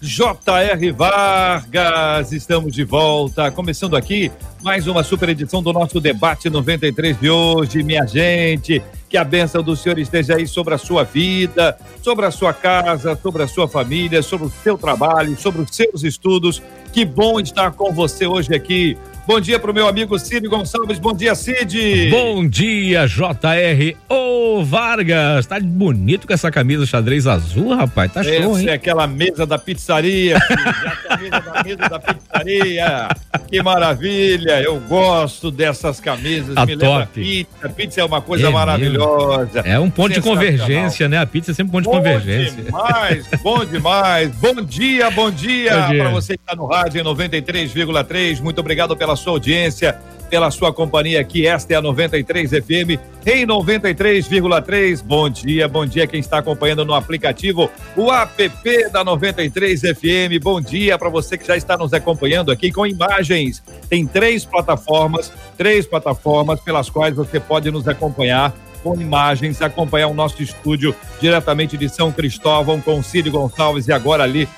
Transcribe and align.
J.R. 0.00 0.92
Vargas. 0.92 2.32
Estamos 2.32 2.72
de 2.74 2.84
volta, 2.84 3.50
começando 3.50 3.96
aqui 3.96 4.30
mais 4.62 4.86
uma 4.86 5.02
super 5.02 5.28
edição 5.28 5.62
do 5.62 5.72
nosso 5.72 6.00
debate 6.00 6.50
93 6.50 7.18
de 7.18 7.30
hoje, 7.30 7.82
minha 7.82 8.06
gente. 8.06 8.82
Que 9.08 9.16
a 9.16 9.24
bênção 9.24 9.62
do 9.62 9.74
Senhor 9.74 9.98
esteja 9.98 10.34
aí 10.36 10.46
sobre 10.46 10.74
a 10.74 10.78
sua 10.78 11.04
vida, 11.04 11.78
sobre 12.02 12.26
a 12.26 12.30
sua 12.30 12.52
casa, 12.52 13.18
sobre 13.22 13.42
a 13.42 13.48
sua 13.48 13.66
família, 13.66 14.22
sobre 14.22 14.46
o 14.46 14.52
seu 14.62 14.76
trabalho, 14.76 15.38
sobre 15.38 15.62
os 15.62 15.74
seus 15.74 16.02
estudos. 16.02 16.62
Que 16.92 17.04
bom 17.04 17.40
estar 17.40 17.72
com 17.72 17.92
você 17.92 18.26
hoje 18.26 18.54
aqui 18.54 18.98
Bom 19.26 19.40
dia 19.40 19.58
para 19.58 19.72
o 19.72 19.74
meu 19.74 19.88
amigo 19.88 20.16
Cid 20.20 20.46
Gonçalves. 20.46 21.00
Bom 21.00 21.12
dia, 21.12 21.34
Cid. 21.34 22.10
Bom 22.10 22.46
dia, 22.46 23.08
JR. 23.08 23.96
Ô, 24.08 24.62
Vargas. 24.64 25.46
Tá 25.46 25.58
bonito 25.58 26.28
com 26.28 26.32
essa 26.32 26.48
camisa 26.48 26.86
xadrez 26.86 27.26
azul, 27.26 27.74
rapaz. 27.74 28.12
Tá 28.12 28.22
show, 28.22 28.32
Essa 28.32 28.60
hein? 28.60 28.68
é 28.68 28.72
aquela 28.74 29.04
mesa 29.08 29.44
da 29.44 29.58
pizzaria. 29.58 30.36
a 30.36 30.96
camisa 31.08 31.40
da 31.40 31.64
mesa 31.64 31.76
da 31.76 31.98
pizzaria. 31.98 33.08
Que 33.50 33.60
maravilha. 33.62 34.62
Eu 34.62 34.78
gosto 34.80 35.50
dessas 35.50 35.98
camisas. 35.98 36.56
A 36.56 36.64
Me 36.64 36.76
top. 36.76 37.08
pizza. 37.12 37.68
Pizza 37.70 38.00
é 38.02 38.04
uma 38.04 38.20
coisa 38.22 38.46
é 38.46 38.50
maravilhosa. 38.50 39.62
Mesmo. 39.62 39.68
É 39.72 39.78
um 39.80 39.90
ponto 39.90 40.14
de 40.14 40.20
convergência, 40.22 41.08
né? 41.08 41.18
A 41.18 41.26
pizza 41.26 41.50
é 41.50 41.54
sempre 41.54 41.70
um 41.76 41.82
ponto 41.82 41.90
bom 41.90 41.98
de 41.98 41.98
convergência. 41.98 42.62
Bom 42.70 42.84
demais, 42.86 43.26
bom 43.42 43.64
demais. 43.64 44.30
Bom 44.36 44.62
dia, 44.62 45.10
bom 45.10 45.30
dia, 45.32 45.88
dia. 45.88 46.02
para 46.02 46.10
você 46.10 46.36
que 46.36 46.42
está 46.44 46.54
no 46.54 46.66
rádio 46.66 47.00
em 47.00 47.04
93,3. 47.04 48.40
Muito 48.40 48.60
obrigado 48.60 48.96
pela 48.96 49.15
sua 49.16 49.32
audiência, 49.32 49.98
pela 50.28 50.50
sua 50.50 50.72
companhia 50.72 51.20
aqui. 51.20 51.46
Esta 51.46 51.74
é 51.74 51.76
a 51.76 51.82
93 51.82 52.50
FM 52.50 53.00
em 53.24 53.46
93,3. 53.46 55.02
Bom 55.02 55.28
dia, 55.28 55.68
bom 55.68 55.86
dia 55.86 56.06
quem 56.06 56.20
está 56.20 56.38
acompanhando 56.38 56.84
no 56.84 56.94
aplicativo, 56.94 57.70
o 57.96 58.12
app 58.12 58.90
da 58.90 59.04
93 59.04 59.80
FM. 59.80 60.42
Bom 60.42 60.60
dia 60.60 60.98
para 60.98 61.08
você 61.08 61.36
que 61.36 61.46
já 61.46 61.56
está 61.56 61.76
nos 61.76 61.92
acompanhando 61.92 62.50
aqui 62.50 62.70
com 62.70 62.86
imagens. 62.86 63.62
Tem 63.88 64.06
três 64.06 64.44
plataformas, 64.44 65.32
três 65.56 65.86
plataformas 65.86 66.60
pelas 66.60 66.90
quais 66.90 67.14
você 67.14 67.40
pode 67.40 67.70
nos 67.70 67.88
acompanhar 67.88 68.54
com 68.82 69.00
imagens, 69.00 69.60
acompanhar 69.62 70.06
o 70.06 70.14
nosso 70.14 70.40
estúdio 70.42 70.94
diretamente 71.20 71.76
de 71.76 71.88
São 71.88 72.12
Cristóvão 72.12 72.80
com 72.80 73.02
Cid 73.02 73.30
Gonçalves 73.30 73.88
e 73.88 73.92
agora 73.92 74.22
ali 74.22 74.48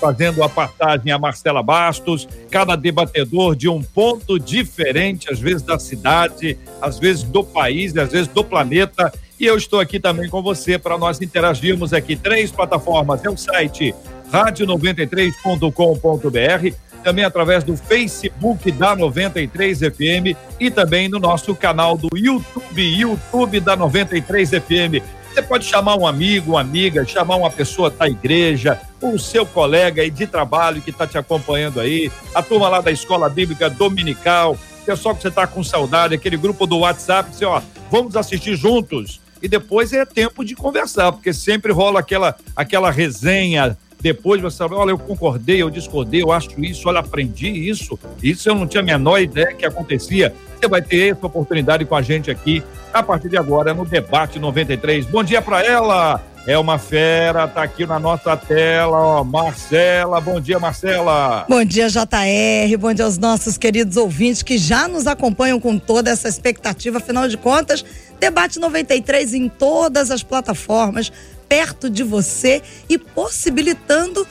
fazendo 0.00 0.42
a 0.42 0.48
passagem 0.48 1.12
a 1.12 1.18
Marcela 1.18 1.62
Bastos, 1.62 2.26
cada 2.50 2.74
debatedor 2.76 3.54
de 3.54 3.68
um 3.68 3.82
ponto 3.82 4.38
diferente, 4.38 5.30
às 5.30 5.38
vezes 5.38 5.62
da 5.62 5.78
cidade, 5.78 6.58
às 6.80 6.98
vezes 6.98 7.22
do 7.22 7.44
país, 7.44 7.94
às 7.96 8.10
vezes 8.10 8.28
do 8.28 8.44
planeta. 8.44 9.12
E 9.38 9.46
eu 9.46 9.56
estou 9.56 9.80
aqui 9.80 10.00
também 10.00 10.28
com 10.28 10.42
você 10.42 10.78
para 10.78 10.98
nós 10.98 11.20
interagirmos 11.20 11.92
aqui. 11.92 12.16
Três 12.16 12.50
plataformas: 12.50 13.24
é 13.24 13.30
o 13.30 13.36
site 13.36 13.94
rádio93.com.br, 14.30 16.76
também 17.02 17.24
através 17.24 17.64
do 17.64 17.76
Facebook 17.76 18.70
da 18.72 18.94
93 18.94 19.78
FM 19.78 20.36
e 20.58 20.70
também 20.70 21.08
no 21.08 21.18
nosso 21.18 21.54
canal 21.54 21.96
do 21.96 22.08
YouTube, 22.14 22.82
YouTube 22.82 23.60
da 23.60 23.76
93 23.76 24.50
FM. 24.50 25.19
Você 25.40 25.46
pode 25.46 25.64
chamar 25.64 25.96
um 25.96 26.06
amigo, 26.06 26.52
uma 26.52 26.60
amiga, 26.60 27.02
chamar 27.06 27.36
uma 27.36 27.50
pessoa 27.50 27.88
da 27.88 28.06
igreja, 28.06 28.78
o 29.00 29.18
seu 29.18 29.46
colega 29.46 30.02
aí 30.02 30.10
de 30.10 30.26
trabalho 30.26 30.82
que 30.82 30.90
está 30.90 31.06
te 31.06 31.16
acompanhando 31.16 31.80
aí, 31.80 32.12
a 32.34 32.42
turma 32.42 32.68
lá 32.68 32.82
da 32.82 32.90
Escola 32.90 33.26
Bíblica 33.26 33.70
Dominical, 33.70 34.58
pessoal 34.84 35.14
que 35.14 35.22
você 35.22 35.28
está 35.28 35.46
com 35.46 35.64
saudade, 35.64 36.14
aquele 36.14 36.36
grupo 36.36 36.66
do 36.66 36.80
WhatsApp, 36.80 37.34
você, 37.34 37.46
ó, 37.46 37.62
vamos 37.90 38.16
assistir 38.16 38.54
juntos. 38.54 39.18
E 39.40 39.48
depois 39.48 39.94
é 39.94 40.04
tempo 40.04 40.44
de 40.44 40.54
conversar, 40.54 41.10
porque 41.10 41.32
sempre 41.32 41.72
rola 41.72 42.00
aquela, 42.00 42.36
aquela 42.54 42.90
resenha 42.90 43.78
depois 44.00 44.40
você 44.40 44.56
sabe, 44.56 44.74
olha, 44.74 44.90
eu 44.90 44.98
concordei, 44.98 45.62
eu 45.62 45.70
discordei, 45.70 46.22
eu 46.22 46.32
acho 46.32 46.48
isso, 46.62 46.88
olha, 46.88 47.00
aprendi 47.00 47.48
isso. 47.48 47.98
Isso 48.22 48.48
eu 48.48 48.54
não 48.54 48.66
tinha 48.66 48.82
a 48.82 48.84
menor 48.84 49.20
ideia 49.20 49.54
que 49.54 49.66
acontecia. 49.66 50.34
Você 50.58 50.68
vai 50.68 50.82
ter 50.82 51.12
essa 51.12 51.26
oportunidade 51.26 51.84
com 51.84 51.94
a 51.94 52.02
gente 52.02 52.30
aqui 52.30 52.62
a 52.92 53.02
partir 53.02 53.28
de 53.28 53.36
agora 53.36 53.72
no 53.74 53.84
Debate 53.84 54.38
93. 54.38 55.06
Bom 55.06 55.22
dia 55.22 55.42
para 55.42 55.64
ela! 55.64 56.22
É 56.46 56.58
uma 56.58 56.78
fera, 56.78 57.46
tá 57.46 57.62
aqui 57.62 57.86
na 57.86 57.98
nossa 57.98 58.34
tela, 58.34 58.96
ó, 58.96 59.22
Marcela. 59.22 60.20
Bom 60.22 60.40
dia, 60.40 60.58
Marcela. 60.58 61.44
Bom 61.46 61.62
dia, 61.62 61.86
JR. 61.88 62.76
Bom 62.78 62.94
dia 62.94 63.04
aos 63.04 63.18
nossos 63.18 63.58
queridos 63.58 63.98
ouvintes 63.98 64.42
que 64.42 64.56
já 64.56 64.88
nos 64.88 65.06
acompanham 65.06 65.60
com 65.60 65.78
toda 65.78 66.10
essa 66.10 66.28
expectativa. 66.28 66.96
Afinal 66.96 67.28
de 67.28 67.36
contas, 67.36 67.84
Debate 68.18 68.58
93 68.58 69.34
em 69.34 69.48
todas 69.50 70.10
as 70.10 70.22
plataformas, 70.22 71.12
perto 71.50 71.90
de 71.90 72.04
você 72.04 72.62
e 72.88 72.96
possibilitando 72.96 74.24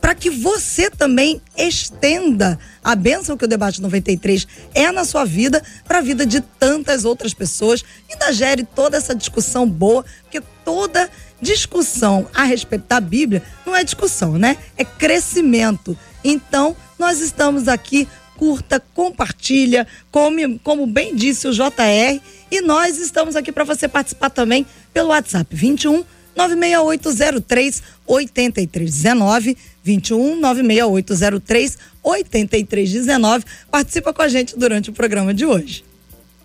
para 0.00 0.14
que 0.14 0.30
você 0.30 0.90
também 0.90 1.42
estenda 1.54 2.58
a 2.82 2.94
bênção 2.94 3.36
que 3.36 3.44
o 3.44 3.48
debate 3.48 3.82
93 3.82 4.46
é 4.74 4.90
na 4.90 5.04
sua 5.04 5.26
vida 5.26 5.62
para 5.84 5.98
a 5.98 6.00
vida 6.00 6.24
de 6.24 6.40
tantas 6.40 7.04
outras 7.04 7.34
pessoas 7.34 7.84
ainda 8.10 8.32
gere 8.32 8.64
toda 8.64 8.96
essa 8.96 9.14
discussão 9.14 9.68
boa, 9.68 10.02
porque 10.22 10.40
toda 10.64 11.10
discussão 11.42 12.26
a 12.32 12.44
respeito 12.44 12.86
da 12.88 13.00
Bíblia 13.00 13.42
não 13.66 13.76
é 13.76 13.84
discussão, 13.84 14.38
né? 14.38 14.56
É 14.78 14.84
crescimento. 14.84 15.98
Então, 16.24 16.74
nós 16.98 17.20
estamos 17.20 17.68
aqui 17.68 18.08
curta, 18.38 18.82
compartilha, 18.94 19.86
como, 20.10 20.58
como 20.60 20.86
bem 20.86 21.14
disse 21.14 21.48
o 21.48 21.52
JR, 21.52 22.20
e 22.50 22.60
nós 22.62 22.98
estamos 22.98 23.36
aqui 23.36 23.52
para 23.52 23.64
você 23.64 23.88
participar 23.88 24.30
também 24.30 24.64
pelo 24.94 25.08
WhatsApp 25.08 25.54
21 25.54 26.04
96803 26.36 27.82
8319 28.06 29.56
21 29.82 30.40
96803 30.40 31.78
8319. 32.02 33.44
Participa 33.70 34.12
com 34.12 34.22
a 34.22 34.28
gente 34.28 34.58
durante 34.58 34.90
o 34.90 34.92
programa 34.92 35.32
de 35.32 35.44
hoje. 35.46 35.84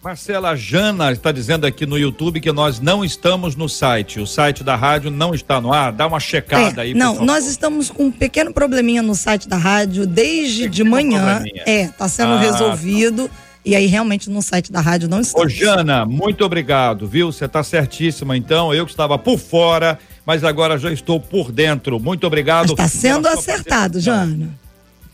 Marcela 0.03 0.55
Jana 0.55 1.11
está 1.11 1.31
dizendo 1.31 1.67
aqui 1.67 1.85
no 1.85 1.95
YouTube 1.95 2.41
que 2.41 2.51
nós 2.51 2.79
não 2.79 3.05
estamos 3.05 3.55
no 3.55 3.69
site. 3.69 4.19
O 4.19 4.25
site 4.25 4.63
da 4.63 4.75
rádio 4.75 5.11
não 5.11 5.35
está 5.35 5.61
no 5.61 5.71
ar. 5.71 5.91
Dá 5.91 6.07
uma 6.07 6.19
checada 6.19 6.81
é, 6.81 6.85
aí. 6.85 6.93
Não, 6.95 7.23
nós 7.23 7.45
estamos 7.45 7.91
com 7.91 8.05
um 8.05 8.11
pequeno 8.11 8.51
probleminha 8.51 9.03
no 9.03 9.13
site 9.13 9.47
da 9.47 9.57
rádio 9.57 10.07
desde 10.07 10.63
pequeno 10.63 10.73
de 10.73 10.83
manhã. 10.83 11.43
É, 11.67 11.83
está 11.83 12.07
sendo 12.07 12.33
ah, 12.33 12.39
resolvido. 12.39 13.27
Tá. 13.27 13.50
E 13.63 13.75
aí, 13.75 13.85
realmente, 13.85 14.29
no 14.29 14.41
site 14.41 14.71
da 14.71 14.81
rádio 14.81 15.07
não 15.07 15.19
está. 15.21 15.39
Ô, 15.39 15.47
Jana, 15.47 16.05
muito 16.05 16.43
obrigado, 16.43 17.07
viu? 17.07 17.31
Você 17.31 17.45
está 17.45 17.63
certíssima, 17.63 18.35
então. 18.35 18.73
Eu 18.73 18.85
que 18.85 18.91
estava 18.91 19.17
por 19.17 19.37
fora, 19.37 19.99
mas 20.25 20.43
agora 20.43 20.77
já 20.77 20.91
estou 20.91 21.19
por 21.19 21.51
dentro. 21.51 21.99
Muito 21.99 22.25
obrigado. 22.25 22.71
Está 22.71 22.87
sendo 22.87 23.27
acertado, 23.27 23.99
Jana. 23.99 24.49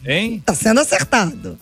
Hein? 0.06 0.35
Está 0.35 0.53
sendo 0.53 0.80
acertado. 0.80 1.59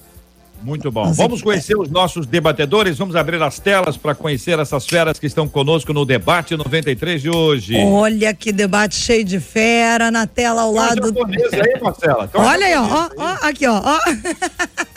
Muito 0.66 0.92
bom. 0.92 1.14
Vamos 1.14 1.44
conhecer 1.44 1.78
os 1.78 1.90
nossos 1.92 2.26
debatedores. 2.26 2.98
Vamos 2.98 3.16
abrir 3.16 3.40
as 3.42 3.60
telas 3.60 3.96
para 3.96 4.16
conhecer 4.16 4.58
essas 4.58 4.88
feras 4.88 5.20
que 5.20 5.28
estão 5.28 5.48
conosco 5.48 5.94
no 5.94 6.04
debate 6.04 6.58
93 6.58 7.22
de 7.22 7.30
hoje. 7.30 7.76
Olha 7.78 8.34
que 8.34 8.52
debate 8.52 8.96
cheio 8.96 9.24
de 9.24 9.40
fera 9.40 10.10
na 10.10 10.26
tela 10.26 10.64
ao 10.64 10.74
lado. 10.74 11.14
Tem 11.14 11.62
aí, 11.62 11.80
Marcela. 11.80 12.28
Olha 12.34 12.66
aí, 12.66 12.76
ó, 12.76 13.10
ó, 13.16 13.48
aqui, 13.48 13.68
ó, 13.68 13.80
ó. 13.80 14.00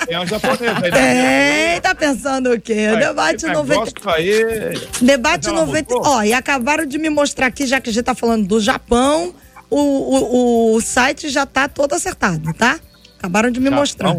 Tem 0.07 0.19
um 0.19 0.27
japonês 0.27 0.63
aí. 0.83 0.91
Né? 0.91 1.73
Tem, 1.73 1.81
tá 1.83 1.95
pensando 1.95 2.53
o 2.55 2.59
quê? 2.59 2.89
Aí, 2.91 3.01
debate 3.01 3.47
90. 3.47 4.11
Aí... 4.11 4.75
Debate 5.03 5.51
90. 5.51 5.95
Ó, 5.99 6.23
e 6.23 6.33
acabaram 6.33 6.87
de 6.87 6.97
me 6.97 7.11
mostrar 7.11 7.49
aqui, 7.49 7.67
já 7.67 7.79
que 7.79 7.91
a 7.91 7.93
gente 7.93 8.05
tá 8.05 8.15
falando 8.15 8.47
do 8.47 8.59
Japão, 8.59 9.35
o, 9.69 9.77
o, 9.79 10.77
o 10.77 10.81
site 10.81 11.29
já 11.29 11.45
tá 11.45 11.69
todo 11.69 11.93
acertado, 11.93 12.55
tá? 12.55 12.81
Acabaram 13.19 13.51
de 13.51 13.61
me 13.61 13.67
Japão. 13.67 13.81
mostrar. 13.81 14.17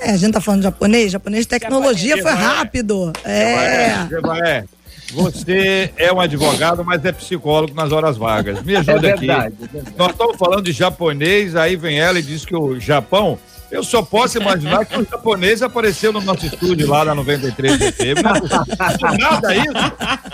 É, 0.00 0.10
a 0.10 0.16
gente 0.16 0.32
tá 0.32 0.40
falando 0.40 0.62
japonês, 0.62 1.12
japonês 1.12 1.46
tecnologia 1.46 2.20
foi 2.22 2.32
rápido. 2.32 3.12
É. 3.24 4.06
é. 4.44 4.64
Você 5.12 5.90
é 5.96 6.12
um 6.12 6.20
advogado, 6.20 6.84
mas 6.84 7.04
é 7.04 7.12
psicólogo 7.12 7.74
nas 7.74 7.92
horas 7.92 8.16
vagas. 8.16 8.62
Me 8.62 8.76
ajuda 8.76 9.08
é 9.08 9.16
verdade, 9.16 9.46
aqui. 9.46 9.64
É 9.64 9.66
verdade. 9.72 9.96
Nós 9.96 10.10
estamos 10.10 10.36
falando 10.36 10.62
de 10.62 10.72
japonês, 10.72 11.56
aí 11.56 11.76
vem 11.76 11.98
ela 11.98 12.18
e 12.18 12.22
diz 12.22 12.44
que 12.44 12.54
o 12.54 12.78
Japão 12.78 13.38
Eu 13.70 13.84
só 13.84 14.02
posso 14.02 14.38
imaginar 14.38 14.86
que 14.86 14.98
o 14.98 15.04
japonês 15.04 15.62
apareceu 15.62 16.12
no 16.12 16.20
nosso 16.20 16.46
estúdio 16.46 16.88
lá 16.88 17.04
na 17.04 17.14
93 17.14 17.76
FM. 17.76 18.22
Nada 19.20 19.54
isso. 19.54 19.68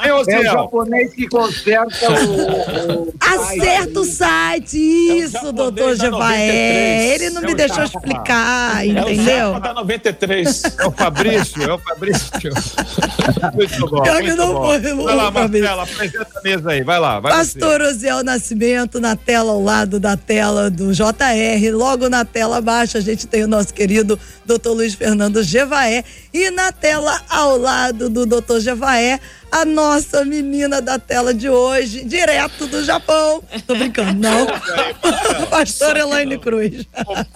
É, 0.03 0.09
é 0.09 0.15
o 0.15 0.43
japonês 0.45 1.15
que 1.15 1.29
conserta 1.29 2.11
o. 2.11 3.09
o 3.09 3.15
Acerta 3.21 4.01
o 4.01 4.05
site, 4.05 4.79
isso, 4.79 5.37
é 5.37 5.49
o 5.49 5.53
doutor 5.53 5.97
Jevaé. 5.97 7.15
Ele 7.15 7.31
não 7.31 7.43
é 7.43 7.47
me 7.47 7.55
deixou 7.55 7.87
Japa. 7.87 7.99
explicar, 7.99 8.87
entendeu? 8.87 9.35
É 9.35 9.57
o 9.57 9.61
da 9.61 9.75
93. 9.75 10.63
É 10.79 10.87
o 10.87 10.93
Fabrício, 10.93 11.63
é 11.63 11.73
o 11.73 11.79
Fabrício. 11.79 12.31
muito 13.55 13.87
bom. 13.89 14.03
Muito 14.05 14.37
não 14.37 14.53
bom. 14.53 14.79
Vou, 14.79 15.05
vai 15.05 15.17
lá, 15.17 15.31
Marcela, 15.31 15.83
apresenta 15.83 16.29
a 16.37 16.43
mesa 16.43 16.71
aí, 16.71 16.83
vai 16.83 17.01
lá. 17.01 17.19
Vai 17.21 17.33
Pastor 17.33 17.81
Osiel 17.81 18.23
Nascimento 18.23 19.01
na 19.01 19.17
tela 19.17 19.53
ao 19.53 19.63
lado 19.63 19.99
da 19.99 20.17
tela 20.17 20.71
do 20.71 20.93
JR, 20.93 21.73
logo 21.73 22.09
na 22.09 22.25
tela 22.25 22.59
abaixo 22.59 22.97
a 22.97 23.01
gente 23.01 23.24
gente 23.25 23.29
tem 23.29 23.45
o 23.45 23.49
nosso 23.49 23.73
querido 23.73 24.19
doutor 24.45 24.75
Luiz 24.75 24.95
Fernando 24.95 25.43
Gevaé. 25.43 26.05
E 26.33 26.51
na 26.51 26.71
tela, 26.71 27.21
ao 27.29 27.57
lado 27.57 28.09
do 28.09 28.27
doutor 28.27 28.61
Gevaé, 28.61 29.19
a 29.51 29.65
nossa 29.65 30.25
menina 30.25 30.81
da 30.81 30.99
tela 30.99 31.33
de 31.33 31.49
hoje, 31.49 32.05
direto 32.05 32.67
do 32.67 32.85
Japão. 32.85 33.43
Tô 33.67 33.75
brincando, 33.75 34.15
não. 34.15 34.47
Pastor 35.51 35.97
Elaine 35.97 36.39
Cruz. 36.39 36.87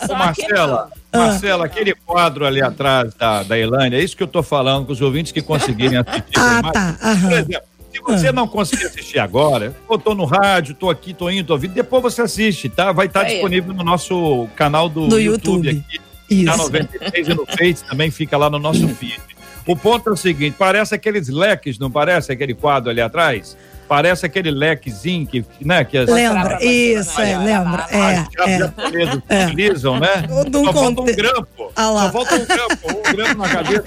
Ô, 0.08 0.14
Marcela, 0.14 0.90
Marcela, 1.12 1.64
aquele 1.64 1.94
quadro 1.94 2.44
ali 2.44 2.62
atrás 2.62 3.14
da, 3.14 3.42
da 3.42 3.58
Elaine, 3.58 3.96
é 3.96 4.02
isso 4.02 4.16
que 4.16 4.22
eu 4.22 4.28
tô 4.28 4.42
falando 4.42 4.86
com 4.86 4.92
os 4.92 5.00
ouvintes 5.00 5.32
que 5.32 5.40
conseguirem 5.40 5.98
assistir. 5.98 6.38
Ah, 6.38 6.62
tá. 6.72 6.98
Aham. 7.02 7.28
Por 7.28 7.38
exemplo, 7.38 7.67
se 7.98 8.02
você 8.02 8.32
não 8.32 8.46
conseguir 8.46 8.86
assistir 8.86 9.18
agora, 9.18 9.74
eu 9.88 9.98
tô 9.98 10.14
no 10.14 10.24
rádio, 10.24 10.74
tô 10.74 10.90
aqui, 10.90 11.12
tô 11.12 11.28
indo, 11.30 11.46
tô 11.46 11.52
ouvindo, 11.54 11.74
depois 11.74 12.02
você 12.02 12.22
assiste, 12.22 12.68
tá? 12.68 12.92
Vai 12.92 13.06
estar 13.06 13.20
tá 13.20 13.26
disponível 13.26 13.74
no 13.74 13.84
nosso 13.84 14.48
canal 14.56 14.88
do, 14.88 15.08
do 15.08 15.18
YouTube, 15.18 15.68
YouTube, 15.68 15.84
aqui. 15.86 16.08
Isso. 16.30 16.44
Na 16.44 16.56
93 16.56 17.28
e 17.28 17.34
no 17.34 17.46
Face 17.46 17.84
também 17.84 18.10
fica 18.10 18.36
lá 18.36 18.50
no 18.50 18.58
nosso 18.58 18.86
feed. 18.88 19.20
O 19.66 19.76
ponto 19.76 20.08
é 20.08 20.12
o 20.12 20.16
seguinte: 20.16 20.56
parece 20.58 20.94
aqueles 20.94 21.28
leques, 21.28 21.78
não 21.78 21.90
parece 21.90 22.32
aquele 22.32 22.54
quadro 22.54 22.90
ali 22.90 23.00
atrás? 23.00 23.56
Parece 23.86 24.26
aquele 24.26 24.50
lequezinho 24.50 25.26
que, 25.26 25.44
né? 25.62 25.82
Que 25.82 25.96
as... 25.96 26.10
Lembra, 26.10 26.62
isso, 26.62 27.18
é, 27.20 27.38
lembra. 27.38 27.86
É, 27.90 28.26
é, 28.46 29.40
é. 29.40 29.46
utilizam, 29.46 29.98
né? 29.98 30.24
Só 30.64 30.72
falta 30.74 31.00
um 31.00 31.06
grampo. 31.06 31.72
Ah 31.74 31.90
lá. 31.90 32.02
Só 32.04 32.12
falta 32.12 32.34
um 32.34 32.44
grampo, 32.44 32.98
um 32.98 33.12
grampo 33.14 33.38
na 33.38 33.48
cabeça. 33.48 33.82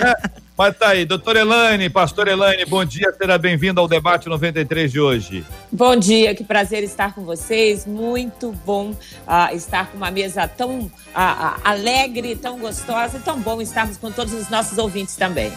né? 0.00 0.14
Mas 0.56 0.74
tá 0.78 0.88
aí, 0.88 1.04
doutora 1.04 1.40
Elaine, 1.40 1.90
pastor 1.90 2.28
Elaine, 2.28 2.64
bom 2.64 2.82
dia, 2.82 3.12
seja 3.12 3.36
bem-vindo 3.36 3.78
ao 3.78 3.86
debate 3.86 4.26
93 4.26 4.90
de 4.90 4.98
hoje. 4.98 5.44
Bom 5.70 5.94
dia, 5.94 6.34
que 6.34 6.42
prazer 6.42 6.82
estar 6.82 7.14
com 7.14 7.26
vocês, 7.26 7.84
muito 7.84 8.52
bom 8.64 8.92
uh, 8.92 9.54
estar 9.54 9.90
com 9.90 9.98
uma 9.98 10.10
mesa 10.10 10.48
tão 10.48 10.80
uh, 10.80 11.60
alegre, 11.62 12.36
tão 12.36 12.58
gostosa 12.58 13.18
e 13.18 13.20
tão 13.20 13.38
bom 13.38 13.60
estarmos 13.60 13.98
com 13.98 14.10
todos 14.10 14.32
os 14.32 14.48
nossos 14.48 14.78
ouvintes 14.78 15.14
também. 15.14 15.52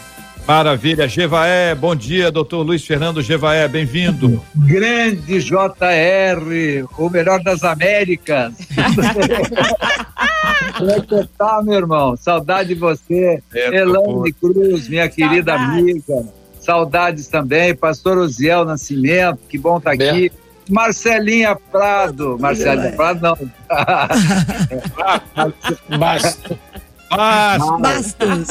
Maravilha, 0.50 1.08
Gevaé, 1.08 1.76
bom 1.76 1.96
dia, 1.96 2.32
doutor 2.32 2.64
Luiz 2.64 2.84
Fernando 2.84 3.22
Gevaé, 3.22 3.68
bem-vindo. 3.68 4.42
Grande 4.56 5.40
JR, 5.40 6.88
o 6.98 7.08
melhor 7.08 7.40
das 7.44 7.64
Américas. 7.64 8.56
Como 10.76 10.90
é 10.90 11.02
que 11.02 11.28
tá, 11.38 11.62
meu 11.64 11.76
irmão? 11.76 12.18
Saudade 12.18 12.70
de 12.70 12.76
você. 12.80 13.44
É, 13.54 13.76
Elane 13.76 14.34
Cruz, 14.34 14.90
minha 14.90 15.04
Saudades. 15.04 15.16
querida 15.16 15.54
amiga. 15.54 16.26
Saudades 16.60 17.28
também. 17.28 17.76
Pastor 17.76 18.18
Osiel 18.18 18.66
Nascimento, 18.66 19.42
que 19.48 19.60
bom 19.60 19.78
estar 19.78 19.96
tá 19.96 20.04
aqui. 20.04 20.32
É. 20.36 20.50
Marcelinha 20.68 21.56
Prado. 21.56 22.40
Marcelinha 22.40 22.94
Prado, 22.94 23.22
não. 23.22 23.38
Bastos. 27.10 27.82
Bastos. 27.82 28.48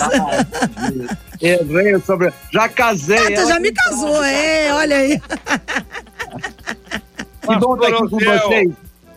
Errei 1.41 1.99
sobre. 2.01 2.33
Já 2.53 2.69
casei. 2.69 3.35
Ah, 3.37 3.43
tu 3.43 3.49
já 3.49 3.61
me 3.61 3.73
casou, 3.73 4.25
é, 4.25 4.75
olha 4.75 4.97
aí. 4.97 5.21
Que 7.41 7.57
bom 7.59 7.75
estar 7.75 7.89
aqui 7.89 8.09
com 8.09 8.19
vocês. 8.19 8.73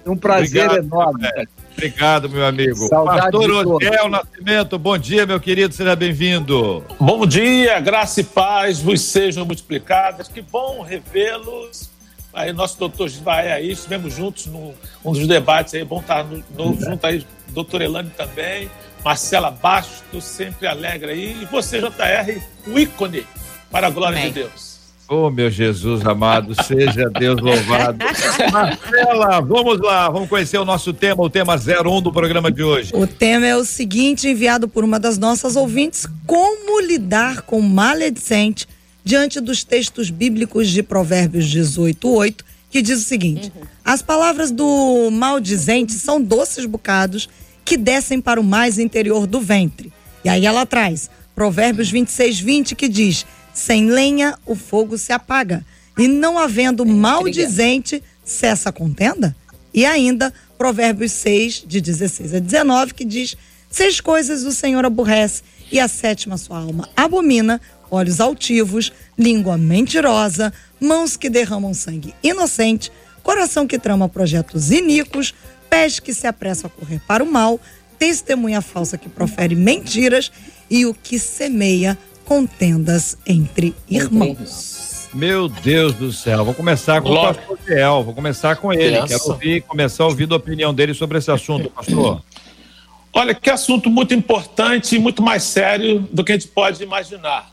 Um 0.05 0.17
prazer 0.17 0.65
Obrigado, 0.65 0.85
enorme. 0.85 1.27
Obrigado, 1.73 2.29
meu 2.29 2.45
amigo. 2.45 2.75
Saudade 2.88 3.31
Pastor 3.31 3.67
Osiel 3.67 4.09
Nascimento, 4.09 4.77
bom 4.77 4.97
dia, 4.97 5.25
meu 5.25 5.39
querido, 5.39 5.73
seja 5.73 5.95
bem-vindo. 5.95 6.83
Bom 6.99 7.25
dia, 7.25 7.79
graça 7.79 8.21
e 8.21 8.23
paz 8.23 8.79
vos 8.79 9.01
sejam 9.01 9.45
multiplicadas. 9.45 10.27
Que 10.27 10.41
bom 10.41 10.81
revê-los. 10.81 11.89
Aí, 12.33 12.53
nosso 12.53 12.79
doutor 12.79 13.09
Givaé 13.09 13.51
aí, 13.51 13.71
estivemos 13.71 14.13
juntos 14.13 14.45
num 14.45 14.73
um 15.03 15.11
dos 15.11 15.27
debates 15.27 15.73
aí, 15.73 15.83
bom 15.83 15.99
estar 15.99 16.23
no, 16.23 16.43
no, 16.51 16.79
junto 16.79 17.05
aí, 17.05 17.25
doutor 17.49 17.81
Elane 17.81 18.09
também, 18.11 18.69
Marcela 19.03 19.51
Bastos, 19.51 20.24
sempre 20.24 20.68
alegre 20.68 21.12
aí, 21.12 21.42
e 21.42 21.45
você, 21.45 21.80
JR, 21.80 22.42
o 22.68 22.77
ícone 22.77 23.25
para 23.71 23.88
a 23.88 23.89
glória 23.89 24.18
Amém. 24.18 24.31
de 24.31 24.42
Deus. 24.42 24.71
Oh, 25.13 25.30
meu 25.30 25.51
Jesus 25.51 26.06
amado, 26.06 26.56
seja 26.63 27.09
Deus 27.09 27.42
louvado. 27.42 27.98
Marcela, 28.50 29.42
vamos 29.42 29.80
lá, 29.81 30.09
vamos 30.09 30.30
conhecer 30.30 30.57
o 30.57 30.63
nosso 30.63 30.94
tema, 30.94 31.21
o 31.21 31.30
tema 31.30 31.56
01 31.56 32.01
do 32.01 32.13
programa 32.13 32.50
de 32.50 32.63
hoje. 32.63 32.92
O 32.95 33.06
tema 33.06 33.45
é 33.45 33.56
o 33.57 33.65
seguinte, 33.65 34.30
enviado 34.30 34.69
por 34.69 34.86
uma 34.86 34.98
das 34.98 35.18
nossas 35.18 35.57
ouvintes: 35.57 36.07
como 36.25 36.80
lidar 36.80 37.42
com 37.42 37.59
maledicente 37.59 38.65
diante 39.03 39.42
dos 39.42 39.65
textos 39.65 40.09
bíblicos 40.09 40.69
de 40.69 40.81
Provérbios 40.81 41.50
18, 41.50 42.09
8, 42.09 42.45
que 42.69 42.81
diz 42.81 43.01
o 43.01 43.03
seguinte: 43.03 43.51
uhum. 43.53 43.63
as 43.83 44.01
palavras 44.01 44.50
do 44.50 45.09
maldizente 45.12 45.92
são 45.92 46.21
doces 46.21 46.65
bocados 46.65 47.27
que 47.63 47.77
descem 47.77 48.19
para 48.19 48.39
o 48.39 48.43
mais 48.43 48.77
interior 48.77 49.25
do 49.27 49.39
ventre. 49.39 49.91
E 50.23 50.29
aí 50.29 50.45
ela 50.45 50.65
traz 50.65 51.09
Provérbios 51.35 51.89
26, 51.89 52.39
20, 52.39 52.75
que 52.75 52.87
diz 52.87 53.25
sem 53.53 53.89
lenha, 53.89 54.37
o 54.45 54.55
fogo 54.55 54.97
se 54.97 55.11
apaga. 55.11 55.65
E 55.97 56.07
não 56.07 56.37
havendo 56.37 56.85
maldizente, 56.85 58.01
cessa 58.23 58.69
a 58.69 58.71
contenda? 58.71 59.35
E 59.73 59.85
ainda, 59.85 60.33
Provérbios 60.57 61.11
6, 61.11 61.65
de 61.67 61.81
16 61.81 62.35
a 62.35 62.39
19, 62.39 62.93
que 62.93 63.05
diz: 63.05 63.35
Seis 63.69 63.99
coisas 63.99 64.43
o 64.43 64.51
Senhor 64.51 64.85
aborrece, 64.85 65.43
e 65.71 65.79
a 65.79 65.87
sétima 65.87 66.37
sua 66.37 66.59
alma 66.59 66.89
abomina: 66.95 67.61
olhos 67.89 68.19
altivos, 68.19 68.91
língua 69.17 69.57
mentirosa, 69.57 70.53
mãos 70.79 71.17
que 71.17 71.29
derramam 71.29 71.73
sangue 71.73 72.13
inocente, 72.23 72.91
coração 73.21 73.67
que 73.67 73.79
trama 73.79 74.09
projetos 74.09 74.71
iníquos, 74.71 75.33
pés 75.71 76.01
que 76.01 76.13
se 76.13 76.27
apressam 76.27 76.69
a 76.69 76.79
correr 76.79 77.00
para 77.07 77.23
o 77.23 77.31
mal, 77.31 77.57
testemunha 77.97 78.62
falsa 78.62 78.97
que 78.97 79.07
profere 79.07 79.56
mentiras 79.56 80.29
e 80.69 80.85
o 80.85 80.94
que 80.94 81.18
semeia 81.18 81.97
contendas 82.25 83.18
entre 83.25 83.73
irmãos. 83.89 85.09
Meu 85.13 85.47
Deus 85.47 85.94
do 85.94 86.12
céu, 86.12 86.44
vou 86.44 86.53
começar 86.53 87.01
com 87.01 87.09
Glória. 87.09 87.31
o 87.31 87.35
pastor 87.35 87.57
Fiel, 87.59 88.03
vou 88.03 88.13
começar 88.13 88.56
com 88.57 88.71
ele, 88.71 89.00
Pensa. 89.00 89.07
quero 89.07 89.31
ouvir, 89.31 89.62
começar 89.62 90.06
ouvindo 90.06 90.33
a 90.33 90.38
opinião 90.38 90.73
dele 90.73 90.94
sobre 90.94 91.18
esse 91.18 91.31
assunto, 91.31 91.69
pastor. 91.69 92.22
Olha, 93.13 93.34
que 93.34 93.50
assunto 93.50 93.89
muito 93.89 94.13
importante 94.13 94.95
e 94.95 95.00
muito 95.00 95.22
mais 95.22 95.43
sério 95.43 96.07
do 96.12 96.24
que 96.24 96.31
a 96.31 96.36
gente 96.36 96.48
pode 96.48 96.81
imaginar. 96.81 97.51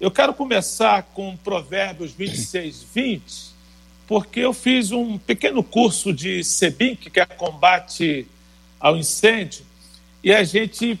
Eu 0.00 0.10
quero 0.10 0.32
começar 0.32 1.02
com 1.14 1.36
Provérbios 1.36 2.12
26, 2.12 2.84
20, 2.94 3.22
porque 4.08 4.40
eu 4.40 4.54
fiz 4.54 4.90
um 4.90 5.18
pequeno 5.18 5.62
curso 5.62 6.14
de 6.14 6.42
SEBINC, 6.42 7.10
que 7.10 7.20
é 7.20 7.26
combate 7.26 8.26
ao 8.80 8.96
incêndio, 8.96 9.66
e 10.24 10.32
a 10.32 10.42
gente 10.42 10.98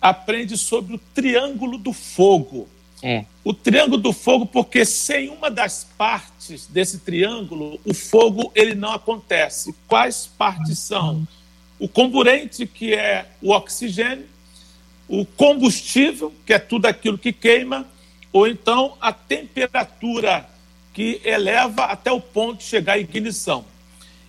aprende 0.00 0.56
sobre 0.56 0.94
o 0.94 1.00
triângulo 1.12 1.76
do 1.76 1.92
fogo. 1.92 2.68
É. 3.02 3.24
O 3.42 3.52
triângulo 3.52 3.98
do 3.98 4.12
fogo, 4.12 4.46
porque 4.46 4.84
sem 4.84 5.28
uma 5.28 5.50
das 5.50 5.84
partes 5.98 6.68
desse 6.68 7.00
triângulo, 7.00 7.80
o 7.84 7.92
fogo 7.92 8.52
ele 8.54 8.76
não 8.76 8.92
acontece. 8.92 9.74
Quais 9.88 10.30
partes 10.38 10.78
são? 10.78 11.26
O 11.80 11.88
comburente, 11.88 12.64
que 12.64 12.94
é 12.94 13.28
o 13.42 13.50
oxigênio, 13.50 14.24
o 15.08 15.26
combustível, 15.26 16.32
que 16.46 16.52
é 16.52 16.60
tudo 16.60 16.86
aquilo 16.86 17.18
que 17.18 17.32
queima, 17.32 17.86
ou 18.32 18.46
então 18.46 18.96
a 19.00 19.12
temperatura 19.12 20.48
que 20.96 21.20
eleva 21.26 21.84
até 21.84 22.10
o 22.10 22.18
ponto 22.18 22.60
de 22.60 22.64
chegar 22.64 22.94
à 22.94 22.98
ignição. 22.98 23.66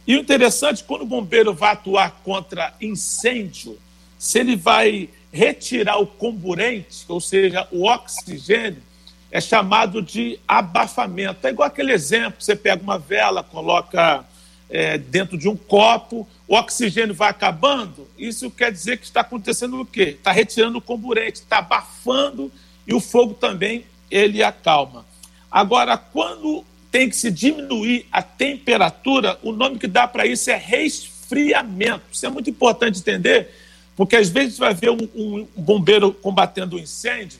E 0.05 0.17
o 0.17 0.19
interessante, 0.19 0.83
quando 0.83 1.03
o 1.03 1.05
bombeiro 1.05 1.53
vai 1.53 1.71
atuar 1.71 2.19
contra 2.25 2.73
incêndio, 2.81 3.79
se 4.19 4.39
ele 4.39 4.57
vai 4.57 5.07
retirar 5.31 5.97
o 5.97 6.05
comburente, 6.05 7.05
ou 7.07 7.21
seja, 7.21 7.65
o 7.71 7.85
oxigênio, 7.85 8.83
é 9.31 9.39
chamado 9.39 10.01
de 10.01 10.41
abafamento. 10.45 11.47
É 11.47 11.51
igual 11.51 11.67
aquele 11.69 11.93
exemplo: 11.93 12.41
você 12.41 12.53
pega 12.53 12.83
uma 12.83 12.99
vela, 12.99 13.41
coloca 13.41 14.25
é, 14.69 14.97
dentro 14.97 15.37
de 15.37 15.47
um 15.47 15.55
copo, 15.55 16.27
o 16.49 16.53
oxigênio 16.53 17.15
vai 17.15 17.29
acabando. 17.29 18.09
Isso 18.17 18.51
quer 18.51 18.73
dizer 18.73 18.97
que 18.97 19.05
está 19.05 19.21
acontecendo 19.21 19.79
o 19.79 19.85
quê? 19.85 20.17
Está 20.17 20.33
retirando 20.33 20.79
o 20.79 20.81
comburente, 20.81 21.39
está 21.39 21.59
abafando 21.59 22.51
e 22.85 22.93
o 22.93 22.99
fogo 22.99 23.35
também 23.35 23.85
ele 24.11 24.43
acalma. 24.43 25.05
Agora, 25.51 25.97
quando 25.97 26.65
tem 26.91 27.09
que 27.09 27.15
se 27.15 27.29
diminuir 27.31 28.05
a 28.11 28.21
temperatura, 28.21 29.37
o 29.43 29.51
nome 29.51 29.77
que 29.77 29.87
dá 29.87 30.07
para 30.07 30.25
isso 30.25 30.49
é 30.49 30.55
resfriamento. 30.55 32.03
Isso 32.11 32.25
é 32.25 32.29
muito 32.29 32.49
importante 32.49 32.99
entender 32.99 33.49
Porque 33.95 34.15
às 34.15 34.29
vezes 34.29 34.59
vai 34.59 34.75
ver 34.75 34.91
um, 34.91 35.09
um 35.15 35.47
bombeiro 35.55 36.13
combatendo 36.13 36.75
um 36.75 36.79
incêndio, 36.79 37.39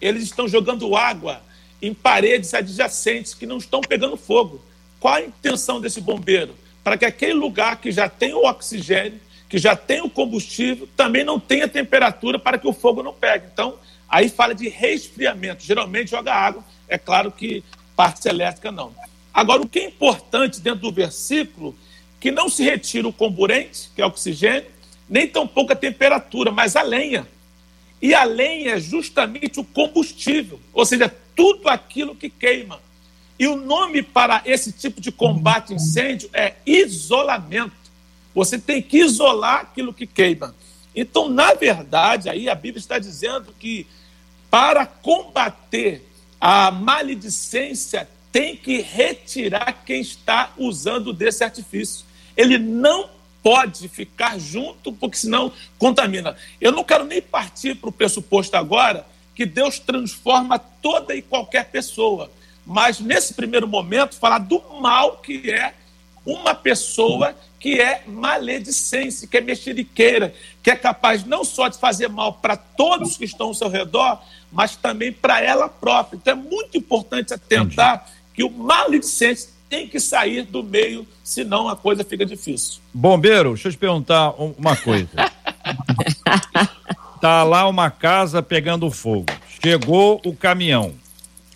eles 0.00 0.24
estão 0.24 0.48
jogando 0.48 0.96
água 0.96 1.40
em 1.80 1.94
paredes 1.94 2.52
adjacentes 2.52 3.32
que 3.32 3.46
não 3.46 3.58
estão 3.58 3.80
pegando 3.80 4.16
fogo. 4.16 4.60
Qual 4.98 5.14
a 5.14 5.22
intenção 5.22 5.80
desse 5.80 6.00
bombeiro? 6.00 6.54
Para 6.82 6.98
que 6.98 7.04
aquele 7.04 7.34
lugar 7.34 7.80
que 7.80 7.92
já 7.92 8.08
tem 8.08 8.34
o 8.34 8.44
oxigênio, 8.44 9.20
que 9.48 9.56
já 9.56 9.76
tem 9.76 10.02
o 10.02 10.10
combustível, 10.10 10.88
também 10.96 11.22
não 11.22 11.38
tenha 11.38 11.68
temperatura 11.68 12.38
para 12.40 12.58
que 12.58 12.66
o 12.66 12.72
fogo 12.72 13.02
não 13.02 13.12
pegue. 13.12 13.46
Então, 13.52 13.74
aí 14.08 14.28
fala 14.28 14.54
de 14.54 14.68
resfriamento. 14.68 15.64
Geralmente 15.64 16.10
joga 16.10 16.34
água, 16.34 16.64
é 16.88 16.98
claro 16.98 17.30
que 17.30 17.62
parte 17.96 18.28
elétrica 18.28 18.70
não. 18.70 18.94
Agora, 19.32 19.62
o 19.62 19.68
que 19.68 19.80
é 19.80 19.86
importante 19.86 20.60
dentro 20.60 20.82
do 20.82 20.92
versículo, 20.92 21.76
que 22.20 22.30
não 22.30 22.48
se 22.48 22.62
retira 22.62 23.08
o 23.08 23.12
comburente, 23.12 23.90
que 23.94 24.00
é 24.00 24.06
oxigênio, 24.06 24.70
nem 25.08 25.26
tampouco 25.26 25.72
a 25.72 25.76
temperatura, 25.76 26.50
mas 26.50 26.76
a 26.76 26.82
lenha. 26.82 27.26
E 28.00 28.14
a 28.14 28.24
lenha 28.24 28.74
é 28.74 28.80
justamente 28.80 29.58
o 29.58 29.64
combustível, 29.64 30.60
ou 30.72 30.86
seja, 30.86 31.12
tudo 31.34 31.68
aquilo 31.68 32.14
que 32.14 32.30
queima. 32.30 32.80
E 33.38 33.48
o 33.48 33.56
nome 33.56 34.02
para 34.02 34.42
esse 34.44 34.70
tipo 34.70 35.00
de 35.00 35.10
combate 35.10 35.72
a 35.72 35.76
incêndio 35.76 36.30
é 36.32 36.54
isolamento. 36.64 37.72
Você 38.34 38.58
tem 38.58 38.80
que 38.80 38.98
isolar 38.98 39.60
aquilo 39.60 39.92
que 39.92 40.06
queima. 40.06 40.54
Então, 40.94 41.28
na 41.28 41.54
verdade, 41.54 42.28
aí 42.28 42.48
a 42.48 42.54
Bíblia 42.54 42.78
está 42.78 42.98
dizendo 42.98 43.54
que 43.58 43.86
para 44.50 44.86
combater 44.86 46.08
a 46.40 46.70
maledicência 46.70 48.08
tem 48.30 48.56
que 48.56 48.80
retirar 48.80 49.84
quem 49.84 50.00
está 50.00 50.52
usando 50.56 51.12
desse 51.12 51.42
artifício. 51.42 52.04
Ele 52.36 52.58
não 52.58 53.08
pode 53.42 53.88
ficar 53.88 54.38
junto, 54.38 54.92
porque 54.92 55.16
senão 55.16 55.52
contamina. 55.78 56.36
Eu 56.60 56.72
não 56.72 56.82
quero 56.82 57.04
nem 57.04 57.20
partir 57.20 57.74
para 57.74 57.90
o 57.90 57.92
pressuposto 57.92 58.56
agora 58.56 59.06
que 59.34 59.44
Deus 59.44 59.78
transforma 59.78 60.58
toda 60.58 61.14
e 61.14 61.20
qualquer 61.20 61.70
pessoa, 61.70 62.30
mas 62.64 63.00
nesse 63.00 63.34
primeiro 63.34 63.66
momento, 63.66 64.14
falar 64.14 64.38
do 64.38 64.62
mal 64.80 65.18
que 65.18 65.50
é 65.50 65.74
uma 66.24 66.54
pessoa 66.54 67.36
que 67.64 67.80
é 67.80 68.02
maledicência, 68.06 69.26
que 69.26 69.38
é 69.38 69.40
mexeriqueira, 69.40 70.34
que 70.62 70.70
é 70.70 70.76
capaz 70.76 71.24
não 71.24 71.42
só 71.42 71.66
de 71.66 71.78
fazer 71.78 72.10
mal 72.10 72.34
para 72.34 72.58
todos 72.58 73.16
que 73.16 73.24
estão 73.24 73.46
ao 73.46 73.54
seu 73.54 73.70
redor, 73.70 74.20
mas 74.52 74.76
também 74.76 75.10
para 75.10 75.40
ela 75.40 75.66
própria. 75.66 76.18
Então 76.18 76.34
é 76.34 76.36
muito 76.36 76.76
importante 76.76 77.32
atentar 77.32 77.94
Entendi. 77.94 78.12
que 78.34 78.44
o 78.44 78.50
maledicente 78.50 79.46
tem 79.66 79.88
que 79.88 79.98
sair 79.98 80.42
do 80.42 80.62
meio, 80.62 81.06
senão 81.22 81.66
a 81.66 81.74
coisa 81.74 82.04
fica 82.04 82.26
difícil. 82.26 82.82
Bombeiro, 82.92 83.54
deixa 83.54 83.68
eu 83.68 83.72
te 83.72 83.78
perguntar 83.78 84.34
uma 84.38 84.76
coisa. 84.76 85.08
tá 87.18 87.42
lá 87.44 87.66
uma 87.66 87.90
casa 87.90 88.42
pegando 88.42 88.90
fogo. 88.90 89.32
Chegou 89.64 90.20
o 90.22 90.36
caminhão, 90.36 90.92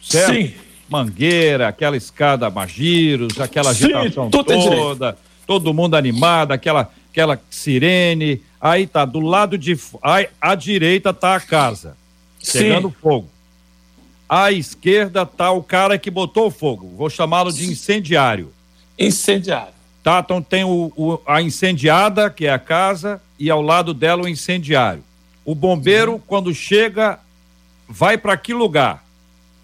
certo? 0.00 0.32
Sim. 0.32 0.54
Mangueira, 0.88 1.68
aquela 1.68 1.98
escada 1.98 2.48
Magiros, 2.48 3.38
aquela 3.38 3.72
agitação 3.72 4.24
Sim, 4.24 4.30
toda, 4.30 5.18
todo 5.48 5.72
mundo 5.72 5.96
animado, 5.96 6.52
aquela, 6.52 6.92
aquela 7.10 7.40
sirene. 7.48 8.42
Aí 8.60 8.86
tá 8.86 9.06
do 9.06 9.18
lado 9.18 9.56
de. 9.56 9.76
Aí, 10.02 10.28
à 10.38 10.54
direita 10.54 11.14
tá 11.14 11.34
a 11.34 11.40
casa, 11.40 11.96
pegando 12.52 12.90
fogo. 12.90 13.28
À 14.28 14.52
esquerda 14.52 15.24
tá 15.24 15.50
o 15.50 15.62
cara 15.62 15.98
que 15.98 16.10
botou 16.10 16.48
o 16.48 16.50
fogo. 16.50 16.92
Vou 16.94 17.08
chamá-lo 17.08 17.50
de 17.50 17.66
incendiário. 17.66 18.52
Incendiário. 18.98 19.72
Tá, 20.02 20.20
então 20.22 20.42
tem 20.42 20.64
o, 20.64 20.92
o, 20.94 21.18
a 21.26 21.40
incendiada, 21.40 22.28
que 22.28 22.46
é 22.46 22.52
a 22.52 22.58
casa, 22.58 23.20
e 23.38 23.48
ao 23.48 23.62
lado 23.62 23.94
dela 23.94 24.24
o 24.24 24.28
incendiário. 24.28 25.02
O 25.46 25.54
bombeiro, 25.54 26.12
uhum. 26.12 26.22
quando 26.26 26.54
chega, 26.54 27.18
vai 27.88 28.18
para 28.18 28.36
que 28.36 28.52
lugar? 28.52 29.02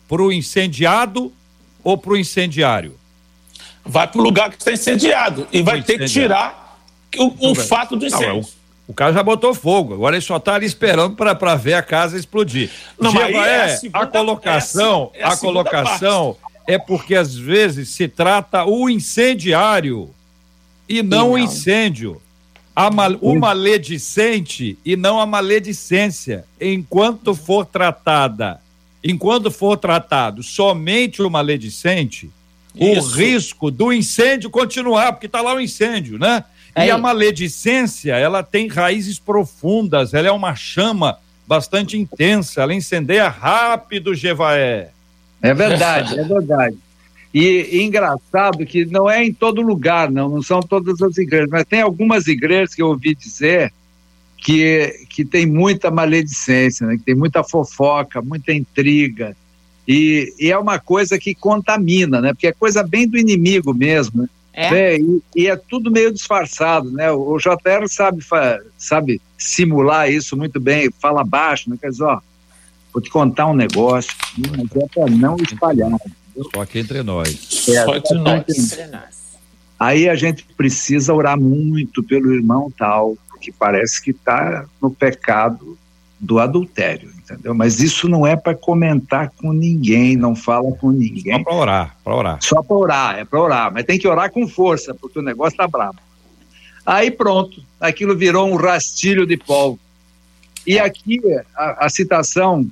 Para 0.09 0.23
o 0.23 0.33
incendiado 0.33 1.31
ou 1.83 1.99
para 1.99 2.13
o 2.13 2.17
incendiário? 2.17 2.95
Vai 3.85 4.07
para 4.07 4.21
o 4.21 4.25
lugar 4.25 4.51
que 4.51 4.57
está 4.57 4.73
incendiado 4.73 5.47
e 5.53 5.63
vai 5.63 5.83
ter 5.83 5.99
que 5.99 6.07
tirar 6.07 6.79
o, 7.19 7.51
o 7.51 7.55
fato 7.55 7.97
do 7.97 8.07
incêndio. 8.07 8.29
Não, 8.29 8.41
é 8.41 8.65
o 8.87 8.93
cara 8.93 9.13
já 9.15 9.23
botou 9.23 9.55
fogo, 9.55 9.95
agora 9.95 10.15
ele 10.15 10.25
só 10.25 10.37
está 10.37 10.55
ali 10.55 10.67
esperando 10.67 11.17
para 11.17 11.55
ver 11.55 11.75
a 11.75 11.83
casa 11.83 12.19
explodir. 12.19 12.71
Não, 13.01 13.13
Geva, 13.13 13.47
é, 13.47 13.65
a, 13.65 13.77
segunda, 13.77 13.99
a, 13.99 14.07
colocação, 14.07 15.11
é 15.15 15.23
a, 15.23 15.27
é 15.27 15.31
a, 15.31 15.33
a 15.33 15.37
colocação 15.39 16.35
parte. 16.35 16.55
é 16.67 16.79
porque 16.79 17.15
às 17.15 17.35
vezes 17.35 17.89
se 17.91 18.07
trata 18.09 18.67
o 18.67 18.91
incendiário 18.91 20.11
e 20.87 21.03
não, 21.03 21.33
o 21.33 21.39
incêndio. 21.39 22.21
A 22.77 22.91
mal, 22.91 23.13
o 23.21 23.39
maledicente 23.39 24.77
e 24.85 24.97
não 24.97 25.21
a 25.21 25.25
maledicência, 25.25 26.45
enquanto 26.61 27.33
for 27.33 27.65
tratada, 27.65 28.61
enquanto 29.03 29.49
for 29.49 29.77
tratado 29.77 30.43
somente 30.43 31.23
o 31.23 31.31
maledicente, 31.31 32.31
Isso. 32.75 33.09
o 33.09 33.13
risco 33.13 33.71
do 33.71 33.93
incêndio 33.93 34.51
continuar, 34.51 35.13
porque 35.13 35.27
está 35.27 35.41
lá 35.41 35.55
o 35.55 35.61
incêndio, 35.61 36.19
né? 36.19 36.45
E 36.77 36.91
a 36.91 36.99
maledicência, 36.99 38.17
ela 38.17 38.43
tem 38.43 38.67
raízes 38.67 39.19
profundas, 39.19 40.13
ela 40.13 40.27
é 40.27 40.33
uma 40.33 40.57
chama 40.57 41.19
bastante 41.47 41.97
intensa, 41.97 42.63
ela 42.63 42.75
incendeia 42.75 43.29
rápido, 43.29 44.15
Jevaé. 44.15 44.91
É 45.41 45.55
verdade, 45.55 46.19
é 46.19 46.25
verdade. 46.25 46.77
E, 47.33 47.69
e, 47.73 47.83
engraçado 47.83 48.65
que 48.65 48.85
não 48.87 49.11
é 49.11 49.25
em 49.25 49.33
todo 49.33 49.61
lugar, 49.61 50.11
não, 50.11 50.29
não 50.29 50.43
são 50.43 50.61
todas 50.61 51.03
as 51.03 51.17
igrejas, 51.19 51.51
mas 51.51 51.65
tem 51.65 51.81
algumas 51.81 52.27
igrejas 52.27 52.75
que 52.75 52.83
eu 52.83 52.89
ouvi 52.89 53.15
dizer 53.15 53.73
que, 54.39 55.07
que 55.09 55.25
tem 55.25 55.45
muita 55.45 55.91
maledicência, 55.91 56.87
né, 56.87 56.97
que 56.97 57.03
tem 57.03 57.15
muita 57.15 57.43
fofoca, 57.43 58.23
muita 58.23 58.53
intriga. 58.53 59.37
E, 59.87 60.33
e, 60.39 60.51
é 60.51 60.59
uma 60.59 60.79
coisa 60.79 61.19
que 61.19 61.35
contamina, 61.35 62.21
né? 62.21 62.33
Porque 62.33 62.47
é 62.47 62.53
coisa 62.53 62.83
bem 62.83 63.07
do 63.07 63.19
inimigo 63.19 63.75
mesmo. 63.75 64.23
Né? 64.23 64.29
É. 64.53 64.97
e, 64.97 65.23
e, 65.35 65.47
é 65.47 65.57
tudo 65.57 65.91
meio 65.91 66.13
disfarçado, 66.13 66.91
né? 66.91 67.11
O, 67.11 67.37
JR 67.39 67.87
sabe, 67.89 68.25
sabe 68.79 69.21
simular 69.37 70.11
isso 70.11 70.37
muito 70.37 70.59
bem, 70.61 70.91
fala 71.01 71.25
baixo, 71.25 71.69
né? 71.69 71.77
Quer 71.79 71.91
dizer, 71.91 72.05
ó, 72.05 72.21
vou 72.93 73.03
te 73.03 73.11
contar 73.11 73.47
um 73.47 73.55
negócio, 73.55 74.13
mas 74.39 74.83
é 74.83 74.87
para 74.95 75.11
não 75.11 75.37
espalhar. 75.37 75.91
Entendeu? 75.91 76.51
Só 76.55 76.63
aqui 76.63 76.79
entre 76.79 77.03
nós. 77.03 77.69
É, 77.69 77.85
Só 77.85 77.97
entre 77.97 78.19
nós. 78.19 78.45
Aí 79.79 80.09
a 80.09 80.15
gente 80.15 80.47
precisa 80.57 81.13
orar 81.13 81.39
muito 81.39 82.03
pelo 82.03 82.33
irmão 82.33 82.73
tal, 82.79 83.19
porque 83.29 83.53
parece 83.53 84.01
que 84.01 84.13
está 84.13 84.65
no 84.81 84.91
pecado 84.91 85.77
do 86.25 86.39
adultério 86.39 87.15
entendeu? 87.25 87.55
Mas 87.55 87.81
isso 87.81 88.09
não 88.09 88.27
é 88.27 88.37
para 88.37 88.55
comentar 88.55 89.31
com 89.31 89.53
ninguém, 89.53 90.17
não 90.17 90.37
fala 90.37 90.71
com 90.73 90.91
ninguém. 90.91 91.39
Só 91.39 91.45
para 91.45 91.55
orar, 91.55 91.97
para 92.05 92.15
orar. 92.15 92.39
Só 92.41 92.63
para 92.63 92.77
orar, 92.77 93.19
é 93.19 93.25
para 93.25 93.41
orar, 93.41 93.73
mas 93.73 93.85
tem 93.85 93.99
que 93.99 94.07
orar 94.07 94.31
com 94.31 94.47
força, 94.47 94.95
porque 94.95 95.19
o 95.19 95.23
negócio 95.23 95.57
tá 95.57 95.67
brabo. 95.67 95.99
Aí 96.85 97.11
pronto, 97.11 97.63
aquilo 97.81 98.17
virou 98.17 98.47
um 98.47 98.57
rastilho 98.57 99.27
de 99.27 99.37
pólvora. 99.37 99.81
E 100.67 100.79
aqui 100.79 101.21
a, 101.57 101.87
a 101.87 101.89
citação 101.89 102.67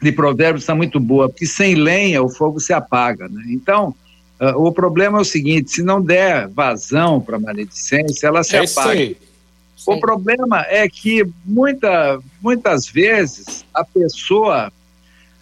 de 0.00 0.12
Provérbios 0.12 0.62
está 0.62 0.74
muito 0.74 0.98
boa, 0.98 1.28
porque 1.28 1.46
sem 1.46 1.74
lenha 1.74 2.22
o 2.22 2.28
fogo 2.28 2.60
se 2.60 2.72
apaga, 2.72 3.28
né? 3.28 3.44
Então, 3.48 3.94
uh, 4.40 4.62
o 4.62 4.72
problema 4.72 5.18
é 5.18 5.20
o 5.20 5.24
seguinte: 5.24 5.70
se 5.70 5.82
não 5.82 6.02
der 6.02 6.48
vazão 6.48 7.20
para 7.20 7.36
a 7.36 7.40
maledicência, 7.40 8.26
ela 8.26 8.42
se 8.42 8.56
é 8.56 8.64
apaga. 8.64 9.16
O 9.86 10.00
problema 10.00 10.62
é 10.62 10.88
que 10.88 11.26
muita, 11.44 12.18
muitas 12.40 12.86
vezes 12.86 13.64
a 13.74 13.84
pessoa 13.84 14.72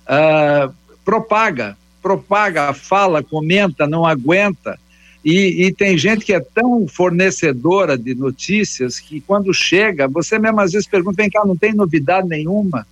uh, 0.05 0.75
propaga, 1.05 1.77
propaga, 2.01 2.73
fala, 2.73 3.23
comenta, 3.23 3.87
não 3.87 4.05
aguenta. 4.05 4.79
E, 5.25 5.67
e, 5.67 5.73
tem 5.73 5.97
gente 5.97 6.25
que 6.25 6.33
é 6.33 6.41
tão 6.41 6.89
fornecedora 6.89 7.97
de 7.97 8.13
notícias 8.13 8.99
que 8.99 9.21
quando 9.21 9.55
chega, 9.55 10.09
você 10.09 10.37
mesmo 10.37 10.61
às 10.61 10.73
vezes 10.73 10.89
pergunta, 10.89 11.23
vem 11.23 11.31
cá, 11.31 11.45
não 11.45 11.57
tem 11.57 11.73
novidade 11.73 12.27
nenhuma? 12.27 12.85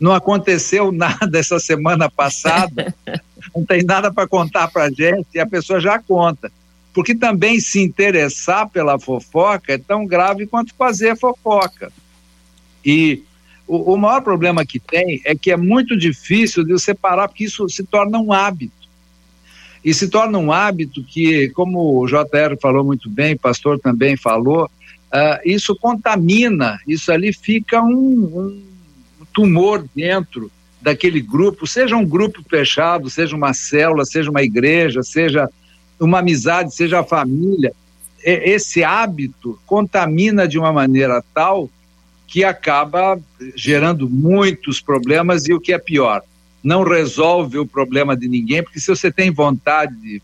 Não 0.00 0.12
aconteceu 0.12 0.90
nada 0.92 1.38
essa 1.38 1.60
semana 1.60 2.10
passada? 2.10 2.92
não 3.54 3.64
tem 3.64 3.84
nada 3.84 4.12
para 4.12 4.26
contar 4.26 4.66
para 4.68 4.90
gente? 4.90 5.28
E 5.34 5.38
a 5.38 5.46
pessoa 5.46 5.78
já 5.78 6.00
conta 6.00 6.50
porque 6.92 7.14
também 7.14 7.60
se 7.60 7.80
interessar 7.80 8.68
pela 8.68 8.98
fofoca 8.98 9.72
é 9.72 9.78
tão 9.78 10.06
grave 10.06 10.46
quanto 10.46 10.74
fazer 10.74 11.16
fofoca. 11.16 11.92
E 12.84 13.22
o, 13.66 13.94
o, 13.94 13.96
maior 13.96 14.20
problema 14.22 14.66
que 14.66 14.80
tem 14.80 15.20
é 15.24 15.34
que 15.34 15.52
é 15.52 15.56
muito 15.56 15.96
difícil 15.96 16.64
de 16.64 16.76
separar, 16.78 17.28
porque 17.28 17.44
isso 17.44 17.68
se 17.68 17.84
torna 17.84 18.18
um 18.18 18.32
hábito. 18.32 18.80
E 19.84 19.94
se 19.94 20.08
torna 20.08 20.38
um 20.38 20.52
hábito 20.52 21.02
que, 21.04 21.48
como 21.50 22.00
o 22.00 22.06
JR 22.06 22.58
falou 22.60 22.84
muito 22.84 23.08
bem, 23.08 23.34
o 23.34 23.38
pastor 23.38 23.78
também 23.78 24.16
falou, 24.16 24.64
uh, 24.64 25.40
isso 25.44 25.76
contamina, 25.76 26.80
isso 26.86 27.12
ali 27.12 27.32
fica 27.32 27.80
um, 27.80 28.62
um 29.20 29.24
tumor 29.32 29.86
dentro 29.94 30.50
daquele 30.82 31.20
grupo, 31.20 31.66
seja 31.66 31.96
um 31.96 32.04
grupo 32.04 32.42
fechado, 32.48 33.08
seja 33.08 33.36
uma 33.36 33.54
célula, 33.54 34.04
seja 34.04 34.30
uma 34.30 34.42
igreja, 34.42 35.02
seja 35.02 35.48
uma 36.04 36.20
amizade, 36.20 36.74
seja 36.74 37.00
a 37.00 37.04
família, 37.04 37.72
esse 38.22 38.84
hábito 38.84 39.58
contamina 39.66 40.46
de 40.46 40.58
uma 40.58 40.72
maneira 40.72 41.24
tal 41.34 41.70
que 42.26 42.44
acaba 42.44 43.20
gerando 43.56 44.08
muitos 44.08 44.80
problemas 44.80 45.46
e 45.48 45.52
o 45.52 45.60
que 45.60 45.72
é 45.72 45.78
pior, 45.78 46.22
não 46.62 46.84
resolve 46.84 47.58
o 47.58 47.66
problema 47.66 48.16
de 48.16 48.28
ninguém, 48.28 48.62
porque 48.62 48.78
se 48.78 48.86
você 48.86 49.10
tem 49.10 49.30
vontade 49.30 49.94
de, 49.96 50.22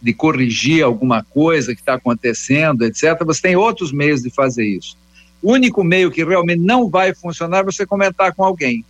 de 0.00 0.12
corrigir 0.12 0.82
alguma 0.82 1.22
coisa 1.22 1.74
que 1.74 1.80
está 1.80 1.94
acontecendo, 1.94 2.84
etc., 2.84 3.22
você 3.24 3.42
tem 3.42 3.56
outros 3.56 3.92
meios 3.92 4.22
de 4.22 4.30
fazer 4.30 4.64
isso. 4.64 4.96
O 5.40 5.52
único 5.52 5.84
meio 5.84 6.10
que 6.10 6.24
realmente 6.24 6.60
não 6.60 6.88
vai 6.88 7.14
funcionar 7.14 7.58
é 7.58 7.64
você 7.64 7.86
comentar 7.86 8.34
com 8.34 8.44
alguém. 8.44 8.84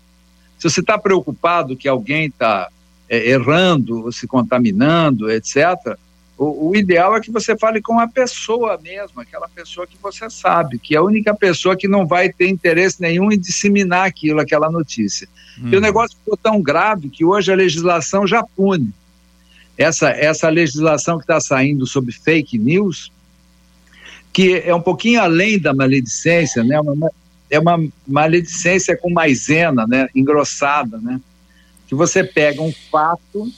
Se 0.59 0.71
você 0.71 0.81
está 0.81 0.97
preocupado 0.97 1.77
que 1.77 1.89
alguém 1.89 2.27
está 2.27 2.69
é, 3.12 3.28
errando, 3.28 4.11
se 4.11 4.26
contaminando, 4.26 5.31
etc., 5.31 5.99
o, 6.38 6.71
o, 6.71 6.75
ideal 6.75 7.14
é 7.14 7.21
que 7.21 7.31
você 7.31 7.57
fale 7.57 7.83
com 7.83 8.00
a 8.00 8.09
pessoa 8.09 8.81
mesmo, 8.83 9.21
aquela 9.21 9.47
pessoa 9.50 9.87
que 9.87 9.99
você 10.02 10.31
sabe, 10.31 10.78
que 10.78 10.95
é 10.95 10.99
a 10.99 11.02
única 11.02 11.35
pessoa 11.35 11.76
que 11.76 11.87
não 11.87 12.07
vai 12.07 12.33
ter 12.33 12.49
interesse 12.49 13.02
nenhum 13.02 13.31
em 13.31 13.38
disseminar 13.38 14.07
aquilo, 14.07 14.40
aquela 14.40 14.71
notícia. 14.71 15.28
Hum. 15.61 15.69
E 15.71 15.76
o 15.76 15.81
negócio 15.81 16.16
ficou 16.16 16.38
tão 16.38 16.62
grave 16.62 17.11
que 17.11 17.23
hoje 17.23 17.52
a 17.52 17.54
legislação 17.54 18.26
já 18.26 18.42
pune. 18.42 18.90
Essa, 19.76 20.09
essa 20.09 20.49
legislação 20.49 21.19
que 21.19 21.25
está 21.25 21.38
saindo 21.38 21.87
sobre 21.87 22.12
fake 22.12 22.59
news, 22.59 23.12
que 24.33 24.54
é 24.64 24.75
um 24.75 24.83
pouquinho 24.83 25.21
além 25.21 25.59
da 25.59 25.75
maledicência, 25.75 26.64
né? 26.64 26.81
Uma, 26.81 27.11
é 27.50 27.59
uma 27.59 27.78
maledicência 28.09 28.97
com 28.97 29.12
maisena, 29.12 29.87
né? 29.87 30.09
Engrossada, 30.14 30.99
né? 30.99 31.21
Que 31.93 31.97
você 31.97 32.25
pega 32.25 32.63
um 32.63 32.73
fato 32.91 33.53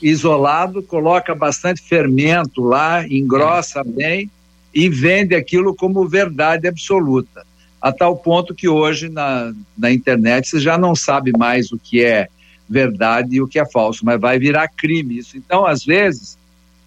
isolado, 0.00 0.82
coloca 0.82 1.34
bastante 1.34 1.82
fermento 1.82 2.62
lá, 2.62 3.06
engrossa 3.06 3.84
bem 3.84 4.30
e 4.74 4.88
vende 4.88 5.34
aquilo 5.34 5.74
como 5.74 6.08
verdade 6.08 6.66
absoluta. 6.66 7.44
A 7.78 7.92
tal 7.92 8.16
ponto 8.16 8.54
que 8.54 8.66
hoje 8.66 9.10
na, 9.10 9.52
na 9.76 9.92
internet 9.92 10.48
você 10.48 10.58
já 10.58 10.78
não 10.78 10.94
sabe 10.94 11.30
mais 11.36 11.70
o 11.70 11.78
que 11.78 12.02
é 12.02 12.28
verdade 12.66 13.36
e 13.36 13.42
o 13.42 13.46
que 13.46 13.58
é 13.58 13.66
falso, 13.66 14.02
mas 14.02 14.18
vai 14.18 14.38
virar 14.38 14.68
crime 14.68 15.18
isso. 15.18 15.36
Então, 15.36 15.66
às 15.66 15.84
vezes, 15.84 16.38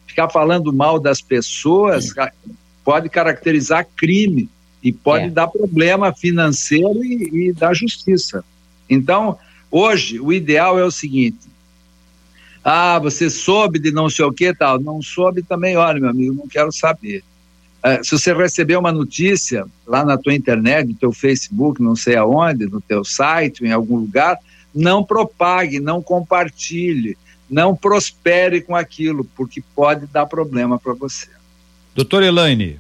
ficar 0.08 0.30
falando 0.30 0.74
mal 0.74 1.00
das 1.00 1.22
pessoas 1.22 2.18
é. 2.18 2.32
pode 2.84 3.08
caracterizar 3.08 3.86
crime 3.96 4.50
e 4.82 4.92
pode 4.92 5.26
é. 5.26 5.30
dar 5.30 5.48
problema 5.48 6.12
financeiro 6.12 7.06
e, 7.06 7.50
e 7.50 7.54
da 7.54 7.72
justiça. 7.72 8.44
Então, 8.90 9.38
hoje, 9.72 10.20
o 10.20 10.32
ideal 10.32 10.78
é 10.78 10.84
o 10.84 10.92
seguinte: 10.92 11.50
ah, 12.64 13.00
você 13.00 13.30
soube 13.30 13.80
de 13.80 13.92
não 13.92 14.10
sei 14.10 14.26
o 14.26 14.34
que 14.34 14.54
tal. 14.54 14.80
Não 14.80 15.02
soube 15.02 15.42
também, 15.42 15.76
olha, 15.76 16.00
meu 16.00 16.10
amigo, 16.10 16.36
não 16.36 16.48
quero 16.48 16.72
saber. 16.72 17.24
É, 17.84 18.04
se 18.04 18.12
você 18.12 18.32
receber 18.34 18.76
uma 18.76 18.92
notícia 18.92 19.66
lá 19.88 20.06
na 20.06 20.18
tua 20.18 20.36
internet, 20.36 20.88
no 20.88 20.94
teu 20.94 21.12
Facebook, 21.12 21.82
não 21.82 21.96
sei 21.96 22.16
aonde, 22.16 22.68
no 22.68 22.80
teu 22.80 23.04
site, 23.04 23.64
em 23.66 23.72
algum 23.72 23.98
lugar, 23.98 24.38
não 24.74 25.04
propague, 25.04 25.80
não 25.80 26.02
compartilhe, 26.02 27.18
não 27.50 27.76
prospere 27.76 28.62
com 28.62 28.76
aquilo, 28.76 29.26
porque 29.36 29.64
pode 29.76 30.06
dar 30.06 30.28
problema 30.28 30.78
para 30.78 30.94
você. 30.94 31.28
Doutora 31.96 32.28
Elaine. 32.28 32.80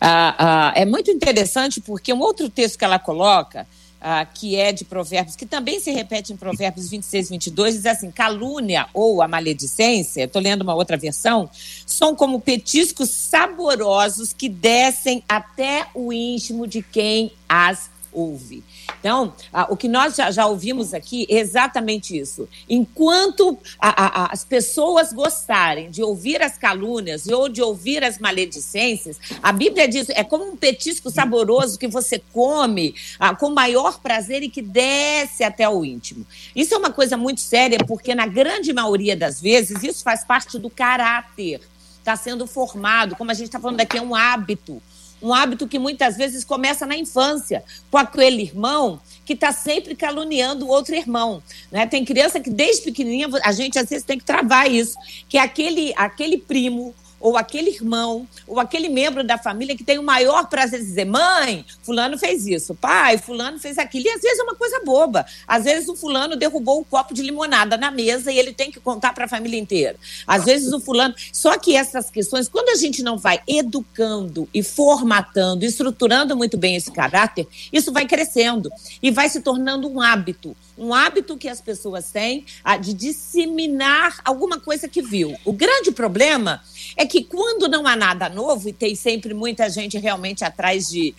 Ah, 0.00 0.34
ah, 0.38 0.72
é 0.76 0.84
muito 0.84 1.10
interessante 1.10 1.80
porque 1.80 2.12
um 2.12 2.20
outro 2.20 2.48
texto 2.48 2.78
que 2.78 2.84
ela 2.84 2.98
coloca 2.98 3.66
ah, 4.00 4.24
que 4.24 4.56
é 4.56 4.72
de 4.72 4.84
Provérbios, 4.84 5.36
que 5.36 5.46
também 5.46 5.80
se 5.80 5.90
repete 5.90 6.32
em 6.32 6.36
Provérbios 6.36 6.88
26, 6.88 7.30
22, 7.30 7.74
diz 7.74 7.86
assim: 7.86 8.10
calúnia 8.10 8.86
ou 8.94 9.20
a 9.20 9.28
maledicência, 9.28 10.24
estou 10.24 10.40
lendo 10.40 10.62
uma 10.62 10.74
outra 10.74 10.96
versão, 10.96 11.50
são 11.86 12.14
como 12.14 12.40
petiscos 12.40 13.10
saborosos 13.10 14.32
que 14.32 14.48
descem 14.48 15.22
até 15.28 15.86
o 15.94 16.12
íntimo 16.12 16.66
de 16.66 16.82
quem 16.82 17.32
as 17.48 17.90
ouve. 18.12 18.64
Então, 18.98 19.32
o 19.68 19.76
que 19.76 19.88
nós 19.88 20.16
já, 20.16 20.30
já, 20.30 20.46
ouvimos 20.46 20.94
aqui 20.94 21.26
é 21.30 21.38
exatamente 21.38 22.18
isso. 22.18 22.48
Enquanto 22.68 23.58
a, 23.78 24.24
a, 24.24 24.32
as 24.32 24.44
pessoas 24.44 25.12
gostarem 25.12 25.90
de 25.90 26.02
ouvir 26.02 26.42
as 26.42 26.58
calúnias 26.58 27.26
ou 27.26 27.48
de 27.48 27.62
ouvir 27.62 28.02
as 28.02 28.18
maledicências, 28.18 29.18
a 29.42 29.52
Bíblia 29.52 29.88
diz 29.88 30.08
é 30.10 30.24
como 30.24 30.44
um 30.44 30.56
petisco 30.56 31.10
saboroso 31.10 31.78
que 31.78 31.88
você 31.88 32.20
come 32.32 32.94
ah, 33.18 33.34
com 33.34 33.50
maior 33.50 34.00
prazer 34.00 34.42
e 34.42 34.48
que 34.48 34.62
desce 34.62 35.44
até 35.44 35.68
o 35.68 35.84
íntimo. 35.84 36.26
Isso 36.54 36.74
é 36.74 36.78
uma 36.78 36.92
coisa 36.92 37.16
muito 37.16 37.40
séria, 37.40 37.78
porque 37.86 38.14
na 38.14 38.26
grande 38.26 38.72
maioria 38.72 39.16
das 39.16 39.40
vezes 39.40 39.82
isso 39.82 40.02
faz 40.02 40.24
parte 40.24 40.58
do 40.58 40.70
caráter. 40.70 41.60
Está 41.98 42.16
sendo 42.16 42.46
formado, 42.46 43.14
como 43.16 43.30
a 43.30 43.34
gente 43.34 43.46
está 43.46 43.60
falando 43.60 43.80
aqui, 43.80 43.98
é 43.98 44.02
um 44.02 44.14
hábito 44.14 44.80
um 45.22 45.32
hábito 45.32 45.66
que 45.66 45.78
muitas 45.78 46.16
vezes 46.16 46.44
começa 46.44 46.86
na 46.86 46.96
infância, 46.96 47.64
com 47.90 47.98
aquele 47.98 48.42
irmão 48.42 49.00
que 49.24 49.32
está 49.32 49.52
sempre 49.52 49.94
caluniando 49.94 50.66
o 50.66 50.68
outro 50.68 50.94
irmão. 50.94 51.42
Né? 51.70 51.86
Tem 51.86 52.04
criança 52.04 52.40
que 52.40 52.50
desde 52.50 52.82
pequenininha, 52.82 53.28
a 53.42 53.52
gente 53.52 53.78
às 53.78 53.88
vezes 53.88 54.04
tem 54.04 54.18
que 54.18 54.24
travar 54.24 54.70
isso, 54.70 54.96
que 55.28 55.38
é 55.38 55.40
aquele, 55.40 55.92
aquele 55.96 56.38
primo 56.38 56.94
ou 57.20 57.36
aquele 57.36 57.70
irmão, 57.70 58.26
ou 58.46 58.60
aquele 58.60 58.88
membro 58.88 59.24
da 59.24 59.36
família 59.36 59.76
que 59.76 59.84
tem 59.84 59.98
o 59.98 60.02
maior 60.02 60.48
prazer 60.48 60.80
de 60.80 60.86
dizer: 60.86 61.04
mãe, 61.04 61.64
Fulano 61.82 62.18
fez 62.18 62.46
isso, 62.46 62.74
pai, 62.74 63.18
Fulano 63.18 63.58
fez 63.58 63.78
aquilo. 63.78 64.06
E 64.06 64.10
às 64.10 64.20
vezes 64.20 64.38
é 64.38 64.42
uma 64.42 64.54
coisa 64.54 64.80
boba. 64.84 65.26
Às 65.46 65.64
vezes 65.64 65.88
o 65.88 65.96
Fulano 65.96 66.36
derrubou 66.36 66.80
um 66.80 66.84
copo 66.84 67.12
de 67.12 67.22
limonada 67.22 67.76
na 67.76 67.90
mesa 67.90 68.30
e 68.30 68.38
ele 68.38 68.52
tem 68.52 68.70
que 68.70 68.80
contar 68.80 69.12
para 69.12 69.24
a 69.24 69.28
família 69.28 69.58
inteira. 69.58 69.96
Às 70.26 70.44
vezes 70.44 70.72
o 70.72 70.80
Fulano. 70.80 71.14
Só 71.32 71.58
que 71.58 71.76
essas 71.76 72.10
questões, 72.10 72.48
quando 72.48 72.70
a 72.70 72.76
gente 72.76 73.02
não 73.02 73.18
vai 73.18 73.40
educando 73.46 74.48
e 74.52 74.62
formatando, 74.62 75.64
estruturando 75.64 76.36
muito 76.36 76.56
bem 76.56 76.76
esse 76.76 76.90
caráter, 76.90 77.46
isso 77.72 77.92
vai 77.92 78.06
crescendo 78.06 78.70
e 79.02 79.10
vai 79.10 79.28
se 79.28 79.40
tornando 79.40 79.88
um 79.88 80.00
hábito 80.00 80.56
um 80.78 80.94
hábito 80.94 81.36
que 81.36 81.48
as 81.48 81.60
pessoas 81.60 82.10
têm 82.10 82.44
de 82.80 82.94
disseminar 82.94 84.20
alguma 84.24 84.60
coisa 84.60 84.88
que 84.88 85.02
viu. 85.02 85.34
O 85.44 85.52
grande 85.52 85.90
problema 85.90 86.62
é 86.96 87.04
que 87.04 87.24
quando 87.24 87.68
não 87.68 87.86
há 87.86 87.96
nada 87.96 88.28
novo, 88.28 88.68
e 88.68 88.72
tem 88.72 88.94
sempre 88.94 89.34
muita 89.34 89.68
gente 89.68 89.98
realmente 89.98 90.44
atrás 90.44 90.88
de, 90.88 91.14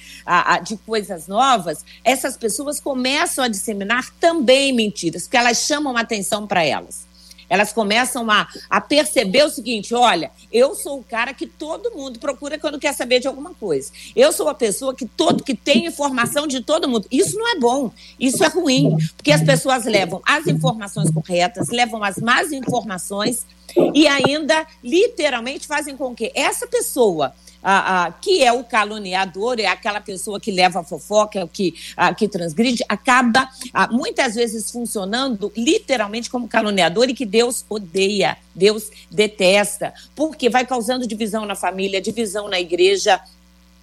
de 0.64 0.78
coisas 0.78 1.28
novas, 1.28 1.84
essas 2.04 2.38
pessoas 2.38 2.80
começam 2.80 3.44
a 3.44 3.48
disseminar 3.48 4.10
também 4.20 4.74
mentiras, 4.74 5.24
porque 5.24 5.38
elas 5.38 5.60
chamam 5.60 5.98
atenção 5.98 6.48
para 6.48 6.64
elas. 6.64 7.09
Elas 7.50 7.74
começam 7.74 8.30
a, 8.30 8.48
a 8.70 8.80
perceber 8.80 9.44
o 9.44 9.50
seguinte: 9.50 9.94
olha, 9.94 10.32
eu 10.52 10.76
sou 10.76 11.00
o 11.00 11.04
cara 11.04 11.34
que 11.34 11.48
todo 11.48 11.92
mundo 11.92 12.20
procura 12.20 12.60
quando 12.60 12.80
quer 12.80 12.94
saber 12.94 13.20
de 13.20 13.28
alguma 13.28 13.54
coisa. 13.54 13.92
Eu 14.16 14.32
sou 14.32 14.48
a 14.48 14.54
pessoa 14.54 14.96
que 14.96 15.06
todo 15.06 15.44
que 15.44 15.56
tem 15.56 15.88
informação 15.88 16.48
de 16.48 16.62
todo 16.62 16.88
mundo. 16.88 17.08
Isso 17.12 17.38
não 17.38 17.50
é 17.50 17.60
bom, 17.60 17.92
isso 18.20 18.44
é 18.44 18.48
ruim, 18.48 18.96
porque 19.16 19.32
as 19.32 19.44
pessoas 19.44 19.86
levam 19.86 20.22
as 20.26 20.48
informações 20.48 21.12
corretas, 21.12 21.70
levam 21.70 22.04
as 22.04 22.18
más 22.18 22.52
informações 22.52 23.46
e 23.94 24.08
ainda 24.08 24.66
literalmente 24.84 25.68
fazem 25.68 25.96
com 25.96 26.16
que 26.16 26.32
essa 26.36 26.68
pessoa 26.68 27.34
ah, 27.64 28.06
ah, 28.06 28.12
que 28.12 28.44
é 28.44 28.52
o 28.52 28.64
caluniador, 28.64 29.60
é 29.60 29.66
aquela 29.66 30.00
pessoa 30.00 30.40
que 30.40 30.52
leva 30.52 30.80
a 30.80 30.84
fofoca, 30.84 31.40
é 31.40 31.48
que, 31.48 31.74
ah, 31.96 32.14
que 32.14 32.28
transgride, 32.28 32.84
acaba 32.88 33.50
muitas 33.92 34.36
vezes 34.36 34.72
funcionando 34.72 35.52
literalmente 35.56 36.30
como 36.30 36.48
caluniador 36.48 37.10
e 37.10 37.14
que 37.14 37.26
Deus 37.26 37.66
odeia, 37.70 38.38
Deus 38.56 38.90
detesta, 39.12 39.94
porque 40.16 40.50
vai 40.50 40.66
causando 40.66 41.08
divisão 41.08 41.46
na 41.46 41.56
família, 41.56 42.02
divisão 42.02 42.48
na 42.48 42.60
igreja, 42.60 43.20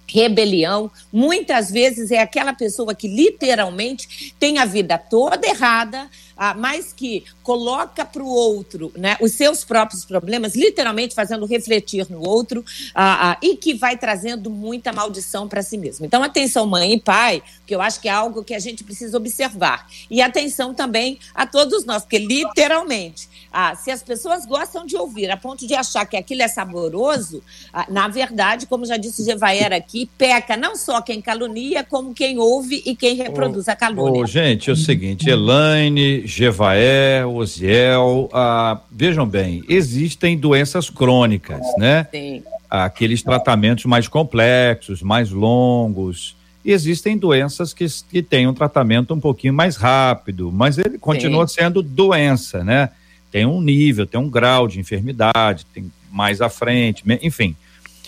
rebelião, 0.07 0.89
muitas 1.11 1.69
vezes 1.69 2.11
é 2.11 2.19
aquela 2.19 2.53
pessoa 2.53 2.95
que 2.95 3.07
literalmente 3.07 4.33
tem 4.39 4.57
a 4.57 4.65
vida 4.65 4.97
toda 4.97 5.45
errada, 5.45 6.09
mas 6.57 6.93
que 6.93 7.23
coloca 7.43 8.05
para 8.05 8.23
o 8.23 8.27
outro 8.27 8.91
né, 8.95 9.17
os 9.21 9.33
seus 9.33 9.63
próprios 9.63 10.05
problemas, 10.05 10.55
literalmente 10.55 11.15
fazendo 11.15 11.45
refletir 11.45 12.07
no 12.09 12.19
outro, 12.21 12.63
ah, 12.93 13.31
ah, 13.31 13.37
e 13.41 13.55
que 13.55 13.73
vai 13.73 13.97
trazendo 13.97 14.49
muita 14.49 14.93
maldição 14.93 15.47
para 15.47 15.61
si 15.61 15.77
mesmo. 15.77 16.05
Então, 16.05 16.23
atenção, 16.23 16.65
mãe 16.67 16.93
e 16.93 16.99
pai, 16.99 17.41
que 17.65 17.73
eu 17.73 17.81
acho 17.81 17.99
que 17.99 18.07
é 18.07 18.11
algo 18.11 18.43
que 18.43 18.53
a 18.53 18.59
gente 18.59 18.83
precisa 18.83 19.17
observar. 19.17 19.87
E 20.09 20.21
atenção 20.21 20.73
também 20.73 21.19
a 21.33 21.45
todos 21.45 21.85
nós, 21.85 22.03
porque 22.03 22.19
literalmente 22.19 23.29
ah, 23.51 23.75
se 23.75 23.89
as 23.89 24.03
pessoas 24.03 24.45
gostam 24.45 24.85
de 24.85 24.95
ouvir 24.95 25.31
a 25.31 25.37
ponto 25.37 25.65
de 25.65 25.73
achar 25.73 26.05
que 26.05 26.15
aquilo 26.15 26.41
é 26.41 26.47
saboroso, 26.47 27.41
ah, 27.73 27.87
na 27.89 28.07
verdade, 28.07 28.67
como 28.67 28.85
já 28.85 28.97
disse 28.97 29.21
o 29.21 29.25
Gevaer 29.25 29.73
aqui, 29.73 30.09
peca 30.17 30.55
não 30.55 30.75
só 30.75 31.01
quem 31.01 31.21
calunia, 31.21 31.83
como 31.83 32.13
quem 32.13 32.37
ouve 32.37 32.83
e 32.85 32.95
quem 32.95 33.15
reproduz 33.15 33.67
a 33.67 33.75
calúnia. 33.75 34.21
Oh, 34.21 34.25
gente, 34.25 34.69
é 34.69 34.73
o 34.73 34.75
seguinte, 34.75 35.29
Elaine, 35.29 36.26
Gevaer, 36.27 37.27
Osiel, 37.27 38.29
ah, 38.33 38.79
vejam 38.91 39.25
bem, 39.25 39.63
existem 39.69 40.37
doenças 40.37 40.89
crônicas, 40.89 41.61
né? 41.77 42.07
Sim. 42.11 42.43
Aqueles 42.69 43.23
tratamentos 43.23 43.85
mais 43.85 44.07
complexos, 44.07 45.01
mais 45.01 45.31
longos, 45.31 46.35
e 46.65 46.71
existem 46.71 47.17
doenças 47.17 47.73
que, 47.73 47.85
que 48.09 48.21
têm 48.21 48.45
um 48.45 48.53
tratamento 48.53 49.13
um 49.13 49.19
pouquinho 49.19 49.53
mais 49.53 49.77
rápido, 49.77 50.51
mas 50.51 50.77
ele 50.77 50.97
continua 50.97 51.47
Sim. 51.47 51.61
sendo 51.61 51.81
doença, 51.81 52.63
né? 52.63 52.89
tem 53.31 53.45
um 53.45 53.61
nível, 53.61 54.05
tem 54.05 54.19
um 54.19 54.29
grau 54.29 54.67
de 54.67 54.79
enfermidade, 54.79 55.65
tem 55.73 55.91
mais 56.11 56.41
à 56.41 56.49
frente, 56.49 57.03
enfim. 57.21 57.55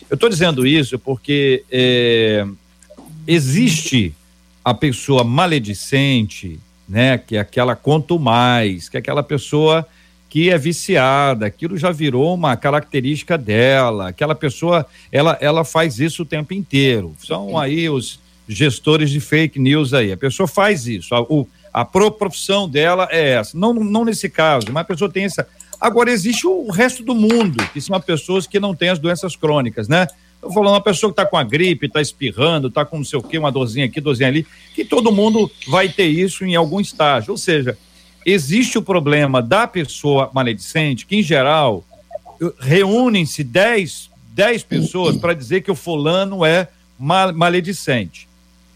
Eu 0.09 0.15
estou 0.15 0.29
dizendo 0.29 0.65
isso 0.65 0.97
porque 0.97 1.63
é, 1.71 2.45
existe 3.27 4.13
a 4.63 4.73
pessoa 4.73 5.23
maledicente, 5.23 6.59
né? 6.89 7.17
Que 7.17 7.37
é 7.37 7.39
aquela 7.39 7.75
quanto 7.75 8.17
mais, 8.17 8.89
que 8.89 8.97
é 8.97 8.99
aquela 8.99 9.21
pessoa 9.21 9.87
que 10.29 10.49
é 10.49 10.57
viciada, 10.57 11.47
aquilo 11.47 11.75
já 11.75 11.91
virou 11.91 12.35
uma 12.35 12.55
característica 12.55 13.35
dela, 13.35 14.09
aquela 14.09 14.35
pessoa, 14.35 14.85
ela, 15.11 15.35
ela 15.41 15.65
faz 15.65 15.99
isso 15.99 16.21
o 16.21 16.25
tempo 16.25 16.53
inteiro. 16.53 17.15
São 17.17 17.57
aí 17.57 17.89
os 17.89 18.19
gestores 18.47 19.09
de 19.09 19.19
fake 19.19 19.59
news 19.59 19.93
aí. 19.93 20.11
A 20.11 20.17
pessoa 20.17 20.47
faz 20.47 20.85
isso, 20.85 21.15
a, 21.15 21.21
o, 21.21 21.47
a 21.73 21.83
profissão 21.83 22.69
dela 22.69 23.07
é 23.11 23.31
essa. 23.31 23.57
Não, 23.57 23.73
não 23.73 24.05
nesse 24.05 24.29
caso, 24.29 24.67
mas 24.71 24.81
a 24.81 24.85
pessoa 24.85 25.09
tem 25.09 25.25
essa. 25.25 25.47
Agora, 25.81 26.11
existe 26.11 26.45
o 26.45 26.69
resto 26.69 27.03
do 27.03 27.15
mundo, 27.15 27.63
que 27.73 27.81
são 27.81 27.99
pessoas 27.99 28.45
que 28.45 28.59
não 28.59 28.75
têm 28.75 28.89
as 28.89 28.99
doenças 28.99 29.35
crônicas, 29.35 29.87
né? 29.87 30.07
Estou 30.39 30.53
falando 30.53 30.73
uma 30.73 30.81
pessoa 30.81 31.11
que 31.11 31.19
está 31.19 31.29
com 31.29 31.35
a 31.35 31.43
gripe, 31.43 31.87
está 31.87 31.99
espirrando, 31.99 32.69
está 32.69 32.85
com 32.85 32.97
não 32.97 33.03
sei 33.03 33.19
o 33.19 33.21
quê, 33.21 33.37
uma 33.37 33.51
dorzinha 33.51 33.85
aqui, 33.85 33.99
dorzinha 33.99 34.29
ali, 34.29 34.47
que 34.73 34.85
todo 34.85 35.11
mundo 35.11 35.51
vai 35.67 35.89
ter 35.89 36.07
isso 36.07 36.45
em 36.45 36.55
algum 36.55 36.79
estágio. 36.79 37.31
Ou 37.31 37.37
seja, 37.37 37.77
existe 38.25 38.77
o 38.77 38.81
problema 38.81 39.41
da 39.41 39.67
pessoa 39.67 40.31
maledicente, 40.33 41.05
que 41.05 41.17
em 41.17 41.21
geral 41.21 41.83
reúnem-se 42.57 43.43
10, 43.43 44.09
10 44.33 44.63
pessoas 44.63 45.17
para 45.17 45.33
dizer 45.33 45.61
que 45.61 45.69
o 45.69 45.75
fulano 45.75 46.45
é 46.45 46.69
mal, 46.97 47.33
maledicente. 47.33 48.29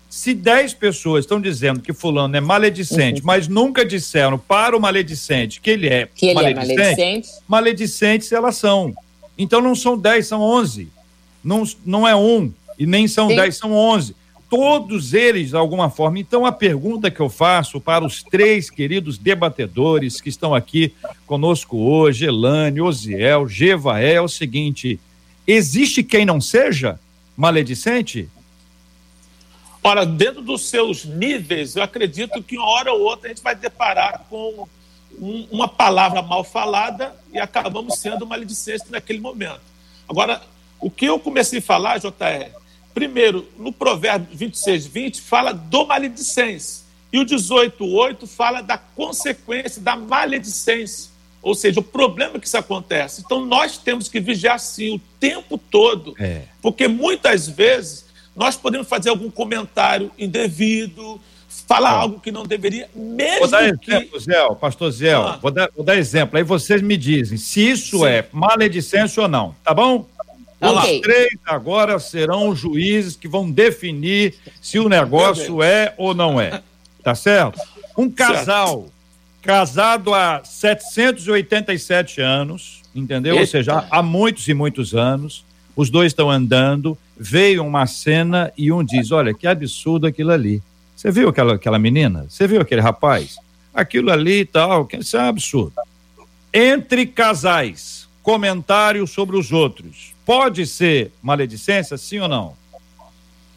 Se 0.10 0.34
10 0.34 0.74
pessoas 0.74 1.24
estão 1.24 1.40
dizendo 1.40 1.80
que 1.80 1.94
fulano 1.94 2.36
é 2.36 2.42
maledicente, 2.42 3.22
uhum. 3.22 3.26
mas 3.26 3.48
nunca 3.48 3.86
disseram 3.86 4.38
para 4.38 4.78
o 4.78 4.82
maledicente 4.82 5.62
que 5.62 5.72
ele 5.72 5.88
é, 5.88 6.08
que 6.14 6.28
ele 6.28 6.36
maledicente, 6.36 6.72
é 6.72 6.76
maledicente, 6.76 7.30
maledicentes 7.48 8.32
elas 8.34 8.58
são. 8.58 8.94
Então 9.38 9.62
não 9.62 9.74
são 9.74 9.98
10, 9.98 10.28
são 10.28 10.42
11. 10.42 10.90
Não, 11.44 11.64
não 11.86 12.08
é 12.08 12.16
um, 12.16 12.52
e 12.78 12.86
nem 12.86 13.08
são 13.08 13.30
Sim. 13.30 13.36
10, 13.36 13.58
são 13.58 13.74
11 13.74 14.16
todos 14.54 15.16
eles 15.16 15.50
de 15.50 15.56
alguma 15.56 15.90
forma. 15.90 16.20
Então, 16.20 16.46
a 16.46 16.52
pergunta 16.52 17.10
que 17.10 17.20
eu 17.20 17.28
faço 17.28 17.82
para 17.82 18.06
os 18.06 18.22
três 18.22 18.70
queridos 18.70 19.18
debatedores 19.18 20.22
que 20.22 20.30
estão 20.30 20.54
aqui 20.54 20.94
conosco 21.26 21.76
hoje, 21.76 22.26
Elane, 22.26 22.80
Osiel, 22.80 23.48
Gevaé, 23.48 24.14
é 24.14 24.22
o 24.22 24.28
seguinte: 24.28 25.00
existe 25.48 26.04
quem 26.04 26.24
não 26.24 26.40
seja 26.40 27.00
maledicente? 27.36 28.30
Ora, 29.84 30.06
dentro 30.06 30.44
dos 30.44 30.70
seus 30.70 31.04
níveis, 31.04 31.76
eu 31.76 31.82
acredito 31.82 32.44
que 32.44 32.56
uma 32.56 32.68
hora 32.68 32.94
ou 32.94 33.02
outra 33.02 33.26
a 33.26 33.34
gente 33.34 33.42
vai 33.42 33.56
deparar 33.56 34.24
com 34.30 34.68
um, 35.20 35.48
uma 35.50 35.68
palavra 35.68 36.22
mal 36.22 36.44
falada 36.44 37.16
e 37.34 37.40
acabamos 37.40 37.98
sendo 37.98 38.28
maledicentes 38.28 38.88
naquele 38.92 39.20
momento. 39.20 39.62
Agora, 40.08 40.44
o 40.86 40.90
que 40.90 41.06
eu 41.06 41.20
comecei 41.20 41.60
a 41.60 41.62
falar, 41.62 41.98
JR, 41.98 42.52
Primeiro, 42.94 43.48
no 43.58 43.74
provérbio 43.74 44.28
26, 44.32 44.86
20, 44.86 45.22
fala 45.22 45.52
do 45.52 45.86
maledicência. 45.86 46.84
E 47.12 47.20
o 47.20 47.26
18, 47.26 47.84
8 47.84 48.28
fala 48.28 48.62
da 48.62 48.78
consequência 48.78 49.82
da 49.82 49.96
maledicência. 49.96 51.12
Ou 51.42 51.56
seja, 51.56 51.80
o 51.80 51.84
problema 51.84 52.40
que 52.40 52.48
isso 52.48 52.58
acontece. 52.58 53.22
Então, 53.26 53.46
nós 53.46 53.78
temos 53.78 54.08
que 54.08 54.20
vigiar 54.20 54.60
sim 54.60 54.96
o 54.96 55.00
tempo 55.20 55.58
todo. 55.58 56.16
É. 56.20 56.44
Porque 56.62 56.88
muitas 56.88 57.50
vezes 57.50 58.06
nós 58.36 58.56
podemos 58.56 58.88
fazer 58.88 59.10
algum 59.10 59.30
comentário 59.30 60.12
indevido, 60.18 61.20
falar 61.68 61.92
algo 61.92 62.20
que 62.20 62.32
não 62.32 62.44
deveria, 62.44 62.90
mesmo 62.96 63.40
vou 63.40 63.48
dar 63.48 63.78
que... 63.78 63.92
exemplo, 63.92 64.20
Zé, 64.20 64.56
pastor 64.60 64.92
Zé, 64.92 65.14
ah. 65.14 65.38
vou, 65.42 65.52
dar, 65.52 65.70
vou 65.76 65.86
dar 65.86 65.98
exemplo. 65.98 66.38
Aí 66.38 66.44
vocês 66.44 66.82
me 66.82 66.98
dizem 66.98 67.38
se 67.38 67.70
isso 67.70 68.00
Sim. 68.00 68.06
é 68.06 68.28
maledicência 68.32 69.22
ou 69.22 69.30
não, 69.30 69.56
tá 69.64 69.74
bom? 69.74 70.08
Okay. 70.64 70.96
Os 70.96 71.02
três 71.02 71.34
agora 71.46 72.00
serão 72.00 72.50
os 72.50 72.60
juízes 72.60 73.16
que 73.16 73.28
vão 73.28 73.52
definir 73.52 74.36
se 74.62 74.80
o 74.80 74.88
negócio 74.88 75.62
é 75.62 75.94
ou 75.98 76.14
não 76.14 76.40
é. 76.40 76.62
Tá 77.04 77.14
certo? 77.14 77.60
Um 77.98 78.10
casal 78.10 78.88
casado 79.42 80.14
há 80.14 80.42
787 80.44 82.22
anos, 82.22 82.82
entendeu? 82.96 83.34
Eita. 83.34 83.42
Ou 83.42 83.48
seja, 83.48 83.88
há 83.92 84.02
muitos 84.02 84.48
e 84.48 84.54
muitos 84.54 84.96
anos, 84.96 85.44
os 85.76 85.90
dois 85.90 86.12
estão 86.12 86.32
andando, 86.32 86.98
veio 87.18 87.66
uma 87.66 87.86
cena 87.86 88.54
e 88.58 88.72
um 88.72 88.84
diz: 88.84 89.12
Olha, 89.12 89.34
que 89.34 89.46
absurdo 89.46 90.08
aquilo 90.08 90.32
ali. 90.32 90.64
Você 90.96 91.12
viu 91.12 91.28
aquela, 91.28 91.56
aquela 91.56 91.78
menina? 91.78 92.26
Você 92.30 92.48
viu 92.48 92.62
aquele 92.62 92.80
rapaz? 92.80 93.36
Aquilo 93.74 94.12
ali 94.12 94.42
e 94.42 94.46
tal, 94.46 94.88
isso 94.98 95.18
é 95.18 95.22
um 95.24 95.28
absurdo. 95.28 95.74
Entre 96.54 97.06
casais, 97.06 98.08
comentários 98.22 99.12
sobre 99.12 99.36
os 99.36 99.52
outros 99.52 100.13
pode 100.26 100.66
ser 100.66 101.12
maledicência, 101.22 101.98
sim 101.98 102.20
ou 102.20 102.28
não? 102.28 102.64